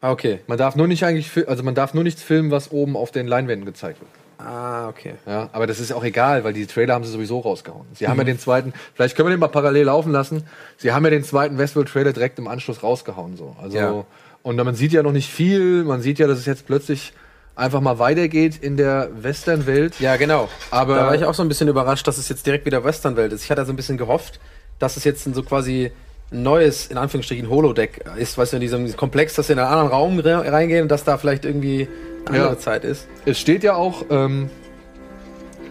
Ah, 0.00 0.10
okay. 0.10 0.40
Man 0.48 0.58
darf 0.58 0.74
nur 0.74 0.88
nicht 0.88 1.04
eigentlich, 1.04 1.30
also 1.48 1.62
man 1.62 1.74
darf 1.76 1.94
nur 1.94 2.02
nichts 2.02 2.22
filmen, 2.22 2.50
was 2.50 2.72
oben 2.72 2.96
auf 2.96 3.10
den 3.12 3.26
Leinwänden 3.28 3.64
gezeigt 3.66 4.00
wird. 4.00 4.10
Ah, 4.44 4.88
okay. 4.88 5.14
Ja, 5.26 5.50
aber 5.52 5.68
das 5.68 5.78
ist 5.78 5.92
auch 5.92 6.02
egal, 6.02 6.42
weil 6.42 6.52
die 6.52 6.66
Trailer 6.66 6.94
haben 6.94 7.04
sie 7.04 7.12
sowieso 7.12 7.38
rausgehauen. 7.38 7.86
Sie 7.94 8.04
Mhm. 8.06 8.08
haben 8.08 8.18
ja 8.18 8.24
den 8.24 8.38
zweiten, 8.40 8.72
vielleicht 8.94 9.14
können 9.16 9.28
wir 9.28 9.36
den 9.36 9.38
mal 9.38 9.46
parallel 9.46 9.84
laufen 9.84 10.10
lassen. 10.10 10.44
Sie 10.78 10.90
haben 10.92 11.04
ja 11.04 11.10
den 11.10 11.22
zweiten 11.22 11.58
Westworld-Trailer 11.58 12.12
direkt 12.12 12.40
im 12.40 12.48
Anschluss 12.48 12.82
rausgehauen. 12.82 13.36
So. 13.36 13.54
Also, 13.62 13.76
Ja. 13.78 14.04
Und 14.42 14.56
man 14.56 14.74
sieht 14.74 14.92
ja 14.92 15.02
noch 15.02 15.12
nicht 15.12 15.30
viel. 15.30 15.84
Man 15.84 16.00
sieht 16.00 16.18
ja, 16.18 16.26
dass 16.26 16.38
es 16.38 16.46
jetzt 16.46 16.66
plötzlich 16.66 17.12
einfach 17.54 17.80
mal 17.80 17.98
weitergeht 17.98 18.58
in 18.60 18.76
der 18.76 19.10
Western-Welt. 19.20 20.00
Ja, 20.00 20.16
genau. 20.16 20.48
Aber- 20.70 20.96
da 20.96 21.06
war 21.06 21.14
ich 21.14 21.24
auch 21.24 21.34
so 21.34 21.42
ein 21.42 21.48
bisschen 21.48 21.68
überrascht, 21.68 22.06
dass 22.08 22.18
es 22.18 22.28
jetzt 22.28 22.46
direkt 22.46 22.64
wieder 22.66 22.82
Westernwelt 22.84 23.32
ist. 23.32 23.44
Ich 23.44 23.50
hatte 23.50 23.64
so 23.66 23.72
ein 23.72 23.76
bisschen 23.76 23.98
gehofft, 23.98 24.40
dass 24.78 24.96
es 24.96 25.04
jetzt 25.04 25.22
so 25.32 25.42
quasi 25.42 25.92
ein 26.32 26.42
neues, 26.42 26.86
in 26.86 26.96
Anführungsstrichen, 26.96 27.48
Holodeck 27.50 28.04
ist, 28.16 28.38
weißt 28.38 28.52
du, 28.54 28.56
in 28.56 28.62
diesem, 28.62 28.96
Komplex, 28.96 29.34
dass 29.34 29.48
wir 29.48 29.52
in 29.54 29.58
einen 29.60 29.68
anderen 29.68 29.88
Raum 29.90 30.18
re- 30.18 30.50
reingehen 30.50 30.82
und 30.82 30.88
dass 30.88 31.04
da 31.04 31.18
vielleicht 31.18 31.44
irgendwie 31.44 31.86
eine 32.24 32.36
Ja. 32.38 32.42
andere 32.44 32.58
Zeit 32.58 32.84
ist. 32.84 33.06
Es 33.26 33.38
steht 33.38 33.62
ja 33.62 33.74
auch, 33.74 34.06
ähm, 34.10 34.48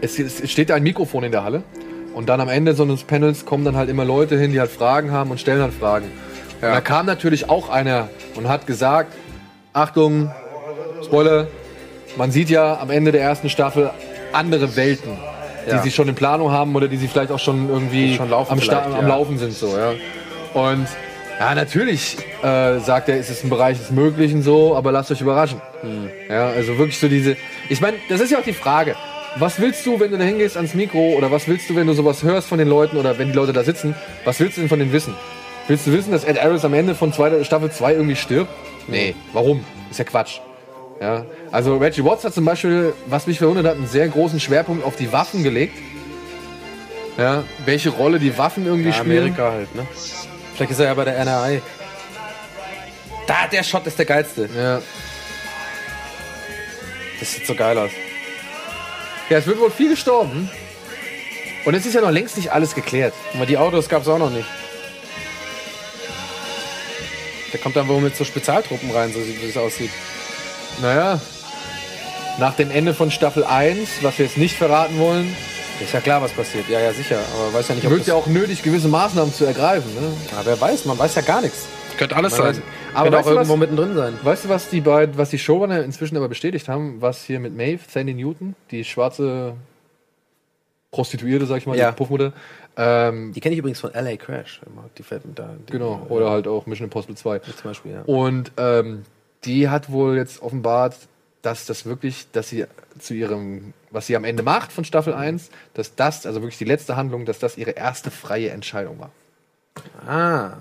es, 0.01 0.19
es 0.19 0.49
steht 0.51 0.69
ja 0.69 0.75
ein 0.75 0.83
Mikrofon 0.83 1.23
in 1.23 1.31
der 1.31 1.43
Halle. 1.43 1.63
Und 2.13 2.27
dann 2.29 2.41
am 2.41 2.49
Ende 2.49 2.73
so 2.75 2.83
eines 2.83 3.03
Panels 3.05 3.45
kommen 3.45 3.63
dann 3.65 3.75
halt 3.77 3.89
immer 3.89 4.03
Leute 4.05 4.37
hin, 4.37 4.51
die 4.51 4.59
halt 4.59 4.69
Fragen 4.69 5.11
haben 5.11 5.31
und 5.31 5.39
stellen 5.39 5.59
dann 5.59 5.71
Fragen. 5.71 6.11
Und 6.61 6.67
da 6.69 6.81
kam 6.81 7.05
natürlich 7.05 7.49
auch 7.49 7.69
einer 7.69 8.09
und 8.35 8.47
hat 8.47 8.67
gesagt, 8.67 9.13
Achtung, 9.73 10.31
Spoiler, 11.03 11.47
man 12.17 12.31
sieht 12.31 12.49
ja 12.49 12.79
am 12.79 12.89
Ende 12.91 13.11
der 13.11 13.21
ersten 13.21 13.49
Staffel 13.49 13.89
andere 14.33 14.75
Welten, 14.75 15.17
die 15.65 15.71
Ja. 15.71 15.81
sie 15.81 15.91
schon 15.91 16.07
in 16.07 16.15
Planung 16.15 16.51
haben 16.51 16.75
oder 16.75 16.87
die 16.87 16.97
sie 16.97 17.07
vielleicht 17.07 17.31
auch 17.31 17.39
schon 17.39 17.69
irgendwie 17.69 18.15
schon 18.15 18.29
laufen 18.29 18.51
am, 18.53 18.61
Sta- 18.61 18.83
am 18.83 18.91
ja. 18.93 19.07
Laufen 19.07 19.37
sind. 19.37 19.53
So, 19.53 19.75
ja. 19.77 19.93
Und 20.53 20.87
ja, 21.39 21.55
natürlich 21.55 22.17
äh, 22.43 22.79
sagt 22.79 23.09
er, 23.09 23.17
ist 23.17 23.29
es 23.31 23.43
ein 23.43 23.49
Bereich 23.49 23.77
des 23.79 23.89
Möglichen 23.91 24.43
so, 24.43 24.75
aber 24.75 24.91
lasst 24.91 25.09
euch 25.11 25.21
überraschen. 25.21 25.59
Ja, 26.29 26.49
also 26.49 26.77
wirklich 26.77 26.99
so 26.99 27.07
diese. 27.07 27.35
Ich 27.69 27.81
meine, 27.81 27.97
das 28.09 28.21
ist 28.21 28.31
ja 28.31 28.37
auch 28.37 28.43
die 28.43 28.53
Frage. 28.53 28.95
Was 29.37 29.59
willst 29.59 29.85
du, 29.85 29.99
wenn 29.99 30.11
du 30.11 30.17
da 30.17 30.23
hingehst 30.25 30.57
ans 30.57 30.73
Mikro 30.75 31.13
oder 31.17 31.31
was 31.31 31.47
willst 31.47 31.69
du, 31.69 31.75
wenn 31.75 31.87
du 31.87 31.93
sowas 31.93 32.21
hörst 32.21 32.47
von 32.49 32.59
den 32.59 32.67
Leuten 32.67 32.97
oder 32.97 33.17
wenn 33.17 33.29
die 33.29 33.35
Leute 33.35 33.53
da 33.53 33.63
sitzen? 33.63 33.95
Was 34.25 34.39
willst 34.39 34.57
du 34.57 34.61
denn 34.61 34.69
von 34.69 34.77
denen 34.77 34.91
wissen? 34.91 35.15
Willst 35.67 35.87
du 35.87 35.93
wissen, 35.93 36.11
dass 36.11 36.23
Ed 36.23 36.41
Harris 36.41 36.65
am 36.65 36.73
Ende 36.73 36.95
von 36.95 37.13
zweiter, 37.13 37.43
Staffel 37.45 37.71
2 37.71 37.93
irgendwie 37.93 38.15
stirbt? 38.15 38.51
Nee. 38.87 39.15
Warum? 39.33 39.63
Ist 39.89 39.99
ja 39.99 40.05
Quatsch. 40.05 40.39
Ja. 40.99 41.25
Also 41.51 41.77
Reggie 41.77 42.03
Watts 42.03 42.23
hat 42.23 42.33
zum 42.33 42.45
Beispiel, 42.45 42.93
was 43.07 43.27
mich 43.27 43.39
verwundert 43.39 43.65
hat, 43.65 43.75
einen 43.75 43.87
sehr 43.87 44.07
großen 44.07 44.39
Schwerpunkt 44.39 44.83
auf 44.85 44.95
die 44.95 45.11
Waffen 45.11 45.43
gelegt. 45.43 45.75
Ja, 47.17 47.43
welche 47.65 47.89
Rolle 47.89 48.19
die 48.19 48.37
Waffen 48.37 48.65
irgendwie 48.65 48.89
Ja, 48.89 48.95
spielen. 48.95 49.17
Amerika 49.19 49.51
halt, 49.51 49.75
ne? 49.75 49.85
Vielleicht 50.55 50.71
ist 50.71 50.79
er 50.79 50.85
ja 50.87 50.93
bei 50.93 51.05
der 51.05 51.17
NRI. 51.25 51.61
Da, 53.27 53.47
der 53.51 53.63
Shot 53.63 53.85
ist 53.87 53.97
der 53.97 54.05
geilste. 54.05 54.49
Ja. 54.55 54.81
Das 57.19 57.31
sieht 57.33 57.45
so 57.45 57.53
geil 57.55 57.77
aus. 57.77 57.91
ja, 59.29 59.37
es 59.37 59.45
wird 59.47 59.59
wohl 59.59 59.71
viel 59.71 59.89
gestorben. 59.89 60.49
Und 61.65 61.75
es 61.75 61.85
ist 61.85 61.93
ja 61.93 62.01
noch 62.01 62.09
längst 62.11 62.37
nicht 62.37 62.51
alles 62.51 62.73
geklärt. 62.73 63.13
Aber 63.35 63.45
die 63.45 63.57
Autos 63.57 63.87
gab 63.89 64.01
es 64.01 64.07
auch 64.07 64.17
noch 64.17 64.31
nicht. 64.31 64.47
Der 67.53 67.59
kommt 67.59 67.75
dann 67.75 67.87
wohl 67.87 68.01
mit 68.01 68.15
so 68.15 68.23
Spezialtruppen 68.23 68.91
rein, 68.91 69.11
so 69.11 69.19
wie 69.19 69.47
es 69.49 69.57
aussieht. 69.57 69.91
Naja, 70.81 71.19
nach 72.39 72.55
dem 72.55 72.71
Ende 72.71 72.93
von 72.93 73.11
Staffel 73.11 73.43
1, 73.43 73.89
was 74.03 74.17
wir 74.17 74.25
jetzt 74.25 74.37
nicht 74.37 74.55
verraten 74.57 74.97
wollen, 74.99 75.35
Ist 75.81 75.93
ja 75.93 75.99
klar, 75.99 76.21
was 76.21 76.31
passiert. 76.31 76.69
Ja, 76.69 76.79
ja, 76.79 76.93
sicher. 76.93 77.19
Aber 77.35 77.53
weiß 77.57 77.69
ja 77.69 77.75
nicht, 77.75 77.83
ob 77.85 77.89
wird 77.91 78.01
das... 78.01 78.07
ja 78.07 78.13
auch 78.13 78.27
nötig, 78.27 78.61
gewisse 78.61 78.87
Maßnahmen 78.87 79.33
zu 79.33 79.45
ergreifen. 79.45 79.91
Ne? 79.95 80.13
Ja, 80.31 80.41
wer 80.45 80.61
weiß, 80.61 80.85
man 80.85 80.97
weiß 80.99 81.15
ja 81.15 81.23
gar 81.23 81.41
nichts. 81.41 81.65
Könnte 81.97 82.15
alles 82.15 82.37
Man 82.37 82.41
weiß- 82.49 82.53
sein. 82.53 82.63
Aber 82.93 83.19
auch 83.19 83.23
du, 83.23 83.29
irgendwo 83.31 83.53
was- 83.53 83.59
mittendrin 83.59 83.95
sein. 83.95 84.13
Weißt 84.21 84.45
du, 84.45 84.49
was 84.49 84.69
die 84.69 84.79
beiden, 84.81 85.17
was 85.17 85.31
die 85.31 85.39
Showrunner 85.39 85.83
inzwischen 85.83 86.17
aber 86.17 86.29
bestätigt 86.29 86.69
haben, 86.69 87.01
was 87.01 87.23
hier 87.23 87.39
mit 87.39 87.55
Maeve, 87.57 87.81
Sandy 87.89 88.13
Newton, 88.13 88.55
die 88.69 88.83
schwarze 88.85 89.55
Prostituierte, 90.91 91.45
sag 91.45 91.57
ich 91.57 91.65
mal, 91.65 91.75
Ja. 91.77 91.91
die 91.91 91.95
Puffmutter, 91.97 92.33
ähm, 92.77 93.33
Die 93.33 93.39
kenne 93.39 93.53
ich 93.53 93.59
übrigens 93.59 93.79
von 93.79 93.91
LA 93.93 94.15
Crash. 94.17 94.61
Die 94.97 95.03
fällt 95.03 95.25
mir 95.25 95.33
da. 95.33 95.55
Die, 95.67 95.71
genau, 95.71 96.05
oder 96.09 96.29
halt 96.29 96.47
auch 96.47 96.65
Mission 96.65 96.85
Impossible 96.85 97.15
2. 97.15 97.39
Zum 97.39 97.53
Beispiel, 97.63 97.91
ja. 97.93 98.01
Und 98.03 98.51
ähm, 98.57 99.03
die 99.43 99.69
hat 99.69 99.91
wohl 99.91 100.15
jetzt 100.17 100.41
offenbart, 100.41 100.95
dass 101.41 101.65
das 101.65 101.85
wirklich, 101.85 102.27
dass 102.31 102.49
sie 102.49 102.65
zu 102.99 103.13
ihrem, 103.13 103.73
was 103.89 104.07
sie 104.07 104.15
am 104.15 104.23
Ende 104.23 104.43
macht 104.43 104.71
von 104.71 104.85
Staffel 104.85 105.13
1, 105.13 105.49
dass 105.73 105.95
das, 105.95 106.25
also 106.25 106.41
wirklich 106.41 106.57
die 106.59 106.65
letzte 106.65 106.95
Handlung, 106.95 107.25
dass 107.25 107.39
das 107.39 107.57
ihre 107.57 107.71
erste 107.71 108.11
freie 108.11 108.49
Entscheidung 108.51 108.99
war. 108.99 109.11
Ah, 110.07 110.53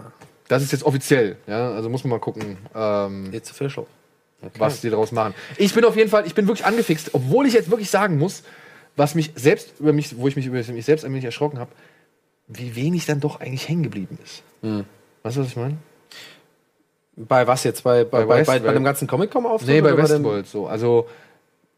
Das 0.49 0.63
ist 0.63 0.73
jetzt 0.73 0.85
offiziell, 0.85 1.37
ja, 1.47 1.73
also 1.73 1.89
muss 1.91 2.03
man 2.05 2.11
mal 2.13 2.19
gucken, 2.21 2.57
ähm, 2.75 3.33
it's 3.33 3.51
official. 3.51 3.87
Okay. 4.43 4.59
was 4.59 4.81
die 4.81 4.89
daraus 4.89 5.13
machen. 5.13 5.35
Ich 5.59 5.75
bin 5.75 5.85
auf 5.85 5.97
jeden 5.97 6.09
Fall, 6.09 6.27
ich 6.27 6.35
bin 6.35 6.47
wirklich 6.49 6.65
angefixt, 6.65 7.11
obwohl 7.13 7.47
ich 7.47 7.53
jetzt 7.53 7.71
wirklich 7.71 7.91
sagen 7.91 8.17
muss, 8.17 8.43
was 8.97 9.15
mich 9.15 9.33
selbst 9.35 9.75
über 9.79 9.93
mich, 9.93 10.17
wo 10.17 10.29
ich 10.29 10.37
mich 10.37 10.47
über 10.47 10.57
mich 10.57 10.85
selbst 10.87 11.05
ein 11.05 11.13
wenig 11.13 11.27
erschrocken 11.27 11.59
habe, 11.59 11.71
wie 12.53 12.75
wenig 12.77 13.07
dann 13.07 13.21
doch 13.21 13.41
eigentlich 13.41 13.69
hängen 13.69 13.83
geblieben 13.83 14.19
ist. 14.25 14.43
Weißt 15.23 15.37
du, 15.37 15.41
was 15.41 15.49
ich 15.49 15.57
meine? 15.57 15.77
Bei 17.17 17.47
was 17.47 17.65
jetzt? 17.65 17.83
Bei, 17.85 18.05
bei, 18.05 18.25
Bei 18.25 18.45
bei, 18.45 18.59
bei, 18.61 18.73
dem 18.73 18.85
ganzen 18.85 19.07
Comic-Con-Auftritt? 19.07 19.69
Nee, 19.69 19.81
bei 19.83 19.97
Westworld 19.97 20.47
so. 20.47 20.67
Also, 20.67 21.07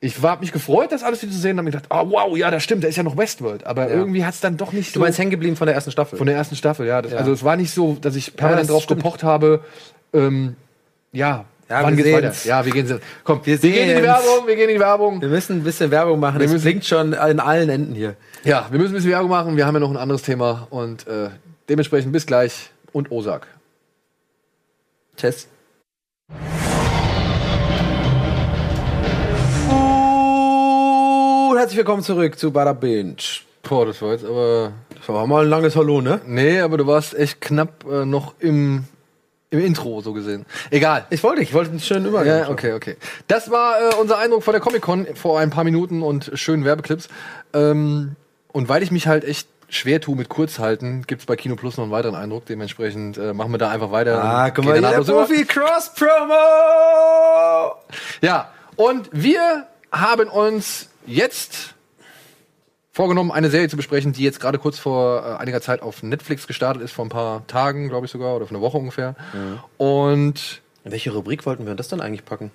ich 0.00 0.20
habe 0.22 0.40
mich 0.40 0.52
gefreut, 0.52 0.92
das 0.92 1.02
alles 1.02 1.22
wieder 1.22 1.32
zu 1.32 1.38
sehen 1.38 1.52
und 1.52 1.58
habe 1.58 1.64
mir 1.64 1.70
gedacht, 1.72 1.86
oh 1.90 2.10
wow, 2.10 2.36
ja, 2.36 2.50
das 2.50 2.62
stimmt, 2.62 2.84
da 2.84 2.88
ist 2.88 2.96
ja 2.96 3.02
noch 3.02 3.16
Westworld. 3.16 3.66
Aber 3.66 3.88
Ja. 3.88 3.94
irgendwie 3.94 4.24
hat 4.24 4.34
es 4.34 4.40
dann 4.40 4.56
doch 4.56 4.72
nicht 4.72 4.88
so. 4.92 4.94
Du 4.94 5.00
meinst 5.00 5.18
hängen 5.18 5.30
geblieben 5.30 5.56
von 5.56 5.66
der 5.66 5.74
ersten 5.74 5.90
Staffel? 5.90 6.16
von 6.16 6.26
der 6.26 6.36
ersten 6.36 6.56
Staffel, 6.56 6.86
ja. 6.86 7.02
Das, 7.02 7.12
Ja. 7.12 7.18
Also, 7.18 7.32
es 7.32 7.42
war 7.44 7.56
nicht 7.56 7.72
so, 7.72 7.96
dass 8.00 8.14
ich 8.16 8.36
permanent 8.36 8.68
das 8.68 8.72
drauf 8.74 8.82
stimmt. 8.84 9.02
gepocht 9.02 9.22
habe, 9.24 9.64
ähm, 10.12 10.56
ja, 11.12 11.44
Ja, 11.72 11.82
Wann 11.84 11.96
wir 11.96 12.04
geht's 12.04 12.16
weiter? 12.16 12.32
sehen's. 12.32 12.44
Ja, 12.44 12.64
wir 12.66 12.72
gehen. 12.72 13.00
Komm, 13.24 13.40
wir, 13.44 13.62
Wir 13.62 13.70
gehen 13.72 13.88
in 13.88 13.96
die. 13.96 14.02
Werbung, 14.02 14.46
wir 14.46 14.56
gehen 14.56 14.68
in 14.68 14.74
die 14.74 14.80
Werbung. 14.80 15.20
Wir 15.22 15.28
müssen 15.28 15.56
ein 15.56 15.64
bisschen 15.64 15.90
Werbung 15.90 16.20
machen. 16.20 16.38
Wir 16.38 16.46
müssen- 16.46 16.60
blinkt 16.62 16.84
schon 16.84 17.14
in 17.14 17.40
allen 17.40 17.70
Enden 17.70 17.94
hier. 17.94 18.14
Ja, 18.44 18.66
wir 18.70 18.78
müssen 18.78 18.92
ein 18.92 18.96
bisschen 18.96 19.10
Werbung 19.12 19.30
machen. 19.30 19.56
Wir 19.56 19.64
haben 19.66 19.74
ja 19.74 19.80
noch 19.80 19.90
ein 19.90 19.96
anderes 19.96 20.20
Thema 20.20 20.66
und 20.68 21.06
äh, 21.06 21.30
dementsprechend 21.70 22.12
bis 22.12 22.26
gleich 22.26 22.68
und 22.92 23.10
Osak. 23.10 23.46
Test. 25.16 25.48
Und 31.50 31.58
herzlich 31.58 31.78
willkommen 31.78 32.02
zurück 32.02 32.38
zu 32.38 32.50
Bada 32.52 32.72
Binge. 32.72 33.16
Boah, 33.62 33.86
das 33.86 34.00
war 34.02 34.12
jetzt 34.12 34.24
aber. 34.24 34.72
Das 34.96 35.08
war 35.08 35.26
mal 35.26 35.44
ein 35.44 35.50
langes 35.50 35.74
Hallo, 35.76 36.00
ne? 36.00 36.20
Nee, 36.26 36.60
aber 36.60 36.76
du 36.78 36.86
warst 36.86 37.14
echt 37.14 37.40
knapp 37.40 37.84
äh, 37.90 38.04
noch 38.04 38.34
im, 38.38 38.84
im 39.52 39.60
Intro, 39.60 40.00
so 40.00 40.12
gesehen. 40.14 40.46
Egal. 40.70 41.06
Ich 41.10 41.22
wollte, 41.22 41.42
ich 41.42 41.52
wollte 41.52 41.70
einen 41.70 41.80
schönen 41.80 42.06
Übergang. 42.06 42.38
Ja, 42.38 42.48
okay, 42.48 42.72
okay. 42.72 42.96
Das 43.28 43.50
war 43.50 43.76
äh, 43.80 43.94
unser 44.00 44.18
Eindruck 44.18 44.42
von 44.42 44.52
der 44.52 44.60
Comic-Con 44.60 45.06
vor 45.14 45.38
ein 45.38 45.50
paar 45.50 45.64
Minuten 45.64 46.02
und 46.02 46.30
schönen 46.34 46.64
Werbeclips. 46.64 47.08
Ähm, 47.52 48.16
und 48.50 48.68
weil 48.68 48.82
ich 48.82 48.90
mich 48.90 49.06
halt 49.06 49.24
echt 49.24 49.46
schwer 49.68 50.00
tue 50.00 50.16
mit 50.16 50.30
Kurzhalten, 50.30 51.04
gibt's 51.06 51.26
bei 51.26 51.36
Kino 51.36 51.56
Plus 51.56 51.76
noch 51.76 51.84
einen 51.84 51.92
weiteren 51.92 52.14
Eindruck. 52.14 52.46
Dementsprechend 52.46 53.18
äh, 53.18 53.34
machen 53.34 53.52
wir 53.52 53.58
da 53.58 53.70
einfach 53.70 53.90
weiter. 53.90 54.24
Ah, 54.24 54.50
guck 54.50 54.64
mal, 54.64 54.80
der. 54.80 55.02
Profi 55.02 55.44
Cross 55.44 55.92
Promo. 55.94 57.74
Ja, 58.22 58.50
und 58.76 59.10
wir 59.12 59.66
haben 59.92 60.28
uns 60.28 60.88
jetzt 61.06 61.74
vorgenommen, 62.92 63.30
eine 63.32 63.50
Serie 63.50 63.68
zu 63.68 63.76
besprechen, 63.76 64.12
die 64.12 64.22
jetzt 64.22 64.38
gerade 64.40 64.58
kurz 64.58 64.78
vor 64.78 65.24
äh, 65.26 65.40
einiger 65.40 65.60
Zeit 65.60 65.82
auf 65.82 66.02
Netflix 66.02 66.46
gestartet 66.46 66.82
ist, 66.82 66.92
vor 66.92 67.04
ein 67.06 67.08
paar 67.08 67.46
Tagen, 67.46 67.88
glaube 67.88 68.06
ich 68.06 68.12
sogar, 68.12 68.36
oder 68.36 68.46
vor 68.46 68.56
einer 68.56 68.62
Woche 68.62 68.78
ungefähr. 68.78 69.16
Und 69.78 70.62
In 70.84 70.92
welche 70.92 71.12
Rubrik 71.12 71.46
wollten 71.46 71.66
wir 71.66 71.74
das 71.74 71.88
dann 71.88 72.00
eigentlich 72.00 72.24
packen? 72.24 72.50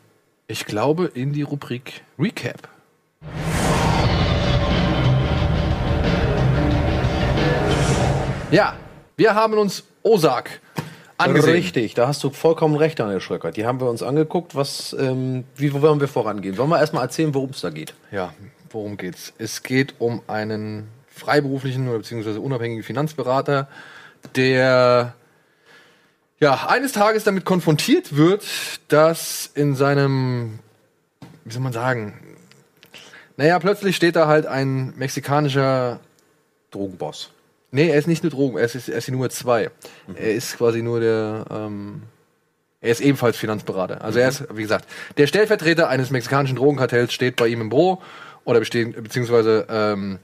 ich 0.50 0.66
glaube 0.66 1.12
in 1.14 1.34
die 1.34 1.42
Rubrik 1.42 2.04
Recap. 2.18 2.70
Ja, 8.52 8.76
wir 9.18 9.36
haben 9.36 9.58
uns 9.58 9.84
Osak 10.04 10.62
angesehen. 11.18 11.54
Richtig, 11.54 11.94
da 11.96 12.08
hast 12.08 12.24
du 12.24 12.30
vollkommen 12.30 12.76
recht, 12.76 13.00
Daniel 13.00 13.20
Schröcker. 13.20 13.52
Die 13.52 13.66
haben 13.66 13.82
wir 13.82 13.90
uns 13.90 14.02
angeguckt. 14.04 14.56
Was, 14.56 14.96
ähm, 14.98 15.44
wie 15.56 15.74
wollen 15.74 16.00
wir 16.00 16.08
vorangehen? 16.08 16.58
Wollen 16.58 16.70
wir 16.70 16.80
erstmal 16.80 17.04
erzählen, 17.04 17.34
worum 17.34 17.50
es 17.50 17.62
da 17.62 17.70
geht? 17.70 17.94
Ja, 18.12 18.34
worum 18.72 18.98
geht's? 18.98 19.34
Es 19.38 19.64
geht 19.64 19.96
um 20.00 20.22
einen 20.28 20.88
freiberuflichen 21.08 21.88
oder 21.88 22.00
beziehungsweise 22.00 22.40
unabhängigen 22.40 22.84
Finanzberater, 22.84 23.68
der 24.36 25.14
ja 26.40 26.68
eines 26.68 26.92
Tages 26.92 27.24
damit 27.24 27.46
konfrontiert 27.46 28.16
wird, 28.16 28.46
dass 28.88 29.50
in 29.54 29.76
seinem, 29.76 30.60
wie 31.44 31.54
soll 31.54 31.64
man 31.64 31.74
sagen, 31.74 32.38
naja, 33.36 33.60
plötzlich 33.60 33.96
steht 33.96 34.16
da 34.16 34.28
halt 34.28 34.46
ein 34.46 34.94
mexikanischer 34.98 36.00
Drogenboss. 36.72 37.32
Nee, 37.72 37.90
er 37.90 37.98
ist 37.98 38.08
nicht 38.08 38.24
nur 38.24 38.32
Drogen, 38.32 38.58
er 38.58 38.66
ist, 38.66 38.90
er 38.90 38.98
ist 38.98 39.08
die 39.08 39.12
Nummer 39.12 39.30
zwei. 39.30 39.70
Er 40.16 40.34
ist 40.34 40.58
quasi 40.58 40.82
nur 40.82 41.00
der, 41.00 41.46
ähm, 41.52 42.04
er 42.82 42.92
ist 42.92 43.02
ebenfalls 43.02 43.38
Finanzberater. 43.38 44.04
Also 44.04 44.20
er 44.20 44.30
ist, 44.30 44.46
wie 44.56 44.62
gesagt, 44.62 44.88
der 45.18 45.28
Stellvertreter 45.28 45.90
eines 45.90 46.10
mexikanischen 46.10 46.56
Drogenkartells 46.56 47.14
steht 47.14 47.36
bei 47.36 47.48
ihm 47.48 47.62
im 47.62 47.70
Büro 47.70 48.02
oder 48.48 48.60
bestehen, 48.60 48.94
beziehungsweise 48.94 49.68
ähm, 49.70 50.20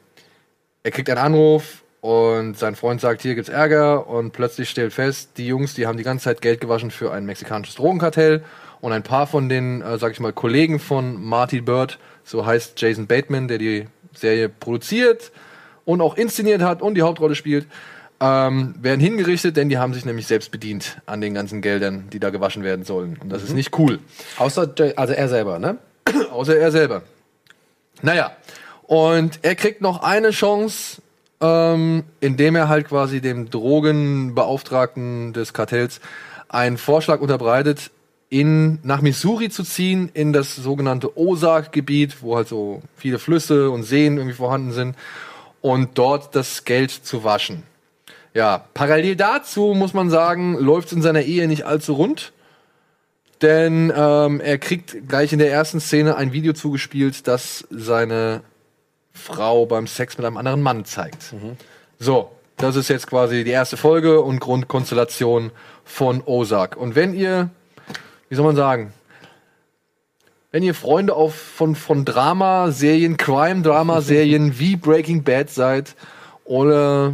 er 0.82 0.92
kriegt 0.92 1.10
einen 1.10 1.20
Anruf 1.20 1.84
und 2.00 2.58
sein 2.58 2.76
Freund 2.76 3.02
sagt, 3.02 3.22
hier 3.22 3.36
gibt's 3.36 3.50
Ärger 3.50 4.08
und 4.08 4.32
plötzlich 4.32 4.70
stellt 4.70 4.94
fest, 4.94 5.32
die 5.36 5.46
Jungs, 5.46 5.74
die 5.74 5.88
haben 5.88 5.98
die 5.98 6.06
ganze 6.06 6.24
Zeit 6.24 6.42
Geld 6.42 6.62
gewaschen 6.62 6.90
für 6.90 7.12
ein 7.12 7.26
mexikanisches 7.26 7.76
Drogenkartell 7.76 8.42
und 8.80 8.94
ein 8.94 9.04
paar 9.04 9.28
von 9.28 9.50
den, 9.50 9.82
äh, 9.82 9.98
sag 9.98 10.14
ich 10.14 10.22
mal, 10.22 10.32
Kollegen 10.32 10.80
von 10.80 11.22
Marty 11.22 11.60
Bird, 11.60 12.00
so 12.24 12.46
heißt 12.46 12.80
Jason 12.80 13.08
Bateman, 13.08 13.50
der 13.50 13.58
die 13.58 13.88
Serie 14.16 14.48
produziert 14.48 15.34
und 15.84 16.00
auch 16.00 16.16
inszeniert 16.16 16.62
hat 16.62 16.82
und 16.82 16.96
die 16.96 17.02
Hauptrolle 17.02 17.36
spielt, 17.36 17.68
ähm, 18.22 18.76
werden 18.82 19.02
hingerichtet, 19.02 19.58
denn 19.58 19.68
die 19.68 19.78
haben 19.78 19.94
sich 19.94 20.06
nämlich 20.06 20.28
selbst 20.28 20.50
bedient 20.50 21.02
an 21.08 21.20
den 21.20 21.34
ganzen 21.34 21.62
Geldern, 21.62 22.06
die 22.14 22.22
da 22.22 22.30
gewaschen 22.30 22.64
werden 22.64 22.86
sollen. 22.86 23.18
Und 23.22 23.34
das 23.34 23.44
ist 23.44 23.54
nicht 23.54 23.78
cool. 23.78 24.00
Außer, 24.38 24.74
also 24.96 25.14
er 25.14 25.28
selber, 25.28 25.60
ne? 25.60 25.78
Außer 26.32 26.58
er 26.58 26.72
selber. 26.72 27.04
Naja, 28.02 28.36
und 28.84 29.40
er 29.44 29.56
kriegt 29.56 29.82
noch 29.82 30.04
eine 30.04 30.32
Chance, 30.32 31.02
ähm, 31.42 32.04
indem 32.20 32.56
er 32.56 32.70
halt 32.70 32.88
quasi 32.88 33.22
dem 33.22 33.50
Drogenbeauftragten 33.50 35.34
des 35.34 35.54
Kartells 35.54 36.00
einen 36.50 36.78
Vorschlag 36.78 37.22
unterbreitet, 37.22 37.92
in, 38.30 38.80
nach 38.84 39.02
Missouri 39.02 39.50
zu 39.50 39.64
ziehen, 39.64 40.10
in 40.14 40.34
das 40.34 40.56
sogenannte 40.56 41.18
Ozark-Gebiet, 41.18 42.22
wo 42.22 42.36
halt 42.36 42.48
so 42.48 42.82
viele 42.98 43.20
Flüsse 43.20 43.70
und 43.70 43.84
Seen 43.84 44.18
irgendwie 44.18 44.36
vorhanden 44.36 44.72
sind, 44.72 44.96
und 45.62 45.98
dort 45.98 46.36
das 46.36 46.66
Geld 46.66 46.92
zu 46.92 47.24
waschen. 47.24 47.64
Ja, 48.34 48.66
parallel 48.74 49.16
dazu 49.16 49.74
muss 49.76 49.94
man 49.94 50.10
sagen, 50.10 50.58
läuft 50.58 50.88
es 50.88 50.94
in 50.94 51.02
seiner 51.02 51.22
Ehe 51.22 51.48
nicht 51.48 51.66
allzu 51.66 51.94
rund. 51.94 52.33
Denn 53.44 53.92
ähm, 53.94 54.40
er 54.40 54.58
kriegt 54.58 55.10
gleich 55.10 55.34
in 55.34 55.40
der 55.40 55.52
ersten 55.52 55.82
Szene 55.82 56.16
ein 56.16 56.32
Video 56.32 56.54
zugespielt, 56.54 57.28
das 57.28 57.68
seine 57.70 58.42
Frau 59.12 59.66
beim 59.66 59.86
Sex 59.86 60.18
mit 60.18 60.26
einem 60.26 60.38
anderen 60.38 60.62
Mann 60.62 60.86
zeigt. 60.86 61.34
So, 62.00 62.32
das 62.56 62.78
ist 62.78 62.88
jetzt 62.88 63.06
quasi 63.08 63.44
die 63.44 63.52
erste 63.52 63.76
Folge 63.76 64.22
und 64.22 64.40
Grundkonstellation 64.40 65.52
von 65.84 66.24
Ozark. 66.26 66.78
Und 66.78 66.96
wenn 66.96 67.14
ihr, 67.14 67.50
wie 68.30 68.36
soll 68.36 68.46
man 68.46 68.56
sagen, 68.56 68.94
wenn 70.52 70.64
ihr 70.64 70.74
Freunde 70.74 71.14
auf, 71.14 71.36
von, 71.36 71.76
von 71.76 72.06
Drama-Serien, 72.06 73.18
Crime-Drama-Serien 73.18 74.58
wie 74.60 74.78
Breaking 74.78 75.24
Bad 75.24 75.50
seid 75.50 75.96
oder 76.46 77.14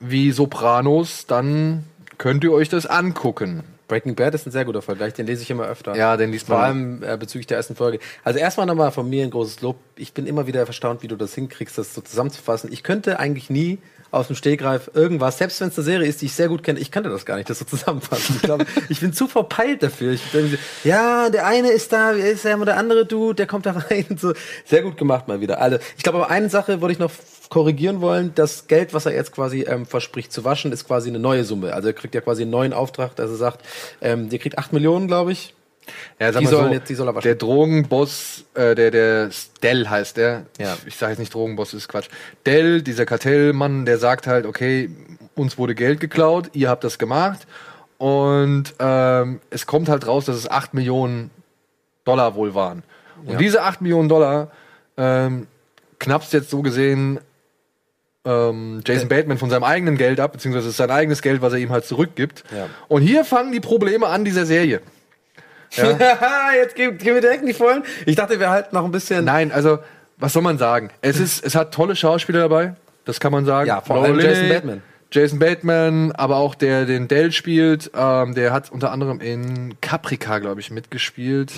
wie 0.00 0.32
Sopranos, 0.32 1.26
dann 1.26 1.84
könnt 2.18 2.42
ihr 2.42 2.52
euch 2.52 2.68
das 2.68 2.86
angucken. 2.86 3.62
Breaking 3.90 4.14
Bad 4.14 4.34
ist 4.34 4.46
ein 4.46 4.52
sehr 4.52 4.64
guter 4.64 4.82
Vergleich, 4.82 5.14
den 5.14 5.26
lese 5.26 5.42
ich 5.42 5.50
immer 5.50 5.66
öfter. 5.66 5.96
Ja, 5.96 6.16
den 6.16 6.30
liest 6.30 6.48
man. 6.48 6.56
Vor 6.56 6.64
allem 6.64 7.02
äh, 7.02 7.16
bezüglich 7.16 7.48
der 7.48 7.56
ersten 7.56 7.74
Folge. 7.74 7.98
Also 8.22 8.38
erstmal 8.38 8.66
nochmal 8.66 8.92
von 8.92 9.10
mir 9.10 9.24
ein 9.24 9.30
großes 9.30 9.60
Lob. 9.62 9.76
Ich 9.96 10.14
bin 10.14 10.26
immer 10.26 10.46
wieder 10.46 10.64
erstaunt, 10.64 11.02
wie 11.02 11.08
du 11.08 11.16
das 11.16 11.34
hinkriegst, 11.34 11.76
das 11.76 11.92
so 11.92 12.00
zusammenzufassen. 12.00 12.72
Ich 12.72 12.84
könnte 12.84 13.18
eigentlich 13.18 13.50
nie 13.50 13.78
aus 14.12 14.28
dem 14.28 14.36
Stegreif 14.36 14.90
irgendwas, 14.94 15.38
selbst 15.38 15.60
wenn 15.60 15.68
es 15.68 15.78
eine 15.78 15.84
Serie 15.84 16.08
ist, 16.08 16.20
die 16.20 16.26
ich 16.26 16.34
sehr 16.34 16.48
gut 16.48 16.62
kenne, 16.62 16.80
ich 16.80 16.90
kannte 16.90 17.10
das 17.10 17.24
gar 17.24 17.36
nicht, 17.36 17.50
das 17.50 17.58
so 17.60 17.64
zusammenfassen. 17.64 18.36
Ich 18.36 18.42
glaube, 18.42 18.66
ich 18.88 19.00
bin 19.00 19.12
zu 19.12 19.28
verpeilt 19.28 19.82
dafür. 19.82 20.12
Ich 20.12 20.22
bin, 20.32 20.56
ja, 20.84 21.30
der 21.30 21.46
eine 21.46 21.70
ist 21.70 21.92
da, 21.92 22.12
ist 22.12 22.44
ja 22.44 22.52
immer 22.52 22.64
der 22.64 22.76
andere 22.76 23.06
Dude, 23.06 23.34
der 23.36 23.46
kommt 23.46 23.66
da 23.66 23.72
rein. 23.72 24.06
und 24.08 24.20
So. 24.20 24.32
Sehr 24.64 24.82
gut 24.82 24.96
gemacht 24.96 25.28
mal 25.28 25.40
wieder. 25.40 25.60
Alle. 25.60 25.80
Ich 25.96 26.02
glaube, 26.02 26.18
aber 26.18 26.30
eine 26.30 26.48
Sache 26.48 26.80
würde 26.80 26.92
ich 26.92 26.98
noch 26.98 27.10
korrigieren 27.50 28.00
wollen. 28.00 28.32
Das 28.34 28.66
Geld, 28.68 28.94
was 28.94 29.04
er 29.04 29.12
jetzt 29.14 29.32
quasi 29.32 29.62
ähm, 29.62 29.84
verspricht 29.84 30.32
zu 30.32 30.44
waschen, 30.44 30.72
ist 30.72 30.86
quasi 30.86 31.10
eine 31.10 31.18
neue 31.18 31.44
Summe. 31.44 31.74
Also 31.74 31.88
er 31.88 31.94
kriegt 31.94 32.14
ja 32.14 32.22
quasi 32.22 32.42
einen 32.42 32.50
neuen 32.50 32.72
Auftrag, 32.72 33.14
dass 33.16 33.28
er 33.30 33.36
sagt, 33.36 33.60
ähm, 34.00 34.30
der 34.30 34.38
kriegt 34.38 34.56
8 34.56 34.72
Millionen, 34.72 35.06
glaube 35.08 35.32
ich. 35.32 35.52
Ja, 36.20 36.32
sag 36.32 36.38
Die 36.40 36.44
mal 36.44 36.50
sollen 36.52 36.68
so, 36.68 36.72
jetzt- 36.74 36.88
die 36.88 36.94
soll 36.94 37.08
er 37.08 37.14
waschen. 37.16 37.24
Der 37.26 37.34
Drogenboss, 37.34 38.44
äh, 38.54 38.74
der, 38.74 38.90
der 38.92 39.30
Dell 39.62 39.88
heißt 39.88 40.16
der. 40.16 40.46
Ja. 40.58 40.74
Ich, 40.82 40.88
ich 40.88 40.96
sage 40.96 41.12
jetzt 41.12 41.18
nicht 41.18 41.34
Drogenboss, 41.34 41.72
das 41.72 41.80
ist 41.82 41.88
Quatsch. 41.88 42.08
Dell, 42.46 42.80
dieser 42.82 43.04
Kartellmann, 43.06 43.84
der 43.84 43.98
sagt 43.98 44.26
halt, 44.28 44.46
okay, 44.46 44.88
uns 45.34 45.58
wurde 45.58 45.74
Geld 45.74 45.98
geklaut, 46.00 46.50
ihr 46.52 46.68
habt 46.68 46.84
das 46.84 46.98
gemacht. 46.98 47.46
Und 47.98 48.74
ähm, 48.78 49.40
es 49.50 49.66
kommt 49.66 49.88
halt 49.88 50.06
raus, 50.06 50.24
dass 50.26 50.36
es 50.36 50.48
8 50.48 50.72
Millionen 50.74 51.30
Dollar 52.04 52.34
wohl 52.36 52.54
waren. 52.54 52.82
Und 53.24 53.32
Ja. 53.32 53.38
diese 53.38 53.62
8 53.62 53.80
Millionen 53.82 54.08
Dollar 54.08 54.50
ähm, 54.96 55.48
knappst 55.98 56.32
jetzt 56.32 56.50
so 56.50 56.62
gesehen 56.62 57.18
ähm, 58.24 58.82
Jason 58.84 59.08
Bateman 59.08 59.38
von 59.38 59.50
seinem 59.50 59.64
eigenen 59.64 59.96
Geld 59.96 60.20
ab, 60.20 60.32
beziehungsweise 60.32 60.66
es 60.66 60.72
ist 60.72 60.76
sein 60.76 60.90
eigenes 60.90 61.22
Geld, 61.22 61.42
was 61.42 61.52
er 61.52 61.58
ihm 61.58 61.70
halt 61.70 61.84
zurückgibt. 61.84 62.44
Ja. 62.54 62.66
Und 62.88 63.02
hier 63.02 63.24
fangen 63.24 63.52
die 63.52 63.60
Probleme 63.60 64.06
an 64.06 64.24
dieser 64.24 64.46
Serie. 64.46 64.80
jetzt 66.56 66.74
gehen, 66.74 66.98
gehen 66.98 67.14
wir 67.14 67.20
direkt 67.20 67.42
in 67.42 67.46
die 67.46 67.54
Vollen. 67.54 67.84
Ich 68.04 68.16
dachte, 68.16 68.40
wir 68.40 68.50
halten 68.50 68.74
noch 68.74 68.84
ein 68.84 68.90
bisschen. 68.90 69.24
Nein, 69.24 69.52
also, 69.52 69.78
was 70.18 70.32
soll 70.32 70.42
man 70.42 70.58
sagen? 70.58 70.90
Es 71.00 71.18
ist, 71.18 71.44
es 71.44 71.54
hat 71.54 71.72
tolle 71.72 71.94
Schauspieler 71.96 72.40
dabei, 72.40 72.74
das 73.04 73.20
kann 73.20 73.32
man 73.32 73.44
sagen. 73.44 73.68
Ja, 73.68 73.80
vor 73.80 74.02
allem 74.02 74.18
Jason 74.18 74.48
Bateman. 74.48 74.82
Jason 75.12 75.38
Bateman, 75.38 76.12
aber 76.12 76.36
auch 76.36 76.54
der 76.54 76.86
den 76.86 77.08
Dell 77.08 77.32
spielt, 77.32 77.90
ähm, 77.96 78.34
der 78.34 78.52
hat 78.52 78.70
unter 78.70 78.92
anderem 78.92 79.20
in 79.20 79.80
Caprica, 79.80 80.38
glaube 80.38 80.60
ich, 80.60 80.70
mitgespielt. 80.70 81.52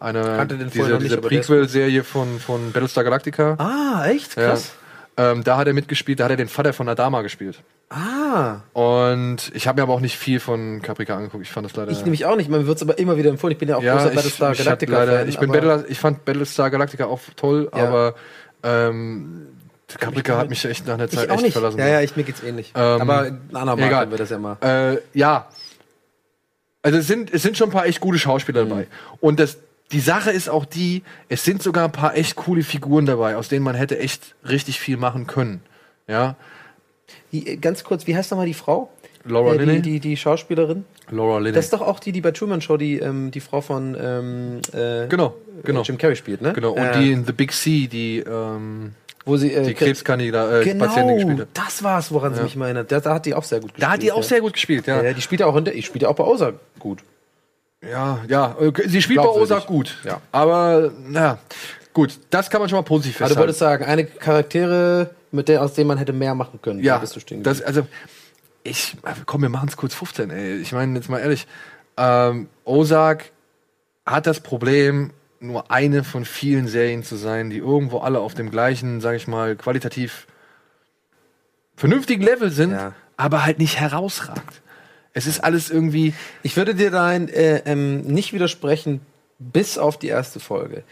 Eine 0.00 0.20
Mhm. 0.20 0.70
Vorher 0.70 0.98
diese, 0.98 0.98
diese 0.98 1.18
Prequel-Serie 1.18 2.02
von, 2.02 2.40
von 2.40 2.72
Battlestar 2.72 3.04
Galactica. 3.04 3.54
Ah, 3.58 4.06
echt? 4.08 4.34
Krass. 4.34 4.72
Ja. 4.74 4.85
Ähm, 5.18 5.44
da 5.44 5.56
hat 5.56 5.66
er 5.66 5.72
mitgespielt, 5.72 6.20
da 6.20 6.24
hat 6.24 6.30
er 6.32 6.36
den 6.36 6.48
Vater 6.48 6.72
von 6.74 6.88
Adama 6.88 7.22
gespielt. 7.22 7.62
Ah. 7.88 8.56
Und 8.74 9.50
ich 9.54 9.66
habe 9.66 9.78
mir 9.78 9.84
aber 9.84 9.94
auch 9.94 10.00
nicht 10.00 10.18
viel 10.18 10.40
von 10.40 10.82
Caprica 10.82 11.16
angeguckt. 11.16 11.42
Ich 11.44 11.50
fand 11.50 11.64
das 11.64 11.74
leider. 11.76 11.90
Ich 11.90 12.02
nämlich 12.02 12.26
auch 12.26 12.36
nicht. 12.36 12.50
Man 12.50 12.66
wird 12.66 12.76
es 12.76 12.82
aber 12.82 12.98
immer 12.98 13.16
wieder 13.16 13.30
empfohlen. 13.30 13.52
Ich 13.52 13.58
bin 13.58 13.68
ja 13.68 13.76
auch 13.76 13.82
ja, 13.82 13.94
großer 13.94 14.10
ich, 14.10 14.14
Battlestar 14.16 14.54
Galactica. 14.54 14.92
leider, 14.92 15.18
Fan, 15.20 15.28
ich 15.28 15.38
bin 15.38 15.50
Battle, 15.52 15.84
ich 15.88 15.98
fand 15.98 16.24
Battlestar 16.26 16.70
Galactica 16.70 17.06
auch 17.06 17.20
toll, 17.36 17.70
Ja. 17.74 17.86
aber 17.88 18.14
ähm, 18.62 19.46
Caprica 19.88 20.36
hat 20.36 20.50
mich 20.50 20.64
echt 20.64 20.86
nach 20.86 20.94
einer 20.94 21.08
Zeit 21.08 21.24
Ich 21.24 21.30
auch 21.30 21.34
echt 21.36 21.44
nicht. 21.44 21.52
verlassen. 21.54 21.78
Ja, 21.78 21.86
ja, 21.88 22.00
ich, 22.02 22.16
mir 22.16 22.24
geht's 22.24 22.42
ähnlich. 22.42 22.72
Ähm, 22.74 23.00
aber 23.00 23.30
andermal 23.52 23.86
egal. 23.86 24.10
wir 24.10 24.18
das 24.18 24.30
ja 24.30 24.38
mal. 24.38 24.56
Äh, 24.60 24.98
ja. 25.14 25.46
Also 26.82 26.98
es 26.98 27.06
sind, 27.06 27.32
es 27.32 27.42
sind 27.42 27.56
schon 27.56 27.68
ein 27.70 27.72
paar 27.72 27.86
echt 27.86 28.00
gute 28.00 28.18
Schauspieler 28.18 28.64
Mhm. 28.64 28.68
dabei. 28.68 28.86
Und 29.20 29.40
das, 29.40 29.58
die 29.92 30.00
Sache 30.00 30.30
ist 30.30 30.48
auch 30.48 30.64
die, 30.64 31.02
es 31.28 31.44
sind 31.44 31.62
sogar 31.62 31.84
ein 31.84 31.92
paar 31.92 32.16
echt 32.16 32.36
coole 32.36 32.62
Figuren 32.62 33.06
dabei, 33.06 33.36
aus 33.36 33.48
denen 33.48 33.64
man 33.64 33.74
hätte 33.74 33.98
echt 33.98 34.34
richtig 34.48 34.80
viel 34.80 34.96
machen 34.96 35.26
können. 35.26 35.60
Ja, 36.08 36.36
Die, 37.32 37.46
äh, 37.46 37.56
ganz 37.56 37.84
kurz, 37.84 38.06
wie 38.06 38.16
heißt 38.16 38.30
nochmal 38.30 38.46
die 38.46 38.54
Frau? 38.54 38.90
Laura 39.24 39.54
äh, 39.54 39.58
Linney? 39.58 39.82
die, 39.82 39.92
die, 39.92 40.00
die 40.00 40.16
Schauspielerin. 40.16 40.84
Laura 41.10 41.38
Linney. 41.38 41.54
Das 41.54 41.66
ist 41.66 41.72
doch 41.72 41.80
auch 41.82 41.98
die, 42.00 42.12
die 42.12 42.20
bei 42.20 42.30
Truman 42.30 42.60
Show 42.60 42.76
die, 42.76 42.98
ähm, 42.98 43.30
die 43.30 43.40
Frau 43.40 43.60
von 43.60 43.96
ähm, 44.00 44.60
äh, 44.72 45.08
genau, 45.08 45.34
genau. 45.64 45.80
äh, 45.80 45.84
Jim 45.84 45.98
Carrey 45.98 46.16
spielt, 46.16 46.42
ne? 46.42 46.52
Genau, 46.52 46.72
und 46.72 46.82
Äh, 46.82 47.00
die 47.00 47.12
in 47.12 47.24
The 47.24 47.32
Big 47.32 47.52
C, 47.52 47.86
die, 47.88 48.18
ähm, 48.18 48.92
wo 49.24 49.36
sie, 49.36 49.52
äh, 49.52 49.64
die 49.64 49.74
Krebskandidat, 49.74 50.62
äh, 50.62 50.64
genau, 50.64 50.86
Patientin 50.86 51.16
gespielt 51.16 51.40
hat. 51.40 51.48
das 51.54 51.82
war's, 51.82 52.12
woran 52.12 52.34
sie 52.34 52.42
mich 52.42 52.56
erinnert. 52.56 52.90
Da, 52.92 53.00
da 53.00 53.14
hat 53.14 53.26
die 53.26 53.34
auch 53.34 53.42
sehr 53.42 53.58
gut 53.60 53.70
gespielt. 53.74 53.82
Da 53.82 53.92
hat 53.92 54.02
die 54.02 54.12
auch 54.12 54.18
ja. 54.18 54.22
sehr 54.22 54.40
gut 54.40 54.52
gespielt, 54.52 54.86
ja. 54.86 55.02
Ja, 55.02 55.12
die 55.12 55.22
spielt 55.22 55.40
ja 55.40 55.46
auch 55.46 55.56
in 55.56 55.64
der, 55.64 55.74
ich 55.74 55.86
spiele 55.86 56.08
auch 56.08 56.14
bei 56.14 56.24
Ozark 56.24 56.54
gut. 56.78 57.00
Ja, 57.90 58.20
ja, 58.28 58.56
sie 58.86 59.00
spielt 59.02 59.18
bei. 59.20 59.28
Ozark 59.28 59.66
gut. 59.66 59.96
Ja. 60.04 60.20
Aber, 60.32 60.92
na, 61.06 61.38
gut, 61.92 62.18
das 62.30 62.50
kann 62.50 62.60
man 62.60 62.68
schon 62.68 62.78
mal 62.78 62.82
positiv 62.82 63.16
Aber 63.20 63.28
du 63.28 63.34
festhalten. 63.34 63.40
wolltest 63.40 63.58
sagen, 63.58 63.84
eine 63.84 64.04
Charaktere, 64.06 65.10
mit 65.32 65.48
der, 65.48 65.62
aus 65.62 65.74
denen 65.74 65.88
man 65.88 65.98
hätte 65.98 66.12
mehr 66.12 66.34
machen 66.34 66.60
können. 66.62 66.80
ja, 66.82 66.98
bist 66.98 67.14
du 67.16 67.20
stehen 67.20 67.42
das, 67.42 67.60
also, 67.62 67.86
ich, 68.62 68.96
komm, 69.26 69.42
wir 69.42 69.48
machen 69.48 69.68
es 69.68 69.76
kurz 69.76 69.94
15, 69.94 70.30
ey. 70.30 70.56
Ich 70.56 70.72
meine, 70.72 70.96
jetzt 70.98 71.08
mal 71.08 71.18
ehrlich, 71.20 71.46
ähm, 71.96 72.48
Ozark 72.64 73.26
hat 74.04 74.26
das 74.26 74.40
Problem, 74.40 75.10
nur 75.40 75.70
eine 75.70 76.02
von 76.04 76.24
vielen 76.24 76.66
Serien 76.66 77.02
zu 77.04 77.16
sein, 77.16 77.50
die 77.50 77.58
irgendwo 77.58 77.98
alle 77.98 78.20
auf 78.20 78.34
dem 78.34 78.50
gleichen, 78.50 79.00
sag 79.00 79.14
ich 79.16 79.28
mal, 79.28 79.54
qualitativ 79.56 80.26
vernünftigen 81.76 82.22
Level 82.22 82.50
sind, 82.50 82.72
Ja. 82.72 82.92
aber 83.16 83.44
halt 83.44 83.58
nicht 83.58 83.78
herausragt. 83.78 84.62
Es 85.16 85.26
ist 85.26 85.40
alles 85.42 85.70
irgendwie, 85.70 86.12
Ich 86.42 86.58
würde 86.58 86.74
dir 86.74 86.90
da 86.90 87.10
äh, 87.14 87.62
ähm, 87.64 88.02
nicht 88.02 88.34
widersprechen, 88.34 89.00
bis 89.38 89.78
auf 89.78 89.98
die 89.98 90.08
erste 90.08 90.40
Folge. 90.40 90.84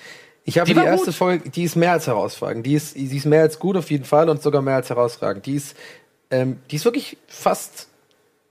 Ich 0.45 0.59
habe 0.59 0.67
Die 0.67 0.73
die, 0.73 0.81
erste 0.81 1.07
gut. 1.07 1.15
Folge, 1.15 1.51
die 1.51 1.63
ist 1.65 1.77
mehr 1.77 1.93
als 1.93 2.07
herausragend. 2.07 2.65
Die 2.65 2.73
ist, 2.73 2.95
die 2.97 3.15
ist 3.15 3.27
mehr 3.27 3.43
als 3.43 3.59
gut 3.59 3.77
auf 3.77 3.91
jeden 3.91 4.07
Fall 4.07 4.31
und 4.31 4.43
sogar 4.43 4.63
mehr 4.63 4.77
als 4.77 4.89
herausragend. 4.89 5.45
Die 5.45 5.57
ist, 5.57 5.77
ähm, 6.31 6.57
die 6.71 6.77
ist 6.77 6.87
wirklich 6.87 7.19
fast, 7.27 7.89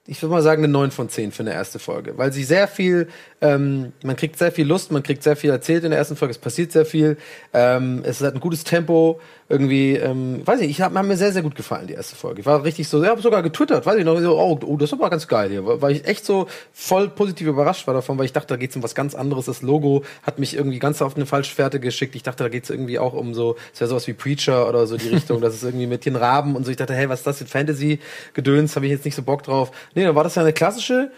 ich 0.05 0.21
würde 0.21 0.33
mal 0.33 0.41
sagen, 0.41 0.61
eine 0.61 0.71
9 0.71 0.91
von 0.91 1.07
10 1.07 1.31
für 1.31 1.43
eine 1.43 1.53
erste 1.53 1.79
Folge. 1.79 2.17
Weil 2.17 2.33
sie 2.33 2.43
sehr 2.43 2.67
viel, 2.67 3.07
ähm, 3.39 3.93
man 4.03 4.17
kriegt 4.17 4.37
sehr 4.37 4.51
viel 4.51 4.67
Lust, 4.67 4.91
man 4.91 5.01
kriegt 5.01 5.23
sehr 5.23 5.37
viel 5.37 5.49
erzählt 5.49 5.85
in 5.85 5.91
der 5.91 5.99
ersten 5.99 6.17
Folge, 6.17 6.33
es 6.33 6.37
passiert 6.37 6.73
sehr 6.73 6.85
viel. 6.85 7.15
Ähm, 7.53 8.01
es 8.03 8.19
hat 8.21 8.33
ein 8.33 8.41
gutes 8.41 8.65
Tempo, 8.65 9.21
irgendwie, 9.47 9.95
ähm, 9.95 10.41
weiß 10.45 10.59
nicht, 10.59 10.71
ich 10.71 10.81
hab, 10.81 10.93
hat 10.93 11.05
mir 11.05 11.15
sehr, 11.15 11.31
sehr 11.31 11.41
gut 11.41 11.55
gefallen, 11.55 11.87
die 11.87 11.93
erste 11.93 12.17
Folge. 12.17 12.41
Ich 12.41 12.45
war 12.45 12.63
richtig 12.65 12.87
so, 12.87 13.01
ich 13.01 13.07
habe 13.07 13.21
sogar 13.21 13.43
getwittert, 13.43 13.85
weiß 13.85 13.97
ich 13.97 14.03
noch, 14.03 14.19
so, 14.19 14.37
oh, 14.37 14.59
oh, 14.65 14.77
das 14.77 14.89
ist 14.89 14.93
aber 14.93 15.09
ganz 15.09 15.27
geil 15.27 15.49
hier, 15.49 15.81
weil 15.81 15.93
ich 15.93 16.05
echt 16.05 16.25
so 16.25 16.47
voll 16.73 17.07
positiv 17.09 17.47
überrascht 17.47 17.87
war 17.87 17.93
davon, 17.93 18.17
weil 18.17 18.25
ich 18.25 18.33
dachte, 18.33 18.47
da 18.47 18.57
geht's 18.57 18.75
um 18.75 18.83
was 18.83 18.95
ganz 18.95 19.15
anderes. 19.15 19.45
Das 19.45 19.61
Logo 19.61 20.03
hat 20.23 20.39
mich 20.39 20.55
irgendwie 20.55 20.79
ganz 20.79 21.01
auf 21.01 21.15
eine 21.15 21.25
falsche 21.25 21.53
Fährte 21.53 21.79
geschickt. 21.79 22.15
Ich 22.15 22.23
dachte, 22.23 22.43
da 22.43 22.49
geht's 22.49 22.69
irgendwie 22.69 22.99
auch 22.99 23.13
um 23.13 23.33
so, 23.33 23.55
es 23.73 23.79
wäre 23.79 23.89
sowas 23.89 24.07
wie 24.07 24.13
Preacher 24.13 24.67
oder 24.67 24.85
so 24.85 24.97
die 24.97 25.09
Richtung, 25.09 25.39
das 25.39 25.53
ist 25.53 25.63
irgendwie 25.63 25.87
mit 25.87 26.05
den 26.05 26.15
Raben 26.15 26.55
und 26.55 26.65
so. 26.65 26.71
Ich 26.71 26.77
dachte, 26.77 26.93
hey, 26.93 27.07
was 27.07 27.19
ist 27.19 27.27
das 27.27 27.43
Fantasy-Gedöns, 27.43 28.75
habe 28.75 28.85
ich 28.85 28.91
jetzt 28.91 29.05
nicht 29.05 29.15
so 29.15 29.21
Bock 29.21 29.43
drauf. 29.43 29.71
Nee, 29.95 30.03
dann 30.03 30.15
war 30.15 30.23
das 30.23 30.35
ja 30.35 30.41
eine 30.41 30.53
klassische 30.53 31.11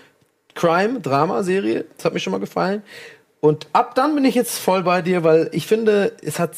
Crime-Drama-Serie. 0.55 1.85
Das 1.95 2.05
hat 2.05 2.13
mir 2.13 2.19
schon 2.19 2.31
mal 2.31 2.39
gefallen. 2.39 2.81
Und 3.41 3.67
ab 3.73 3.93
dann 3.95 4.15
bin 4.15 4.25
ich 4.25 4.35
jetzt 4.35 4.57
voll 4.57 4.83
bei 4.83 5.01
dir, 5.01 5.23
weil 5.23 5.49
ich 5.51 5.67
finde, 5.67 6.13
es 6.23 6.39
hat, 6.39 6.55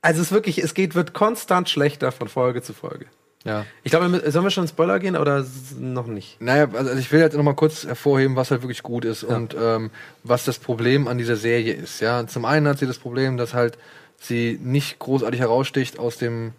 also 0.00 0.20
es 0.20 0.28
ist 0.28 0.32
wirklich, 0.32 0.58
es 0.58 0.74
geht, 0.74 0.94
wird 0.94 1.12
konstant 1.12 1.68
schlechter 1.68 2.12
von 2.12 2.28
Folge 2.28 2.62
zu 2.62 2.72
Folge. 2.72 3.06
ja. 3.44 3.64
Ich 3.82 3.90
glaube, 3.90 4.30
sollen 4.30 4.44
wir 4.44 4.50
schon 4.50 4.64
in 4.64 4.68
Spoiler 4.68 5.00
gehen 5.00 5.16
oder 5.16 5.44
noch 5.78 6.06
nicht? 6.06 6.40
Naja, 6.40 6.68
also 6.72 6.92
ich 6.92 7.10
will 7.10 7.20
jetzt 7.20 7.36
noch 7.36 7.42
mal 7.42 7.54
kurz 7.54 7.84
hervorheben, 7.84 8.36
was 8.36 8.50
halt 8.52 8.62
wirklich 8.62 8.82
gut 8.84 9.04
ist 9.04 9.24
und 9.24 9.56
ähm, 9.60 9.90
was 10.22 10.44
das 10.44 10.58
Problem 10.58 11.08
an 11.08 11.18
dieser 11.18 11.36
Serie 11.36 11.72
ist. 11.72 12.00
Ja, 12.00 12.24
zum 12.26 12.44
einen 12.44 12.68
hat 12.68 12.78
sie 12.78 12.86
das 12.86 12.98
Problem, 12.98 13.36
dass 13.36 13.54
halt 13.54 13.76
sie 14.20 14.60
nicht 14.62 15.00
großartig 15.00 15.40
heraussticht 15.40 15.98
aus 15.98 16.16
dem, 16.16 16.52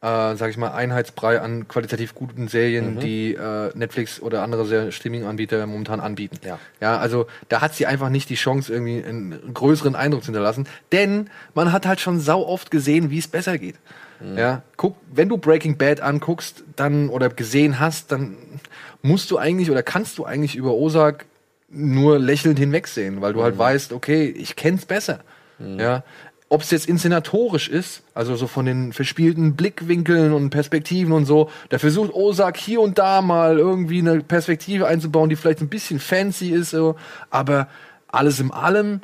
äh, 0.00 0.36
sag 0.36 0.50
ich 0.50 0.56
mal, 0.56 0.70
Einheitsbrei 0.70 1.40
an 1.40 1.66
qualitativ 1.66 2.14
guten 2.14 2.46
Serien, 2.48 2.94
Mhm. 2.94 3.00
die 3.00 3.34
äh, 3.34 3.70
Netflix 3.76 4.20
oder 4.22 4.42
andere 4.42 4.92
Streaming-Anbieter 4.92 5.66
momentan 5.66 5.98
anbieten. 6.00 6.38
Ja. 6.44 6.58
ja, 6.80 6.98
also 6.98 7.26
da 7.48 7.60
hat 7.60 7.74
sie 7.74 7.86
einfach 7.86 8.08
nicht 8.08 8.30
die 8.30 8.36
Chance, 8.36 8.72
irgendwie 8.72 9.02
einen 9.04 9.52
größeren 9.54 9.96
Eindruck 9.96 10.22
zu 10.22 10.26
hinterlassen, 10.26 10.68
denn 10.92 11.30
man 11.54 11.72
hat 11.72 11.84
halt 11.86 12.00
schon 12.00 12.20
sau 12.20 12.46
oft 12.46 12.70
gesehen, 12.70 13.10
wie 13.10 13.18
es 13.18 13.26
besser 13.28 13.58
geht. 13.58 13.74
Mhm. 14.20 14.38
Ja, 14.38 14.62
guck, 14.76 14.96
wenn 15.12 15.28
du 15.28 15.36
Breaking 15.36 15.76
Bad 15.78 16.00
anguckst, 16.00 16.62
dann 16.76 17.08
oder 17.08 17.28
gesehen 17.28 17.80
hast, 17.80 18.12
dann 18.12 18.36
musst 19.02 19.30
du 19.32 19.38
eigentlich 19.38 19.70
oder 19.70 19.82
kannst 19.82 20.18
du 20.18 20.24
eigentlich 20.24 20.54
über 20.54 20.72
Ozark 20.74 21.24
nur 21.70 22.18
lächelnd 22.18 22.58
hinwegsehen, 22.58 23.20
weil 23.20 23.32
du 23.32 23.40
Mhm. 23.40 23.44
halt 23.44 23.58
weißt, 23.58 23.92
okay, 23.92 24.26
ich 24.26 24.54
kenn's 24.56 24.86
besser. 24.86 25.20
Ja, 25.58 26.04
ob 26.50 26.62
es 26.62 26.70
jetzt 26.70 26.88
inszenatorisch 26.88 27.68
ist, 27.68 28.02
also 28.14 28.34
so 28.36 28.46
von 28.46 28.64
den 28.64 28.92
verspielten 28.92 29.54
Blickwinkeln 29.54 30.32
und 30.32 30.50
Perspektiven 30.50 31.12
und 31.12 31.26
so, 31.26 31.50
da 31.68 31.78
versucht 31.78 32.12
Ozark 32.14 32.56
hier 32.56 32.80
und 32.80 32.98
da 32.98 33.20
mal 33.20 33.58
irgendwie 33.58 33.98
eine 33.98 34.20
Perspektive 34.20 34.86
einzubauen, 34.86 35.28
die 35.28 35.36
vielleicht 35.36 35.60
ein 35.60 35.68
bisschen 35.68 36.00
fancy 36.00 36.48
ist, 36.48 36.70
so, 36.70 36.96
aber 37.30 37.68
alles 38.08 38.40
in 38.40 38.50
allem 38.50 39.00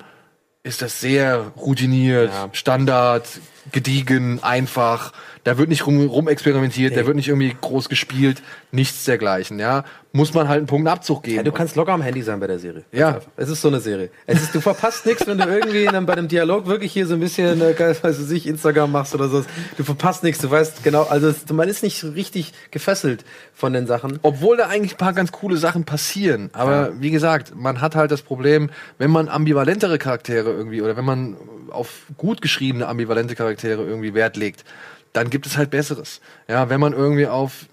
ist 0.62 0.80
das 0.80 1.00
sehr 1.00 1.52
routiniert, 1.58 2.30
Ja. 2.32 2.48
Standard, 2.52 3.26
gediegen, 3.72 4.42
einfach. 4.42 5.12
Da 5.44 5.58
wird 5.58 5.68
nicht 5.68 5.86
rum, 5.86 6.06
rum 6.06 6.26
experimentiert, 6.28 6.96
da 6.96 7.04
wird 7.06 7.16
nicht 7.16 7.28
irgendwie 7.28 7.54
groß 7.60 7.90
gespielt, 7.90 8.42
nichts 8.72 9.04
dergleichen, 9.04 9.58
ja. 9.58 9.84
Muss 10.12 10.32
man 10.32 10.48
halt 10.48 10.58
einen 10.58 10.66
Punkt 10.68 10.88
Abzug 10.88 11.24
geben. 11.24 11.38
Ja, 11.38 11.42
du 11.42 11.50
kannst 11.50 11.74
locker 11.74 11.92
am 11.92 12.00
Handy 12.00 12.22
sein 12.22 12.38
bei 12.38 12.46
der 12.46 12.60
Serie. 12.60 12.84
Ja. 12.92 13.20
Es 13.36 13.48
ist 13.48 13.60
so 13.60 13.68
eine 13.68 13.80
Serie. 13.80 14.10
Es 14.26 14.42
ist, 14.42 14.54
du 14.54 14.60
verpasst 14.60 15.04
nichts, 15.06 15.26
wenn 15.26 15.38
du 15.38 15.44
irgendwie 15.44 15.82
in 15.82 15.88
einem, 15.88 16.06
bei 16.06 16.12
einem 16.12 16.28
Dialog 16.28 16.66
wirklich 16.66 16.92
hier 16.92 17.06
so 17.06 17.14
ein 17.14 17.20
bisschen, 17.20 17.60
äh, 17.60 17.76
weiß 18.00 18.20
ich, 18.20 18.28
nicht, 18.30 18.46
Instagram 18.46 18.92
machst 18.92 19.14
oder 19.14 19.28
so. 19.28 19.44
Du 19.76 19.82
verpasst 19.82 20.22
nichts, 20.22 20.40
du 20.40 20.50
weißt 20.50 20.84
genau, 20.84 21.02
also 21.02 21.34
man 21.52 21.68
ist 21.68 21.82
nicht 21.82 22.02
richtig 22.04 22.52
gefesselt 22.70 23.24
von 23.52 23.72
den 23.72 23.86
Sachen. 23.86 24.20
Obwohl 24.22 24.56
da 24.56 24.68
eigentlich 24.68 24.94
ein 24.94 24.98
paar 24.98 25.14
ganz 25.14 25.32
coole 25.32 25.56
Sachen 25.56 25.84
passieren. 25.84 26.48
Aber 26.52 26.92
wie 27.00 27.10
gesagt, 27.10 27.54
man 27.56 27.80
hat 27.80 27.96
halt 27.96 28.12
das 28.12 28.22
Problem, 28.22 28.70
wenn 28.98 29.10
man 29.10 29.28
ambivalentere 29.28 29.98
Charaktere 29.98 30.50
irgendwie 30.50 30.80
oder 30.80 30.96
wenn 30.96 31.04
man 31.04 31.36
auf 31.74 32.02
gut 32.16 32.42
geschriebene 32.42 32.86
ambivalente 32.86 33.34
Charaktere 33.34 33.82
irgendwie 33.82 34.14
Wert 34.14 34.36
legt, 34.36 34.64
dann 35.12 35.30
gibt 35.30 35.46
es 35.46 35.56
halt 35.56 35.70
Besseres. 35.70 36.20
Ja, 36.48 36.68
wenn 36.70 36.80
man 36.80 36.92
irgendwie 36.92 37.26
auf 37.26 37.66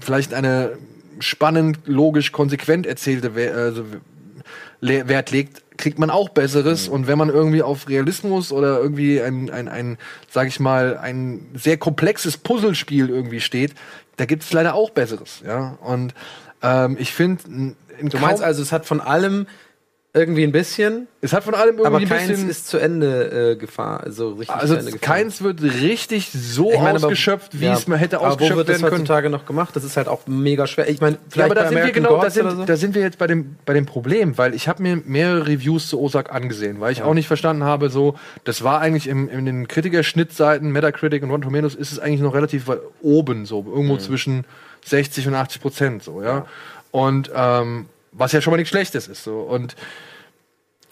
vielleicht 0.00 0.34
eine 0.34 0.78
spannend, 1.20 1.80
logisch, 1.86 2.32
konsequent 2.32 2.86
erzählte 2.86 3.32
also, 3.54 3.84
Wert 4.80 5.30
legt, 5.30 5.62
kriegt 5.76 5.98
man 5.98 6.10
auch 6.10 6.28
Besseres. 6.28 6.88
Und 6.88 7.06
wenn 7.06 7.18
man 7.18 7.28
irgendwie 7.28 7.62
auf 7.62 7.88
Realismus 7.88 8.52
oder 8.52 8.78
irgendwie 8.78 9.20
ein, 9.20 9.50
ein, 9.50 9.68
ein 9.68 9.98
sag 10.30 10.48
ich 10.48 10.60
mal, 10.60 10.96
ein 10.96 11.46
sehr 11.54 11.76
komplexes 11.76 12.36
Puzzlespiel 12.36 13.08
irgendwie 13.08 13.40
steht, 13.40 13.74
da 14.16 14.24
gibt 14.24 14.42
es 14.42 14.52
leider 14.52 14.74
auch 14.74 14.90
Besseres. 14.90 15.42
Ja, 15.46 15.78
und 15.82 16.14
ähm, 16.62 16.96
ich 16.98 17.12
finde, 17.12 17.74
Du 18.00 18.18
meinst 18.18 18.42
also, 18.42 18.62
es 18.62 18.72
hat 18.72 18.86
von 18.86 19.00
allem 19.00 19.46
irgendwie 20.14 20.42
ein 20.42 20.52
bisschen, 20.52 21.06
es 21.20 21.34
hat 21.34 21.44
von 21.44 21.54
allem 21.54 21.76
irgendwie 21.78 21.86
aber 21.86 21.98
ein 21.98 22.08
keins 22.08 22.28
bisschen. 22.28 22.48
ist 22.48 22.66
zu 22.66 22.78
Ende 22.78 23.52
äh, 23.52 23.56
Gefahr, 23.56 24.00
also 24.02 24.30
richtig 24.30 24.50
also 24.56 24.74
zu 24.74 24.80
Ende 24.80 24.92
gefahren. 24.92 25.00
keins 25.18 25.42
wird 25.42 25.62
richtig 25.62 26.30
so 26.32 26.72
Ich 26.72 26.78
meine, 26.78 26.90
aber- 26.98 27.08
ausgeschöpft, 27.08 27.60
wie 27.60 27.66
ja, 27.66 27.74
es 27.74 27.86
man 27.86 27.98
hätte 27.98 28.16
aber 28.16 28.24
wo 28.24 28.28
ausgeschöpft 28.30 28.56
wird 28.56 28.68
das 28.70 28.76
werden 28.80 28.88
können. 28.88 29.00
heutzutage 29.02 29.28
noch 29.30 29.44
gemacht? 29.44 29.76
Das 29.76 29.84
ist 29.84 29.98
halt 29.98 30.08
auch 30.08 30.26
mega 30.26 30.66
schwer. 30.66 30.88
Ich 30.88 31.00
meine, 31.02 31.18
vielleicht 31.28 31.36
Ja, 31.36 31.44
aber 31.44 31.54
da 31.54 31.60
bei 31.62 31.68
sind 31.68 31.76
wir 31.76 31.82
American 31.82 32.02
genau, 32.04 32.16
da 32.16 32.22
Gods 32.22 32.38
oder 32.38 32.50
sind, 32.50 32.58
so. 32.60 32.64
da 32.64 32.76
sind 32.76 32.94
wir 32.94 33.02
jetzt 33.02 33.18
bei 33.18 33.26
dem, 33.26 33.56
bei 33.66 33.74
dem 33.74 33.84
Problem, 33.84 34.38
weil 34.38 34.54
ich 34.54 34.66
habe 34.66 34.82
mir 34.82 35.00
mehrere 35.04 35.46
Reviews 35.46 35.88
zu 35.88 36.00
Ozark 36.00 36.34
angesehen, 36.34 36.80
weil 36.80 36.90
ich 36.92 37.02
auch 37.02 37.14
nicht 37.14 37.26
verstanden 37.28 37.64
habe, 37.64 37.90
so, 37.90 38.14
das 38.44 38.64
war 38.64 38.80
eigentlich 38.80 39.08
im, 39.08 39.28
in 39.28 39.44
den 39.44 39.68
Kritikerschnittseiten, 39.68 40.72
Metacritic 40.72 41.22
und 41.22 41.30
Rotten 41.30 41.42
Tomatoes 41.42 41.74
ist 41.74 41.92
es 41.92 41.98
eigentlich 41.98 42.22
noch 42.22 42.34
relativ 42.34 42.66
weit 42.66 42.80
oben, 43.02 43.44
so, 43.44 43.58
irgendwo 43.68 43.94
Mhm. 43.94 44.00
zwischen 44.00 44.44
60 44.86 45.28
und 45.28 45.34
80 45.34 45.60
Prozent, 45.60 46.02
so, 46.02 46.22
ja. 46.22 46.46
Und, 46.92 47.30
ähm, 47.34 47.86
was 48.12 48.32
ja 48.32 48.40
schon 48.40 48.52
mal 48.52 48.56
nichts 48.56 48.70
Schlechtes 48.70 49.08
ist, 49.08 49.24
so. 49.24 49.40
Und 49.40 49.76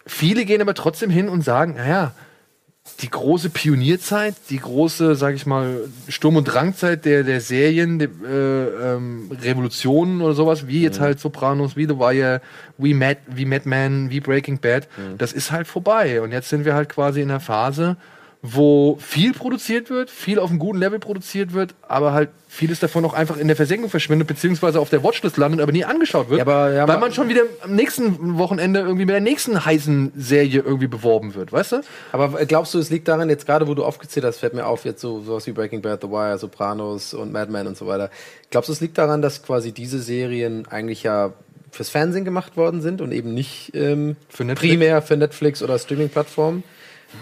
viele 0.06 0.44
gehen 0.44 0.60
aber 0.60 0.74
trotzdem 0.74 1.10
hin 1.10 1.28
und 1.28 1.42
sagen, 1.42 1.74
naja, 1.74 2.12
die 3.00 3.10
große 3.10 3.50
Pionierzeit, 3.50 4.34
die 4.48 4.58
große, 4.58 5.16
sag 5.16 5.34
ich 5.34 5.44
mal, 5.44 5.88
Sturm- 6.08 6.36
und 6.36 6.44
Drangzeit 6.44 7.04
der, 7.04 7.24
der 7.24 7.40
Serien, 7.40 7.98
der, 7.98 8.08
äh, 8.24 8.94
ähm, 8.94 9.30
Revolutionen 9.42 10.20
oder 10.20 10.34
sowas, 10.34 10.68
wie 10.68 10.82
jetzt 10.82 11.00
halt 11.00 11.18
Sopranos, 11.18 11.76
wie 11.76 11.86
The 11.86 11.98
Wire, 11.98 12.40
wie 12.78 12.94
Mad, 12.94 13.18
wie 13.26 13.44
Mad 13.44 13.68
Men, 13.68 14.10
wie 14.10 14.20
Breaking 14.20 14.60
Bad, 14.60 14.88
das 15.18 15.32
ist 15.32 15.50
halt 15.50 15.66
vorbei. 15.66 16.20
Und 16.20 16.32
jetzt 16.32 16.48
sind 16.48 16.64
wir 16.64 16.74
halt 16.74 16.88
quasi 16.88 17.20
in 17.20 17.30
einer 17.30 17.40
Phase, 17.40 17.96
wo 18.55 18.97
viel 19.01 19.32
produziert 19.32 19.90
wird, 19.90 20.11
viel 20.11 20.38
auf 20.38 20.51
einem 20.51 20.59
guten 20.59 20.78
Level 20.78 20.99
produziert 20.99 21.53
wird, 21.53 21.74
aber 21.88 22.12
halt 22.12 22.28
vieles 22.49 22.78
davon 22.80 23.05
auch 23.05 23.12
einfach 23.12 23.36
in 23.38 23.49
der 23.49 23.57
Versenkung 23.57 23.90
verschwindet, 23.90 24.28
beziehungsweise 24.28 24.78
auf 24.80 24.88
der 24.88 25.03
Watchlist 25.03 25.36
landet, 25.36 25.61
aber 25.61 25.72
nie 25.72 25.84
angeschaut 25.84 26.30
wird, 26.30 26.38
Ja, 26.38 26.44
aber- 26.47 26.72
ja, 26.72 26.86
weil 26.88 26.99
man 26.99 27.12
schon 27.12 27.28
wieder 27.28 27.42
am 27.62 27.74
nächsten 27.74 28.38
Wochenende 28.38 28.80
irgendwie 28.80 29.05
mit 29.05 29.12
der 29.14 29.20
nächsten 29.20 29.64
heißen 29.64 30.12
Serie 30.16 30.61
irgendwie 30.64 30.86
beworben 30.86 31.34
wird, 31.34 31.53
weißt 31.53 31.72
du? 31.72 31.80
Aber 32.12 32.44
glaubst 32.47 32.72
du, 32.74 32.78
es 32.78 32.88
liegt 32.88 33.09
daran, 33.09 33.28
jetzt 33.28 33.47
gerade 33.47 33.66
wo 33.68 33.74
du 33.74 33.84
aufgezählt 33.84 34.24
hast, 34.24 34.38
fällt 34.38 34.55
mir 34.55 34.66
auf, 34.66 34.84
jetzt 34.84 35.01
so 35.01 35.20
sowas 35.22 35.47
wie 35.47 35.53
Breaking 35.53 35.82
Bad, 35.82 36.03
The 36.03 36.09
Wire, 36.09 36.38
Sopranos 36.38 37.12
und 37.14 37.32
Mad 37.32 37.51
Men 37.51 37.66
und 37.66 37.76
so 37.76 37.86
weiter. 37.86 38.11
Glaubst 38.51 38.68
du, 38.68 38.72
es 38.72 38.80
liegt 38.80 38.97
daran, 38.97 39.22
dass 39.22 39.42
quasi 39.42 39.72
diese 39.72 39.99
Serien 39.99 40.66
eigentlich 40.70 41.03
ja 41.03 41.32
fürs 41.72 41.90
Fernsehen 41.90 42.24
gemacht 42.24 42.57
worden 42.57 42.80
sind 42.80 43.03
und 43.03 43.12
eben 43.12 43.34
nicht 43.34 43.72
ähm, 43.74 44.16
Für 44.30 44.44
primär 44.55 45.03
für 45.03 45.16
Netflix 45.18 45.62
oder 45.62 45.78
Streaming-Plattformen, 45.78 46.62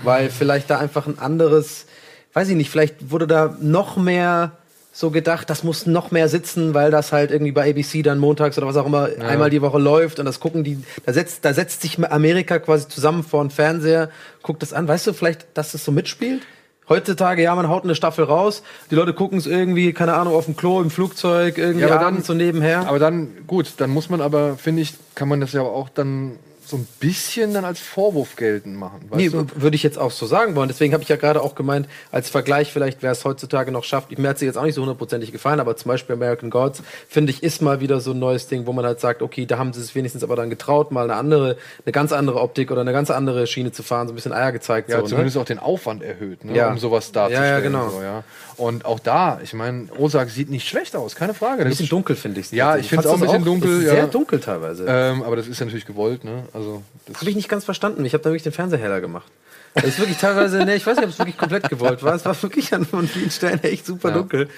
weil 0.03 0.31
vielleicht 0.31 0.71
da 0.71 0.79
einfach 0.79 1.07
ein 1.07 1.19
anderes, 1.19 1.87
weiß 2.33 2.49
ich 2.49 2.57
nicht, 2.57 2.71
vielleicht 2.71 3.11
wurde 3.11 3.27
da 3.27 3.57
noch 3.61 3.97
mehr 3.97 4.53
so 4.93 5.11
gedacht, 5.11 5.51
das 5.51 5.65
muss 5.65 5.87
noch 5.87 6.13
mehr 6.13 6.29
sitzen, 6.29 6.73
weil 6.73 6.93
das 6.93 7.11
halt 7.11 7.33
irgendwie 7.33 7.51
bei 7.51 7.69
ABC 7.69 8.03
dann 8.03 8.19
montags 8.19 8.57
oder 8.59 8.69
was 8.69 8.77
auch 8.77 8.87
immer 8.87 9.09
einmal 9.27 9.51
die 9.51 9.61
Woche 9.61 9.79
läuft 9.79 10.21
und 10.21 10.25
das 10.27 10.39
gucken 10.39 10.63
die, 10.63 10.79
da 11.05 11.13
setzt, 11.13 11.45
da 11.45 11.53
setzt 11.53 11.83
sich 11.83 11.99
Amerika 12.13 12.61
quasi 12.61 12.87
zusammen 12.87 13.25
vor 13.25 13.43
den 13.43 13.51
Fernseher, 13.51 14.09
guckt 14.43 14.63
das 14.63 14.73
an, 14.73 14.87
weißt 14.87 15.09
du 15.09 15.13
vielleicht, 15.13 15.47
dass 15.55 15.73
das 15.73 15.85
so 15.85 15.91
mitspielt? 15.91 16.43
Heutzutage, 16.89 17.43
ja, 17.43 17.55
man 17.57 17.69
haut 17.69 17.83
eine 17.85 17.95
Staffel 17.95 18.25
raus, 18.27 18.63
die 18.91 18.95
Leute 18.95 19.15
gucken 19.15 19.39
es 19.39 19.47
irgendwie, 19.47 19.93
keine 19.95 20.15
Ahnung, 20.15 20.35
auf 20.35 20.45
dem 20.45 20.55
Klo, 20.55 20.81
im 20.83 20.91
Flugzeug, 20.91 21.57
irgendwie 21.59 21.87
Ja, 21.87 21.95
aber 21.95 22.05
dann- 22.05 22.23
so 22.23 22.35
nebenher. 22.35 22.87
Aber 22.87 22.99
dann, 22.99 23.29
gut, 23.47 23.73
dann 23.79 23.91
muss 23.91 24.11
man 24.11 24.21
aber, 24.21 24.57
finde 24.59 24.83
ich, 24.83 24.95
kann 25.17 25.27
man 25.29 25.41
das 25.41 25.55
ja 25.55 25.63
auch 25.63 25.89
dann 25.89 26.33
so 26.67 26.77
ein 26.77 26.87
bisschen 27.01 27.53
dann 27.53 27.65
als 27.65 27.79
Vorwurf 27.79 28.37
geltend 28.37 28.77
machen. 28.77 29.01
Weißt 29.11 29.35
Nee, 29.35 29.45
würde 29.57 29.77
ich 29.77 29.83
jetzt 29.83 29.99
auch 29.99 30.11
so 30.11 30.27
sagen 30.27 30.55
wollen. 30.57 30.69
Deswegen 30.69 30.93
habe 30.95 31.03
ich 31.03 31.09
ja 31.09 31.17
gerade 31.17 31.43
auch 31.43 31.55
gemeint, 31.55 31.89
als 32.11 32.31
Vergleich 32.31 32.73
vielleicht, 32.73 33.03
wer 33.03 33.13
es 33.13 33.25
heutzutage 33.25 33.71
noch 33.71 33.85
schafft. 33.85 34.17
Mir 34.17 34.29
hat 34.29 34.39
sie 34.39 34.47
jetzt 34.47 34.57
auch 34.57 34.65
nicht 34.65 34.75
so 34.75 34.81
hundertprozentig 34.81 35.33
gefallen, 35.33 35.61
aber 35.61 35.77
zum 35.77 35.91
Beispiel 35.91 36.15
American 36.15 36.51
Gods, 36.51 36.83
finde 37.09 37.33
ich, 37.33 37.43
ist 37.43 37.61
mal 37.61 37.81
wieder 37.81 38.01
so 38.01 38.13
ein 38.13 38.19
neues 38.19 38.47
Ding, 38.47 38.67
wo 38.67 38.73
man 38.73 38.85
halt 38.87 39.01
sagt, 39.01 39.21
okay, 39.23 39.45
da 39.47 39.59
haben 39.59 39.73
sie 39.73 39.81
es 39.81 39.95
wenigstens 39.95 40.23
aber 40.25 40.37
dann 40.37 40.51
getraut, 40.51 40.91
mal 40.91 41.05
eine 41.05 41.17
andere, 41.17 41.57
eine 41.85 41.93
ganz 41.93 42.13
andere 42.13 42.41
Optik 42.41 42.71
oder 42.71 42.81
eine 42.81 42.93
ganz 42.93 43.11
andere 43.11 43.47
Schiene 43.47 43.73
zu 43.73 43.83
fahren, 43.83 44.07
so 44.09 44.13
ein 44.13 44.17
bisschen 44.17 44.33
Eier 44.33 44.53
gezeigt. 44.53 44.89
Ja, 44.89 45.01
so, 45.01 45.07
zumindest 45.07 45.37
ne? 45.37 45.43
auch 45.43 45.47
den 45.47 45.59
Aufwand 45.59 46.03
erhöht, 46.03 46.45
ne, 46.45 46.57
Ja. 46.57 46.71
um 46.71 46.79
sowas 46.79 47.13
darzustellen. 47.13 47.49
Ja, 47.51 47.59
ja, 47.59 47.61
genau. 47.61 47.91
So, 47.91 48.03
ja. 48.03 48.25
Und 48.57 48.85
auch 48.85 49.01
da, 49.01 49.41
ich 49.43 49.53
meine, 49.53 49.89
Osak 49.99 50.31
sieht 50.31 50.49
nicht 50.49 50.69
schlecht 50.69 50.97
aus, 50.97 51.15
keine 51.17 51.35
Frage. 51.35 51.63
Ein 51.63 51.69
bisschen 51.69 51.89
dunkel, 51.89 52.17
finde 52.17 52.41
ich. 52.41 52.51
Ja, 52.53 52.77
ich 52.77 52.89
find's 52.89 53.07
auch 53.07 53.15
ein 53.15 53.21
bisschen 53.21 53.45
dunkel, 53.45 53.81
Sehr 53.81 53.95
ja. 53.95 54.07
dunkel 54.07 54.41
teilweise. 54.41 54.87
Ähm, 54.89 55.23
aber 55.23 55.37
das 55.37 55.49
ist 55.49 55.59
ja 55.59 55.67
natürlich 55.67 55.87
gewollt, 55.87 56.25
ne? 56.25 56.45
Also, 56.55 56.83
das 57.07 57.19
Habe 57.21 57.29
ich 57.31 57.37
nicht 57.37 57.49
ganz 57.49 57.65
verstanden. 57.65 58.05
Ich 58.05 58.15
habe 58.15 58.23
da 58.23 58.31
wirklich 58.31 58.45
den 58.45 58.53
Fernseher 58.53 58.79
heller 58.79 59.01
gemacht. 59.01 59.27
Das 59.75 59.85
ist 59.85 59.99
wirklich 59.99 60.19
teilweise, 60.19 60.65
ne, 60.65 60.77
ich 60.77 60.87
weiß 60.87 60.97
nicht, 60.97 61.05
ob 61.07 61.11
es 61.11 61.19
wirklich 61.19 61.37
komplett 61.37 61.69
gewollt 61.69 62.03
war. 62.05 62.15
Es 62.15 62.25
war 62.25 62.41
wirklich 62.43 62.73
an 62.73 62.87
vielen 62.87 63.31
Stellen 63.31 63.63
echt 63.65 63.85
super 63.85 64.11
Ja. 64.11 64.15
dunkel. 64.15 64.49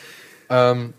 Ähm, 0.50 0.92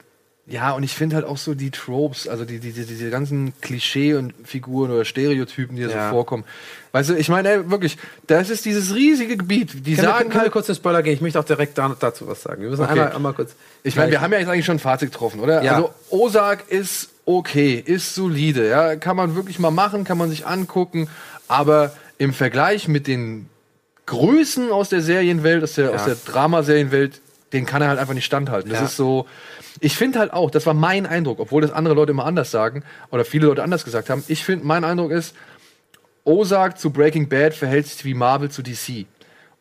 ja, 0.50 0.72
und 0.72 0.84
ich 0.84 0.96
finde 0.96 1.18
halt 1.18 1.26
auch 1.26 1.36
so 1.38 1.54
die 1.56 1.72
Tropes, 1.72 2.26
also 2.28 2.46
die, 2.46 2.60
die, 2.60 2.72
die, 2.72 2.86
diese 2.86 3.10
ganzen 3.10 3.54
Klischee- 3.60 4.14
und 4.14 4.34
Figuren 4.46 4.92
oder 4.92 5.04
Stereotypen, 5.04 5.76
die 5.76 5.84
da 5.84 5.90
Ja. 5.90 6.04
so 6.10 6.14
vorkommen. 6.16 6.46
Weißt 6.94 7.10
du, 7.10 7.16
ich 7.16 7.28
meine, 7.28 7.50
ey, 7.50 7.70
wirklich, 7.70 7.98
das 8.28 8.50
ist 8.50 8.64
dieses 8.64 8.96
riesige 8.96 9.36
Gebiet. 9.36 9.86
Die 9.86 9.98
wir, 9.98 10.04
sagen 10.04 10.32
wir 10.34 10.40
halt, 10.40 10.52
kurz 10.54 10.68
den 10.68 10.76
Spoiler 10.76 11.04
gehen? 11.04 11.14
Ich 11.16 11.22
möchte 11.22 11.38
auch 11.40 11.44
direkt 11.44 11.78
da, 11.78 11.94
dazu 12.00 12.28
was 12.30 12.42
sagen. 12.44 12.62
Wir 12.62 12.70
müssen 12.70 12.84
Okay. 12.84 12.92
einmal, 12.94 13.12
einmal 13.12 13.34
kurz. 13.34 13.56
ich 13.84 13.98
meine, 13.98 14.10
wir 14.12 14.22
haben 14.22 14.32
ja 14.32 14.40
jetzt 14.40 14.48
eigentlich 14.48 14.66
schon 14.66 14.78
ein 14.78 14.80
Fazit 14.80 15.12
getroffen, 15.12 15.42
oder? 15.42 15.62
Ja. 15.64 15.74
Also, 15.76 15.94
Osak 16.12 16.70
ist 16.70 17.10
okay, 17.26 17.84
ist 17.86 18.16
solide, 18.16 18.70
ja, 18.70 18.96
kann 18.96 19.18
man 19.18 19.36
wirklich 19.36 19.60
mal 19.60 19.70
machen, 19.72 20.06
kann 20.06 20.18
man 20.18 20.30
sich 20.30 20.48
angucken, 20.48 21.10
aber 21.50 21.92
im 22.18 22.34
Vergleich 22.34 22.88
mit 22.88 23.06
den 23.08 23.50
Größen 24.06 24.72
aus 24.72 24.88
der 24.88 25.02
Serienwelt, 25.02 25.62
aus 25.62 25.74
der, 25.74 25.94
aus 25.94 26.06
der 26.06 26.16
Dramaserienwelt, 26.16 27.20
den 27.54 27.66
kann 27.66 27.82
er 27.82 27.88
halt 27.90 28.00
einfach 28.00 28.14
nicht 28.14 28.26
standhalten. 28.26 28.70
Das 28.70 28.80
Ja. 28.80 28.86
ist 28.86 28.96
so. 28.98 29.26
Ich 29.80 29.96
finde 29.96 30.20
halt 30.20 30.34
auch, 30.34 30.50
das 30.52 30.66
war 30.66 30.74
mein 30.74 31.06
Eindruck, 31.06 31.40
obwohl 31.40 31.62
das 31.62 31.72
andere 31.72 31.94
Leute 31.96 32.12
immer 32.12 32.26
anders 32.26 32.52
sagen 32.52 32.84
oder 33.12 33.24
viele 33.26 33.48
Leute 33.48 33.64
anders 33.64 33.86
gesagt 33.86 34.10
haben. 34.10 34.24
Ich 34.28 34.44
finde, 34.44 34.66
mein 34.66 34.84
Eindruck 34.84 35.12
ist, 35.12 35.36
Ozark 36.24 36.78
zu 36.78 36.90
Breaking 36.90 37.30
Bad 37.30 37.54
verhält 37.54 37.88
sich 37.88 38.04
wie 38.04 38.14
Marvel 38.14 38.50
zu 38.52 38.62
DC. 38.62 39.06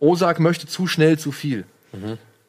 Ozark 0.00 0.40
möchte 0.40 0.66
zu 0.66 0.86
schnell 0.86 1.18
zu 1.18 1.32
viel. 1.32 1.64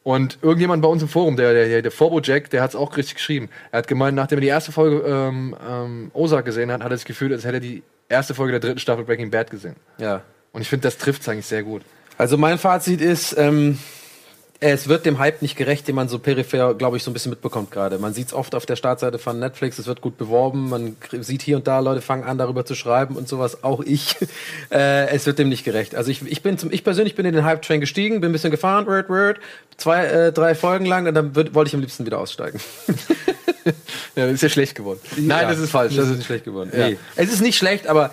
Und 0.02 0.38
irgendjemand 0.42 0.82
bei 0.82 0.88
uns 0.88 1.02
im 1.02 1.08
Forum, 1.08 1.36
der, 1.36 1.52
der, 1.52 1.82
der 1.82 1.90
Forbo 1.90 2.20
Jack, 2.20 2.50
der 2.50 2.62
hat 2.62 2.70
es 2.70 2.76
auch 2.76 2.96
richtig 2.96 3.16
geschrieben. 3.16 3.48
Er 3.70 3.78
hat 3.78 3.88
gemeint, 3.88 4.16
nachdem 4.16 4.38
er 4.38 4.42
die 4.42 4.46
erste 4.48 4.72
Folge 4.72 5.02
ähm, 5.06 5.54
ähm, 5.68 6.10
Ozark 6.14 6.44
gesehen 6.46 6.70
hat, 6.72 6.80
hat 6.80 6.86
er 6.88 6.90
das 6.96 7.04
Gefühl, 7.04 7.32
als 7.32 7.44
hätte 7.44 7.58
er 7.58 7.60
die 7.60 7.82
erste 8.08 8.34
Folge 8.34 8.52
der 8.52 8.60
dritten 8.60 8.78
Staffel 8.78 9.04
Breaking 9.04 9.30
Bad 9.30 9.50
gesehen. 9.50 9.76
Ja. 9.98 10.22
Und 10.52 10.62
ich 10.62 10.68
finde, 10.68 10.82
das 10.84 10.98
trifft 10.98 11.22
es 11.22 11.28
eigentlich 11.28 11.46
sehr 11.46 11.62
gut. 11.62 11.82
Also 12.16 12.36
mein 12.38 12.58
Fazit 12.58 13.00
ist, 13.00 13.36
ähm, 13.38 13.78
es 14.60 14.88
wird 14.88 15.06
dem 15.06 15.20
Hype 15.20 15.40
nicht 15.40 15.56
gerecht, 15.56 15.86
den 15.86 15.94
man 15.94 16.08
so 16.08 16.18
peripher, 16.18 16.74
glaube 16.74 16.96
ich, 16.96 17.04
so 17.04 17.10
ein 17.10 17.14
bisschen 17.14 17.30
mitbekommt 17.30 17.70
gerade. 17.70 17.98
Man 17.98 18.12
sieht 18.12 18.28
es 18.28 18.34
oft 18.34 18.56
auf 18.56 18.66
der 18.66 18.74
Startseite 18.74 19.18
von 19.18 19.38
Netflix, 19.38 19.78
es 19.78 19.86
wird 19.86 20.00
gut 20.00 20.18
beworben, 20.18 20.68
man 20.68 20.96
sieht 21.20 21.42
hier 21.42 21.56
und 21.56 21.68
da, 21.68 21.78
Leute 21.78 22.00
fangen 22.00 22.24
an, 22.24 22.38
darüber 22.38 22.64
zu 22.64 22.74
schreiben 22.74 23.16
und 23.16 23.28
sowas, 23.28 23.62
auch 23.62 23.80
ich. 23.80 24.16
äh, 24.72 25.08
es 25.10 25.26
wird 25.26 25.38
dem 25.38 25.48
nicht 25.48 25.64
gerecht. 25.64 25.94
Also 25.94 26.10
ich, 26.10 26.26
ich 26.26 26.42
bin 26.42 26.58
zum, 26.58 26.72
ich 26.72 26.82
persönlich 26.82 27.14
bin 27.14 27.24
in 27.24 27.34
den 27.34 27.44
Hype-Train 27.44 27.80
gestiegen, 27.80 28.20
bin 28.20 28.30
ein 28.30 28.32
bisschen 28.32 28.50
gefahren, 28.50 28.86
word, 28.86 29.08
word, 29.08 29.38
zwei, 29.76 30.04
äh, 30.06 30.32
drei 30.32 30.56
Folgen 30.56 30.86
lang 30.86 31.06
und 31.06 31.14
dann 31.14 31.36
wollte 31.36 31.68
ich 31.68 31.74
am 31.74 31.80
liebsten 31.80 32.04
wieder 32.04 32.18
aussteigen. 32.18 32.60
Ja, 34.16 34.26
ist 34.26 34.42
ja 34.42 34.48
schlecht 34.48 34.74
geworden. 34.74 34.98
Nein, 35.16 35.42
Ja, 35.42 35.50
das 35.50 35.58
ist 35.58 35.70
falsch. 35.70 35.94
Das 35.94 36.08
ist 36.08 36.16
nicht 36.16 36.26
schlecht 36.26 36.44
geworden. 36.44 36.72
Ja. 36.72 36.88
Nee. 36.88 36.98
Es 37.16 37.30
ist 37.30 37.40
nicht 37.40 37.58
schlecht, 37.58 37.86
aber 37.86 38.10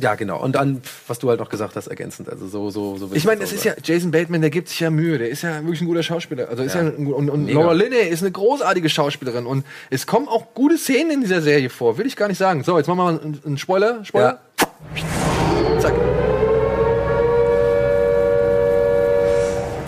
ja, 0.00 0.14
genau. 0.14 0.42
Und 0.42 0.54
dann, 0.56 0.82
was 1.06 1.18
du 1.18 1.28
halt 1.30 1.40
noch 1.40 1.48
gesagt 1.48 1.74
hast, 1.76 1.86
ergänzend. 1.86 2.28
Also 2.28 2.46
so, 2.48 2.70
so, 2.70 2.96
so. 2.98 3.10
Ich 3.14 3.24
meine, 3.24 3.42
es 3.42 3.52
ist 3.52 3.64
ja, 3.64 3.72
Jason 3.82 4.10
Bateman, 4.10 4.40
der 4.42 4.50
gibt 4.50 4.68
sich 4.68 4.80
ja 4.80 4.90
Mühe, 4.90 5.16
der 5.18 5.30
ist 5.30 5.42
ja 5.42 5.62
wirklich 5.62 5.80
ein 5.80 5.86
guter 5.86 6.02
Schauspieler. 6.02 6.48
Also 6.48 6.62
ist 6.62 6.74
ja, 6.74 6.82
Ja. 6.82 6.88
ein, 6.90 7.06
und, 7.12 7.30
und 7.30 7.44
Mega. 7.46 7.58
Laura 7.60 7.72
Linney 7.72 7.96
ist 8.08 8.22
eine 8.22 8.30
großartige 8.30 8.88
Schauspielerin 8.88 9.46
und 9.46 9.64
es 9.90 10.06
kommen 10.06 10.28
auch 10.28 10.54
gute 10.54 10.76
Szenen 10.76 11.10
in 11.10 11.20
dieser 11.22 11.40
Serie 11.40 11.70
vor, 11.70 11.96
will 11.98 12.06
ich 12.06 12.16
gar 12.16 12.28
nicht 12.28 12.38
sagen. 12.38 12.62
So, 12.62 12.76
jetzt 12.76 12.86
machen 12.88 12.98
wir 12.98 13.04
mal 13.04 13.20
einen, 13.20 13.40
einen 13.46 13.58
Spoiler. 13.58 14.04
Spoiler. 14.04 14.40
Zack. 15.80 15.94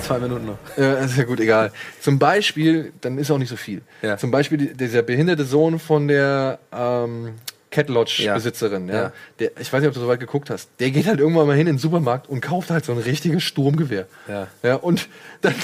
zwei 0.02 0.18
Minuten 0.18 0.46
noch. 0.46 0.58
Ja, 0.76 0.94
ist 0.94 1.16
ja 1.16 1.24
gut, 1.24 1.38
egal. 1.40 1.70
Zum 2.00 2.18
Beispiel, 2.18 2.92
dann 3.00 3.16
ist 3.18 3.30
auch 3.30 3.38
nicht 3.38 3.48
so 3.50 3.56
viel. 3.56 3.82
Ja. 4.02 4.16
Zum 4.16 4.30
Beispiel 4.30 4.58
die- 4.58 4.74
dieser 4.74 5.02
behinderte 5.02 5.44
Sohn 5.44 5.78
von 5.78 6.08
der 6.08 6.58
ähm, 6.72 7.34
Cat 7.70 7.88
Lodge 7.88 8.22
Ja. 8.24 8.34
Besitzerin, 8.34 8.88
ja. 8.88 8.94
Ja. 8.94 9.12
Der, 9.38 9.50
ich 9.60 9.72
weiß 9.72 9.80
nicht, 9.80 9.88
ob 9.88 9.94
du 9.94 10.00
so 10.00 10.08
weit 10.08 10.20
geguckt 10.20 10.50
hast. 10.50 10.68
Der 10.80 10.90
geht 10.90 11.06
halt 11.06 11.20
irgendwann 11.20 11.46
mal 11.46 11.56
hin 11.56 11.66
in 11.66 11.74
den 11.74 11.78
Supermarkt 11.78 12.28
und 12.28 12.40
kauft 12.40 12.70
halt 12.70 12.84
so 12.84 12.92
ein 12.92 12.98
richtiges 12.98 13.42
Sturmgewehr. 13.42 14.06
Ja. 14.28 14.48
Ja, 14.62 14.74
und 14.76 15.08
dann 15.40 15.54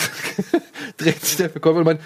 dreht 0.96 1.20
sich 1.24 1.36
der 1.36 1.50
Verkäufer 1.50 1.78
und 1.78 1.84
meint, 1.84 2.00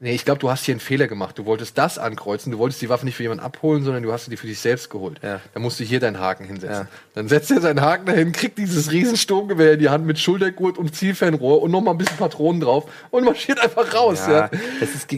nee, 0.00 0.14
ich 0.14 0.24
glaube, 0.24 0.38
du 0.38 0.50
hast 0.50 0.64
hier 0.64 0.74
einen 0.74 0.80
Fehler 0.80 1.06
gemacht. 1.08 1.38
Du 1.38 1.44
wolltest 1.46 1.76
das 1.78 1.98
ankreuzen, 1.98 2.52
du 2.52 2.58
wolltest 2.58 2.80
die 2.82 2.88
Waffe 2.88 3.04
nicht 3.04 3.16
für 3.16 3.22
jemanden 3.24 3.44
abholen, 3.44 3.82
sondern 3.84 4.02
du 4.02 4.12
hast 4.12 4.24
sie 4.26 4.30
dir 4.30 4.36
für 4.36 4.46
dich 4.46 4.60
selbst 4.60 4.90
geholt. 4.90 5.18
Ja. 5.22 5.40
Da 5.54 5.60
musst 5.60 5.80
du 5.80 5.84
hier 5.84 6.00
deinen 6.00 6.18
Haken 6.20 6.44
hinsetzen. 6.46 6.84
Ja. 6.84 6.88
Dann 7.14 7.28
setzt 7.28 7.50
er 7.50 7.60
seinen 7.60 7.80
Haken 7.80 8.06
dahin, 8.06 8.32
kriegt 8.32 8.58
dieses 8.58 8.90
riesen 8.92 9.16
Sturmgewehr 9.16 9.72
in 9.74 9.80
die 9.80 9.88
Hand 9.88 10.06
mit 10.06 10.18
Schultergurt 10.18 10.78
und 10.78 10.94
Zielfernrohr 10.94 11.60
und 11.62 11.70
nochmal 11.70 11.94
ein 11.94 11.98
bisschen 11.98 12.16
Patronen 12.16 12.60
drauf 12.60 12.84
und 13.10 13.24
marschiert 13.24 13.60
einfach 13.60 13.92
raus. 13.94 14.20
Ja. 14.26 14.32
Ja, 14.32 14.50
das, 14.80 14.94
ist, 14.94 15.08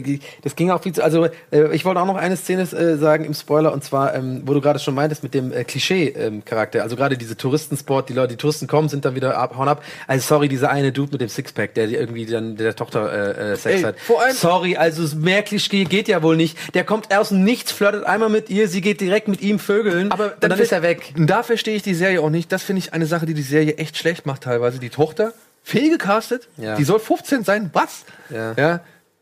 das 0.43 0.55
ging 0.55 0.71
auch 0.71 0.81
viel 0.81 0.93
zu. 0.93 1.03
Also, 1.03 1.25
äh, 1.51 1.73
ich 1.75 1.85
wollte 1.85 2.01
auch 2.01 2.05
noch 2.07 2.15
eine 2.17 2.35
Szene 2.37 2.63
äh, 2.63 2.97
sagen 2.97 3.25
im 3.25 3.33
Spoiler, 3.33 3.73
und 3.73 3.83
zwar, 3.83 4.15
ähm, 4.15 4.41
wo 4.45 4.53
du 4.53 4.61
gerade 4.61 4.79
schon 4.79 4.95
meintest, 4.95 5.21
mit 5.21 5.33
dem 5.33 5.51
äh, 5.51 5.63
Klischee-Charakter. 5.63 6.81
also, 6.81 6.95
gerade 6.95 7.17
diese 7.17 7.37
Touristensport, 7.37 8.09
die 8.09 8.13
Leute, 8.13 8.29
die 8.29 8.37
Touristen 8.37 8.67
kommen, 8.67 8.89
sind 8.89 9.05
dann 9.05 9.15
wieder 9.15 9.37
ab, 9.37 9.55
hauen 9.55 9.67
ab. 9.67 9.83
Also, 10.07 10.25
sorry, 10.27 10.47
dieser 10.47 10.69
eine 10.71 10.91
Dude 10.91 11.11
mit 11.11 11.21
dem 11.21 11.29
Sixpack, 11.29 11.73
der 11.75 11.87
die 11.87 11.95
irgendwie 11.95 12.25
dann 12.25 12.55
der, 12.55 12.67
der 12.67 12.75
Tochter 12.75 13.11
äh, 13.37 13.51
äh, 13.51 13.55
Sex 13.55 13.77
Ey, 13.77 13.81
hat. 13.83 13.99
vor 13.99 14.21
allem- 14.21 14.35
sorry, 14.35 14.70
also, 14.77 15.15
mehr 15.15 15.43
Klischee 15.43 15.83
geht 15.85 16.07
ja 16.07 16.21
wohl 16.23 16.35
nicht. 16.37 16.57
Der 16.73 16.83
kommt 16.83 17.15
aus 17.15 17.29
dem 17.29 17.43
Nichts, 17.43 17.71
flirtet 17.71 18.03
einmal 18.05 18.29
mit 18.29 18.49
ihr, 18.49 18.67
sie 18.67 18.81
geht 18.81 19.01
direkt 19.01 19.27
mit 19.27 19.41
ihm 19.41 19.59
vögeln, 19.59 20.11
Aber 20.11 20.33
und 20.33 20.43
dann 20.43 20.59
ist 20.59 20.71
er 20.71 20.81
weg. 20.81 21.13
Und 21.17 21.27
da 21.27 21.43
verstehe 21.43 21.75
ich 21.75 21.83
die 21.83 21.93
Serie 21.95 22.21
auch 22.21 22.29
nicht. 22.29 22.51
Das 22.51 22.63
finde 22.63 22.79
ich 22.79 22.93
eine 22.93 23.05
Sache, 23.05 23.25
die 23.25 23.33
die 23.33 23.41
Serie 23.41 23.75
echt 23.77 23.97
schlecht 23.97 24.25
macht 24.25 24.43
teilweise. 24.43 24.79
Die 24.79 24.89
Tochter, 24.89 25.33
fehlgecastet, 25.63 26.47
Ja. 26.57 26.75
die 26.75 26.83
soll 26.83 26.99
15 26.99 27.43
sein. 27.43 27.69
Was? 27.73 28.05
Ja. 28.29 28.53
ja 28.53 28.79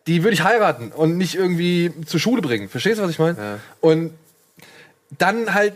die 0.08 0.24
würde 0.24 0.34
ich 0.34 0.43
heiraten 0.43 0.91
und 0.91 1.18
nicht 1.18 1.36
irgendwie 1.36 1.91
zur 2.06 2.20
Schule 2.20 2.41
bringen. 2.41 2.68
Verstehst 2.68 2.97
du, 3.00 3.04
was 3.04 3.12
ich 3.12 3.20
meine? 3.20 3.38
Ja. 3.38 3.60
Und 3.80 4.12
dann 5.18 5.54
halt 5.54 5.74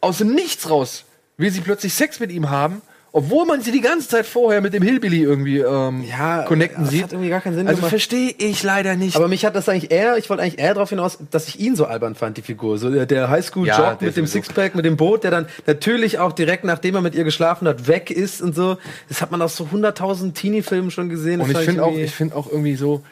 aus 0.00 0.18
dem 0.18 0.34
Nichts 0.34 0.68
raus 0.68 1.04
will 1.38 1.50
sie 1.50 1.62
plötzlich 1.62 1.94
Sex 1.94 2.20
mit 2.20 2.30
ihm 2.30 2.50
haben, 2.50 2.82
obwohl 3.12 3.44
man 3.44 3.60
sie 3.60 3.72
die 3.72 3.80
ganze 3.80 4.08
Zeit 4.08 4.24
vorher 4.26 4.60
mit 4.60 4.72
dem 4.72 4.82
Hillbilly 4.82 5.22
irgendwie 5.22 5.58
ähm, 5.58 6.04
Ja, 6.08 6.42
connecten 6.44 6.84
das 6.84 6.92
sieht. 6.92 7.02
hat 7.04 7.12
irgendwie 7.12 7.30
gar 7.30 7.40
keinen 7.40 7.56
Sinn 7.56 7.66
also 7.66 7.82
verstehe 7.82 8.32
ich 8.38 8.62
leider 8.62 8.94
nicht. 8.96 9.16
Aber 9.16 9.26
mich 9.28 9.44
hat 9.44 9.56
das 9.56 9.68
eigentlich 9.68 9.90
eher, 9.90 10.16
ich 10.16 10.30
wollte 10.30 10.42
eigentlich 10.42 10.60
eher 10.60 10.74
darauf 10.74 10.90
hinaus, 10.90 11.18
dass 11.30 11.48
ich 11.48 11.58
ihn 11.58 11.74
so 11.74 11.86
albern 11.86 12.14
fand, 12.14 12.36
die 12.36 12.42
Figur. 12.42 12.78
So 12.78 12.90
der, 12.90 13.06
der 13.06 13.28
Highschool-Jock 13.28 13.76
Ja, 13.78 13.98
mit 14.00 14.16
dem. 14.16 14.26
Sixpack, 14.26 14.74
mit 14.74 14.84
dem 14.84 14.96
Boot, 14.96 15.24
der 15.24 15.30
dann 15.32 15.46
natürlich 15.66 16.18
auch 16.18 16.32
direkt, 16.32 16.64
nachdem 16.64 16.94
er 16.94 17.00
mit 17.00 17.14
ihr 17.14 17.24
geschlafen 17.24 17.66
hat, 17.66 17.88
weg 17.88 18.10
ist 18.10 18.40
und 18.40 18.54
so. 18.54 18.78
Das 19.08 19.20
hat 19.20 19.30
man 19.32 19.42
aus 19.42 19.56
so 19.56 19.64
100.000 19.64 20.34
Teenie-Filmen 20.34 20.90
schon 20.90 21.08
gesehen. 21.08 21.40
Das 21.40 21.48
Und 21.48 21.56
ich 21.58 21.64
finde 21.64 21.84
auch, 21.84 21.96
ich 21.96 22.14
finde 22.14 22.36
auch 22.36 22.48
irgendwie 22.48 22.76
so, 22.76 23.02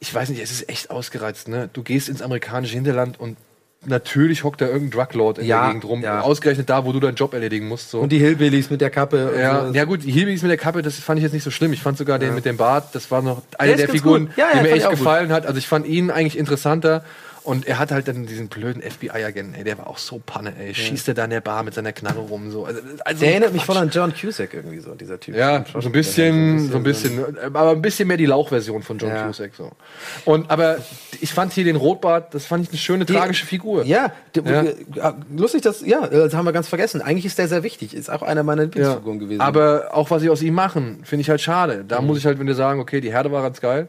ich 0.00 0.12
weiß 0.12 0.28
nicht, 0.30 0.42
es 0.42 0.50
ist 0.50 0.68
echt 0.68 0.90
ausgereizt, 0.90 1.48
ne? 1.48 1.68
Du 1.72 1.82
gehst 1.82 2.08
ins 2.08 2.22
amerikanische 2.22 2.74
Hinterland 2.74 3.18
und 3.20 3.36
natürlich 3.86 4.44
hockt 4.44 4.60
da 4.60 4.66
irgendein 4.66 4.90
Druglord 4.90 5.38
in 5.38 5.46
Ja, 5.46 5.60
der 5.62 5.68
Gegend 5.68 5.84
rum, 5.84 6.02
ja. 6.02 6.20
ausgerechnet 6.20 6.68
da, 6.68 6.84
wo 6.84 6.92
du 6.92 7.00
deinen 7.00 7.14
Job 7.14 7.32
erledigen 7.32 7.68
musst. 7.68 7.90
So. 7.90 8.00
und 8.00 8.10
die 8.10 8.18
Hillbillies 8.18 8.70
mit 8.70 8.80
der 8.80 8.90
Kappe. 8.90 9.32
ja, 9.38 9.68
so. 9.68 9.72
ja 9.74 9.84
gut, 9.84 10.04
die 10.04 10.10
Hillbillies 10.10 10.42
mit 10.42 10.50
der 10.50 10.58
Kappe, 10.58 10.82
das 10.82 10.96
fand 10.96 11.18
ich 11.18 11.22
jetzt 11.22 11.32
nicht 11.32 11.44
so 11.44 11.50
schlimm. 11.50 11.72
Ich 11.72 11.82
fand 11.82 11.96
sogar 11.96 12.18
den 12.18 12.34
mit 12.34 12.44
dem 12.44 12.56
Bart, 12.56 12.94
das 12.94 13.10
war 13.10 13.22
noch 13.22 13.42
eine 13.56 13.76
Der 13.76 13.86
der 13.86 13.94
Figuren, 13.94 14.30
die 14.36 14.60
mir 14.62 14.70
echt 14.72 14.84
auch 14.86 14.90
gut. 14.90 14.98
gefallen 14.98 15.32
hat. 15.32 15.46
Also 15.46 15.58
ich 15.58 15.68
fand 15.68 15.86
ihn 15.86 16.10
eigentlich 16.10 16.36
interessanter. 16.38 17.04
Und 17.48 17.66
er 17.66 17.78
hat 17.78 17.90
halt 17.92 18.06
dann 18.08 18.26
diesen 18.26 18.48
blöden 18.48 18.82
FBI-Agenten, 18.82 19.54
ey, 19.54 19.64
der 19.64 19.78
war 19.78 19.86
auch 19.86 19.96
so 19.96 20.20
Panne, 20.24 20.52
ey. 20.60 20.74
Schießt 20.74 21.08
er 21.08 21.14
da 21.14 21.24
in 21.24 21.30
der 21.30 21.40
Bar 21.40 21.62
mit 21.62 21.72
seiner 21.72 21.92
Knarre 21.94 22.20
rum, 22.20 22.50
so. 22.50 22.66
Also, 22.66 22.80
also 23.06 23.20
Der 23.20 23.30
erinnert 23.30 23.54
mich 23.54 23.64
voll 23.64 23.78
an 23.78 23.88
John 23.88 24.12
Cusack 24.12 24.52
irgendwie 24.52 24.80
so, 24.80 24.94
dieser 24.94 25.18
Typ. 25.18 25.34
Ja, 25.34 25.64
so 25.72 25.88
ein 25.88 25.92
bisschen, 25.92 26.70
so 26.70 26.76
ein 26.76 26.82
bisschen, 26.82 27.38
aber 27.54 27.70
ein 27.70 27.80
bisschen 27.80 28.06
mehr 28.06 28.18
die 28.18 28.26
Lauchversion 28.26 28.82
von 28.82 28.98
John 28.98 29.08
Ja. 29.08 29.26
Cusack, 29.26 29.52
so. 29.56 29.70
Und, 30.26 30.50
aber 30.50 30.76
ich 31.22 31.32
fand 31.32 31.54
hier 31.54 31.64
den 31.64 31.76
Rotbart, 31.76 32.34
das 32.34 32.44
fand 32.44 32.64
ich 32.64 32.68
eine 32.68 32.76
schöne, 32.78 33.06
tragische 33.06 33.46
Figur. 33.46 33.82
Ja, 33.84 34.12
die, 34.34 34.40
Ja. 34.40 34.62
äh, 34.64 35.12
lustig, 35.34 35.62
dass, 35.62 35.80
ja, 35.80 36.06
das 36.06 36.34
haben 36.34 36.44
wir 36.44 36.52
ganz 36.52 36.68
vergessen. 36.68 37.00
Eigentlich 37.00 37.24
ist 37.24 37.38
der 37.38 37.48
sehr 37.48 37.62
wichtig. 37.62 37.94
Ist 37.94 38.10
auch 38.10 38.20
einer 38.20 38.42
meiner. 38.42 38.64
Lieblingsfiguren 38.64 39.20
gewesen. 39.20 39.40
Aber 39.40 39.88
auch 39.92 40.10
was 40.10 40.20
sie 40.20 40.28
aus 40.28 40.42
ihm 40.42 40.52
machen, 40.52 41.00
finde 41.04 41.22
ich 41.22 41.30
halt 41.30 41.40
schade. 41.40 41.82
Da 41.88 42.02
muss 42.02 42.18
ich 42.18 42.26
halt 42.26 42.38
wieder 42.38 42.54
sagen, 42.54 42.78
okay, 42.78 43.00
die 43.00 43.10
Herde 43.10 43.32
war 43.32 43.40
ganz 43.40 43.62
geil. 43.62 43.88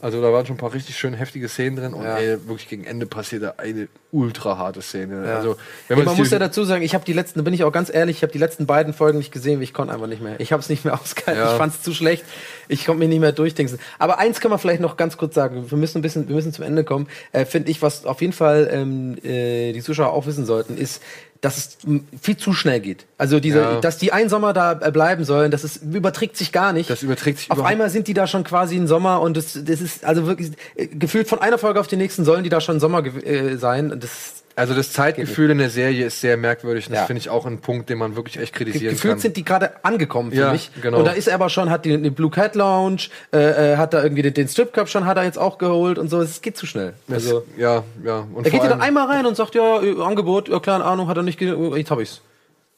Also 0.00 0.22
da 0.22 0.32
waren 0.32 0.46
schon 0.46 0.54
ein 0.56 0.58
paar 0.58 0.72
richtig 0.72 0.96
schön 0.96 1.12
heftige 1.12 1.48
Szenen 1.48 1.76
drin 1.76 1.94
und 1.94 2.04
Ja. 2.04 2.16
ey, 2.16 2.48
wirklich 2.48 2.68
gegen 2.68 2.84
Ende 2.84 3.06
passiert 3.06 3.42
da 3.42 3.54
eine 3.58 3.88
ultra 4.10 4.56
harte 4.56 4.80
Szene. 4.82 5.26
Ja. 5.26 5.36
Also, 5.36 5.56
wenn 5.88 5.98
man 5.98 6.06
man, 6.06 6.16
muss 6.16 6.30
ja 6.30 6.38
dazu 6.38 6.64
sagen, 6.64 6.82
ich 6.82 6.94
habe 6.94 7.04
die 7.04 7.12
letzten, 7.12 7.38
da 7.38 7.42
bin 7.42 7.52
ich 7.54 7.62
auch 7.64 7.70
ganz 7.72 7.92
ehrlich, 7.92 8.16
ich 8.16 8.22
habe 8.22 8.32
die 8.32 8.38
letzten 8.38 8.66
beiden 8.66 8.94
Folgen 8.94 9.18
nicht 9.18 9.32
gesehen, 9.32 9.60
ich 9.60 9.74
konnte 9.74 9.92
einfach 9.92 10.06
nicht 10.06 10.22
mehr. 10.22 10.40
Ich 10.40 10.52
habe 10.52 10.60
es 10.60 10.68
nicht 10.68 10.84
mehr 10.84 10.94
ausgehalten. 11.00 11.42
Ja. 11.42 11.52
Ich 11.52 11.58
fand 11.58 11.74
es 11.74 11.82
zu 11.82 11.92
schlecht. 11.92 12.24
Ich 12.68 12.86
konnte 12.86 13.00
mich 13.00 13.08
nicht 13.08 13.20
mehr 13.20 13.32
durchdenken. 13.32 13.78
Aber 13.98 14.18
eins 14.18 14.40
kann 14.40 14.50
man 14.50 14.58
vielleicht 14.58 14.80
noch 14.80 14.96
ganz 14.96 15.16
kurz 15.16 15.34
sagen. 15.34 15.70
Wir 15.70 15.78
müssen 15.78 15.98
ein 15.98 16.02
bisschen, 16.02 16.28
wir 16.28 16.34
müssen 16.34 16.52
zum 16.52 16.64
Ende 16.64 16.82
kommen. 16.84 17.06
Äh, 17.32 17.44
Finde 17.44 17.70
ich, 17.70 17.82
was 17.82 18.04
auf 18.06 18.20
jeden 18.20 18.32
Fall 18.32 18.68
ähm, 18.72 19.16
äh, 19.22 19.72
die 19.72 19.82
Zuschauer 19.82 20.12
auch 20.12 20.26
wissen 20.26 20.46
sollten, 20.46 20.76
ist, 20.78 21.02
dass 21.40 21.56
es 21.56 21.78
viel 22.20 22.36
zu 22.36 22.52
schnell 22.52 22.80
geht. 22.80 23.06
Also 23.16 23.40
diese, 23.40 23.58
Ja. 23.58 23.80
dass 23.80 23.96
die 23.98 24.12
einen 24.12 24.28
Sommer 24.28 24.52
da 24.52 24.72
äh, 24.80 24.90
bleiben 24.90 25.24
sollen, 25.24 25.50
das 25.50 25.64
ist, 25.64 25.82
überträgt 25.82 26.36
sich 26.36 26.52
gar 26.52 26.72
nicht. 26.72 26.90
Das 26.90 27.02
überträgt 27.02 27.38
sich 27.38 27.50
Auf 27.50 27.62
einmal 27.62 27.88
sind 27.88 28.08
die 28.08 28.14
da 28.14 28.26
schon 28.26 28.44
quasi 28.44 28.76
im 28.76 28.86
Sommer 28.86 29.20
und 29.22 29.36
das, 29.36 29.58
das 29.64 29.80
ist 29.80 30.04
also 30.04 30.26
wirklich 30.26 30.52
äh, 30.74 30.86
gefühlt 30.86 31.28
von 31.28 31.38
einer 31.40 31.56
Folge 31.58 31.80
auf 31.80 31.86
die 31.86 31.96
nächsten 31.96 32.24
sollen 32.24 32.44
die 32.44 32.50
da 32.50 32.60
schon 32.60 32.78
Sommer 32.78 33.04
äh, 33.04 33.56
sein. 33.56 33.90
Und 33.90 34.04
das 34.04 34.42
also 34.60 34.74
das 34.74 34.92
Zeitgefühl 34.92 35.50
in 35.50 35.58
der 35.58 35.70
Serie 35.70 36.06
ist 36.06 36.20
sehr 36.20 36.36
merkwürdig 36.36 36.86
und 36.86 36.92
Ja. 36.94 37.00
das 37.00 37.06
finde 37.08 37.20
ich 37.20 37.28
auch 37.30 37.46
ein 37.46 37.60
Punkt, 37.60 37.88
den 37.90 37.98
man 37.98 38.14
wirklich 38.16 38.38
echt 38.38 38.54
kritisieren 38.54 38.94
Gefühlt 38.94 39.14
kann. 39.14 39.20
sind 39.20 39.36
die 39.36 39.44
gerade 39.44 39.84
angekommen 39.84 40.30
für 40.30 40.36
Ja, 40.38 40.52
mich. 40.52 40.70
genau. 40.80 40.98
Und 40.98 41.04
da 41.06 41.12
ist 41.12 41.26
er 41.28 41.34
aber 41.34 41.50
schon, 41.50 41.70
hat 41.70 41.84
die, 41.84 42.00
die 42.00 42.10
Blue 42.10 42.30
Cat 42.30 42.54
Lounge, 42.54 43.08
äh, 43.32 43.72
äh, 43.72 43.76
hat 43.76 43.92
da 43.94 44.02
irgendwie 44.02 44.22
den, 44.22 44.34
den 44.34 44.46
Strip 44.48 44.72
Cup 44.72 44.88
schon, 44.88 45.04
hat 45.06 45.16
er 45.16 45.24
jetzt 45.24 45.38
auch 45.38 45.58
geholt 45.58 45.98
und 45.98 46.08
so. 46.08 46.20
Es 46.20 46.40
geht 46.42 46.56
zu 46.56 46.66
schnell. 46.66 46.94
Das- 47.08 47.24
Also, 47.24 47.44
ja, 47.56 47.82
ja. 48.04 48.26
Und 48.32 48.44
er 48.46 48.50
vor 48.50 48.50
geht 48.50 48.52
ja 48.54 48.68
dann 48.68 48.72
allem- 48.80 48.82
einmal 48.82 49.06
rein 49.08 49.26
und 49.26 49.36
sagt, 49.36 49.54
ja, 49.54 49.82
äh, 49.82 50.00
Angebot, 50.02 50.48
ja, 50.48 50.60
klar, 50.60 50.84
Ahnung, 50.84 51.08
hat 51.08 51.16
er 51.16 51.22
nicht, 51.22 51.38
ge- 51.38 51.50
äh, 51.50 51.76
jetzt 51.78 51.90
hab 51.90 51.98
ich's. 52.00 52.20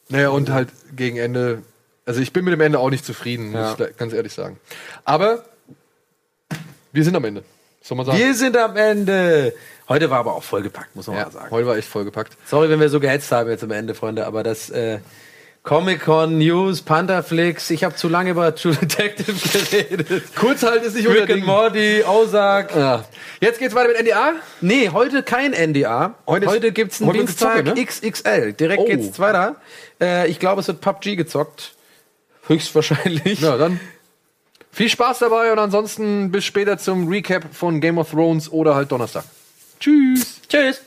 Naja, 0.09 0.29
und 0.29 0.49
halt 0.49 0.69
gegen 0.95 1.17
Ende. 1.17 1.63
Also 2.05 2.19
ich 2.19 2.33
bin 2.33 2.43
mit 2.45 2.53
dem 2.53 2.61
Ende 2.61 2.79
auch 2.79 2.89
nicht 2.89 3.05
zufrieden, 3.05 3.51
muss 3.51 3.59
Ja. 3.61 3.71
ich 3.71 3.77
gleich- 3.77 3.97
ganz 3.97 4.13
ehrlich 4.13 4.33
sagen. 4.33 4.57
Aber 5.05 5.43
wir 6.91 7.03
sind 7.03 7.15
am 7.15 7.23
Ende. 7.25 7.43
Soll 7.81 7.97
man 7.97 8.05
sagen? 8.05 8.17
Wir 8.17 8.33
sind 8.33 8.55
am 8.57 8.75
Ende. 8.77 9.53
Heute 9.89 10.09
war 10.09 10.19
aber 10.19 10.33
auch 10.35 10.43
vollgepackt, 10.43 10.95
muss 10.95 11.07
man 11.07 11.17
ja, 11.17 11.25
mal 11.25 11.31
sagen. 11.31 11.51
heute 11.51 11.67
war 11.67 11.75
echt 11.77 11.87
vollgepackt. 11.87 12.37
Sorry, 12.45 12.69
wenn 12.69 12.79
wir 12.79 12.89
so 12.89 12.99
gehetzt 12.99 13.31
haben 13.31 13.49
jetzt 13.49 13.63
am 13.63 13.71
Ende, 13.71 13.93
Freunde, 13.95 14.25
aber 14.25 14.41
das 14.43 14.69
äh, 14.69 14.99
Comic-Con, 15.63 16.37
News, 16.37 16.81
Pantherflix, 16.81 17.69
ich 17.69 17.83
habe 17.83 17.95
zu 17.95 18.09
lange 18.09 18.31
über 18.31 18.53
True 18.53 18.75
Detective 18.75 19.33
geredet. 19.71 20.23
Kurz 20.35 20.63
halt 20.63 20.83
ist 20.83 20.95
nicht 20.95 21.07
Rick 21.07 21.21
unser 21.21 21.33
and. 21.35 21.45
Morty, 21.45 22.03
Ozark. 22.05 22.75
Ja. 22.75 23.05
Jetzt 23.39 23.59
geht's 23.59 23.73
weiter 23.73 23.89
mit 23.89 24.01
NDA. 24.01 24.33
Nee, 24.61 24.89
heute 24.89 25.23
kein 25.23 25.51
NDA. 25.53 26.15
Heute 26.27 26.47
Heute, 26.47 26.71
gibt's 26.73 26.99
einen 27.01 27.09
heute 27.09 27.19
Dienstag 27.19 27.63
ne? 27.65 27.75
XXL. 27.85 28.53
Direkt 28.53 28.81
Oh. 28.81 28.85
geht's 28.85 29.19
weiter. 29.19 29.55
Äh, 30.01 30.29
ich 30.29 30.39
glaube, 30.39 30.61
es 30.61 30.67
wird 30.67 30.81
PUBG 30.81 31.15
gezockt. 31.15 31.75
Höchstwahrscheinlich. 32.47 33.39
Ja, 33.39 33.57
dann 33.57 33.79
viel 34.71 34.89
Spaß 34.89 35.19
dabei 35.19 35.51
und 35.53 35.59
ansonsten 35.59 36.29
bis 36.31 36.43
später 36.43 36.77
zum 36.77 37.07
Recap 37.07 37.53
von 37.53 37.79
Game 37.79 37.97
of 37.97 38.11
Thrones 38.11 38.51
oder 38.51 38.75
halt 38.75 38.91
Donnerstag. 38.91 39.23
Tschüss. 39.83 40.39
Tschüss. 40.47 40.79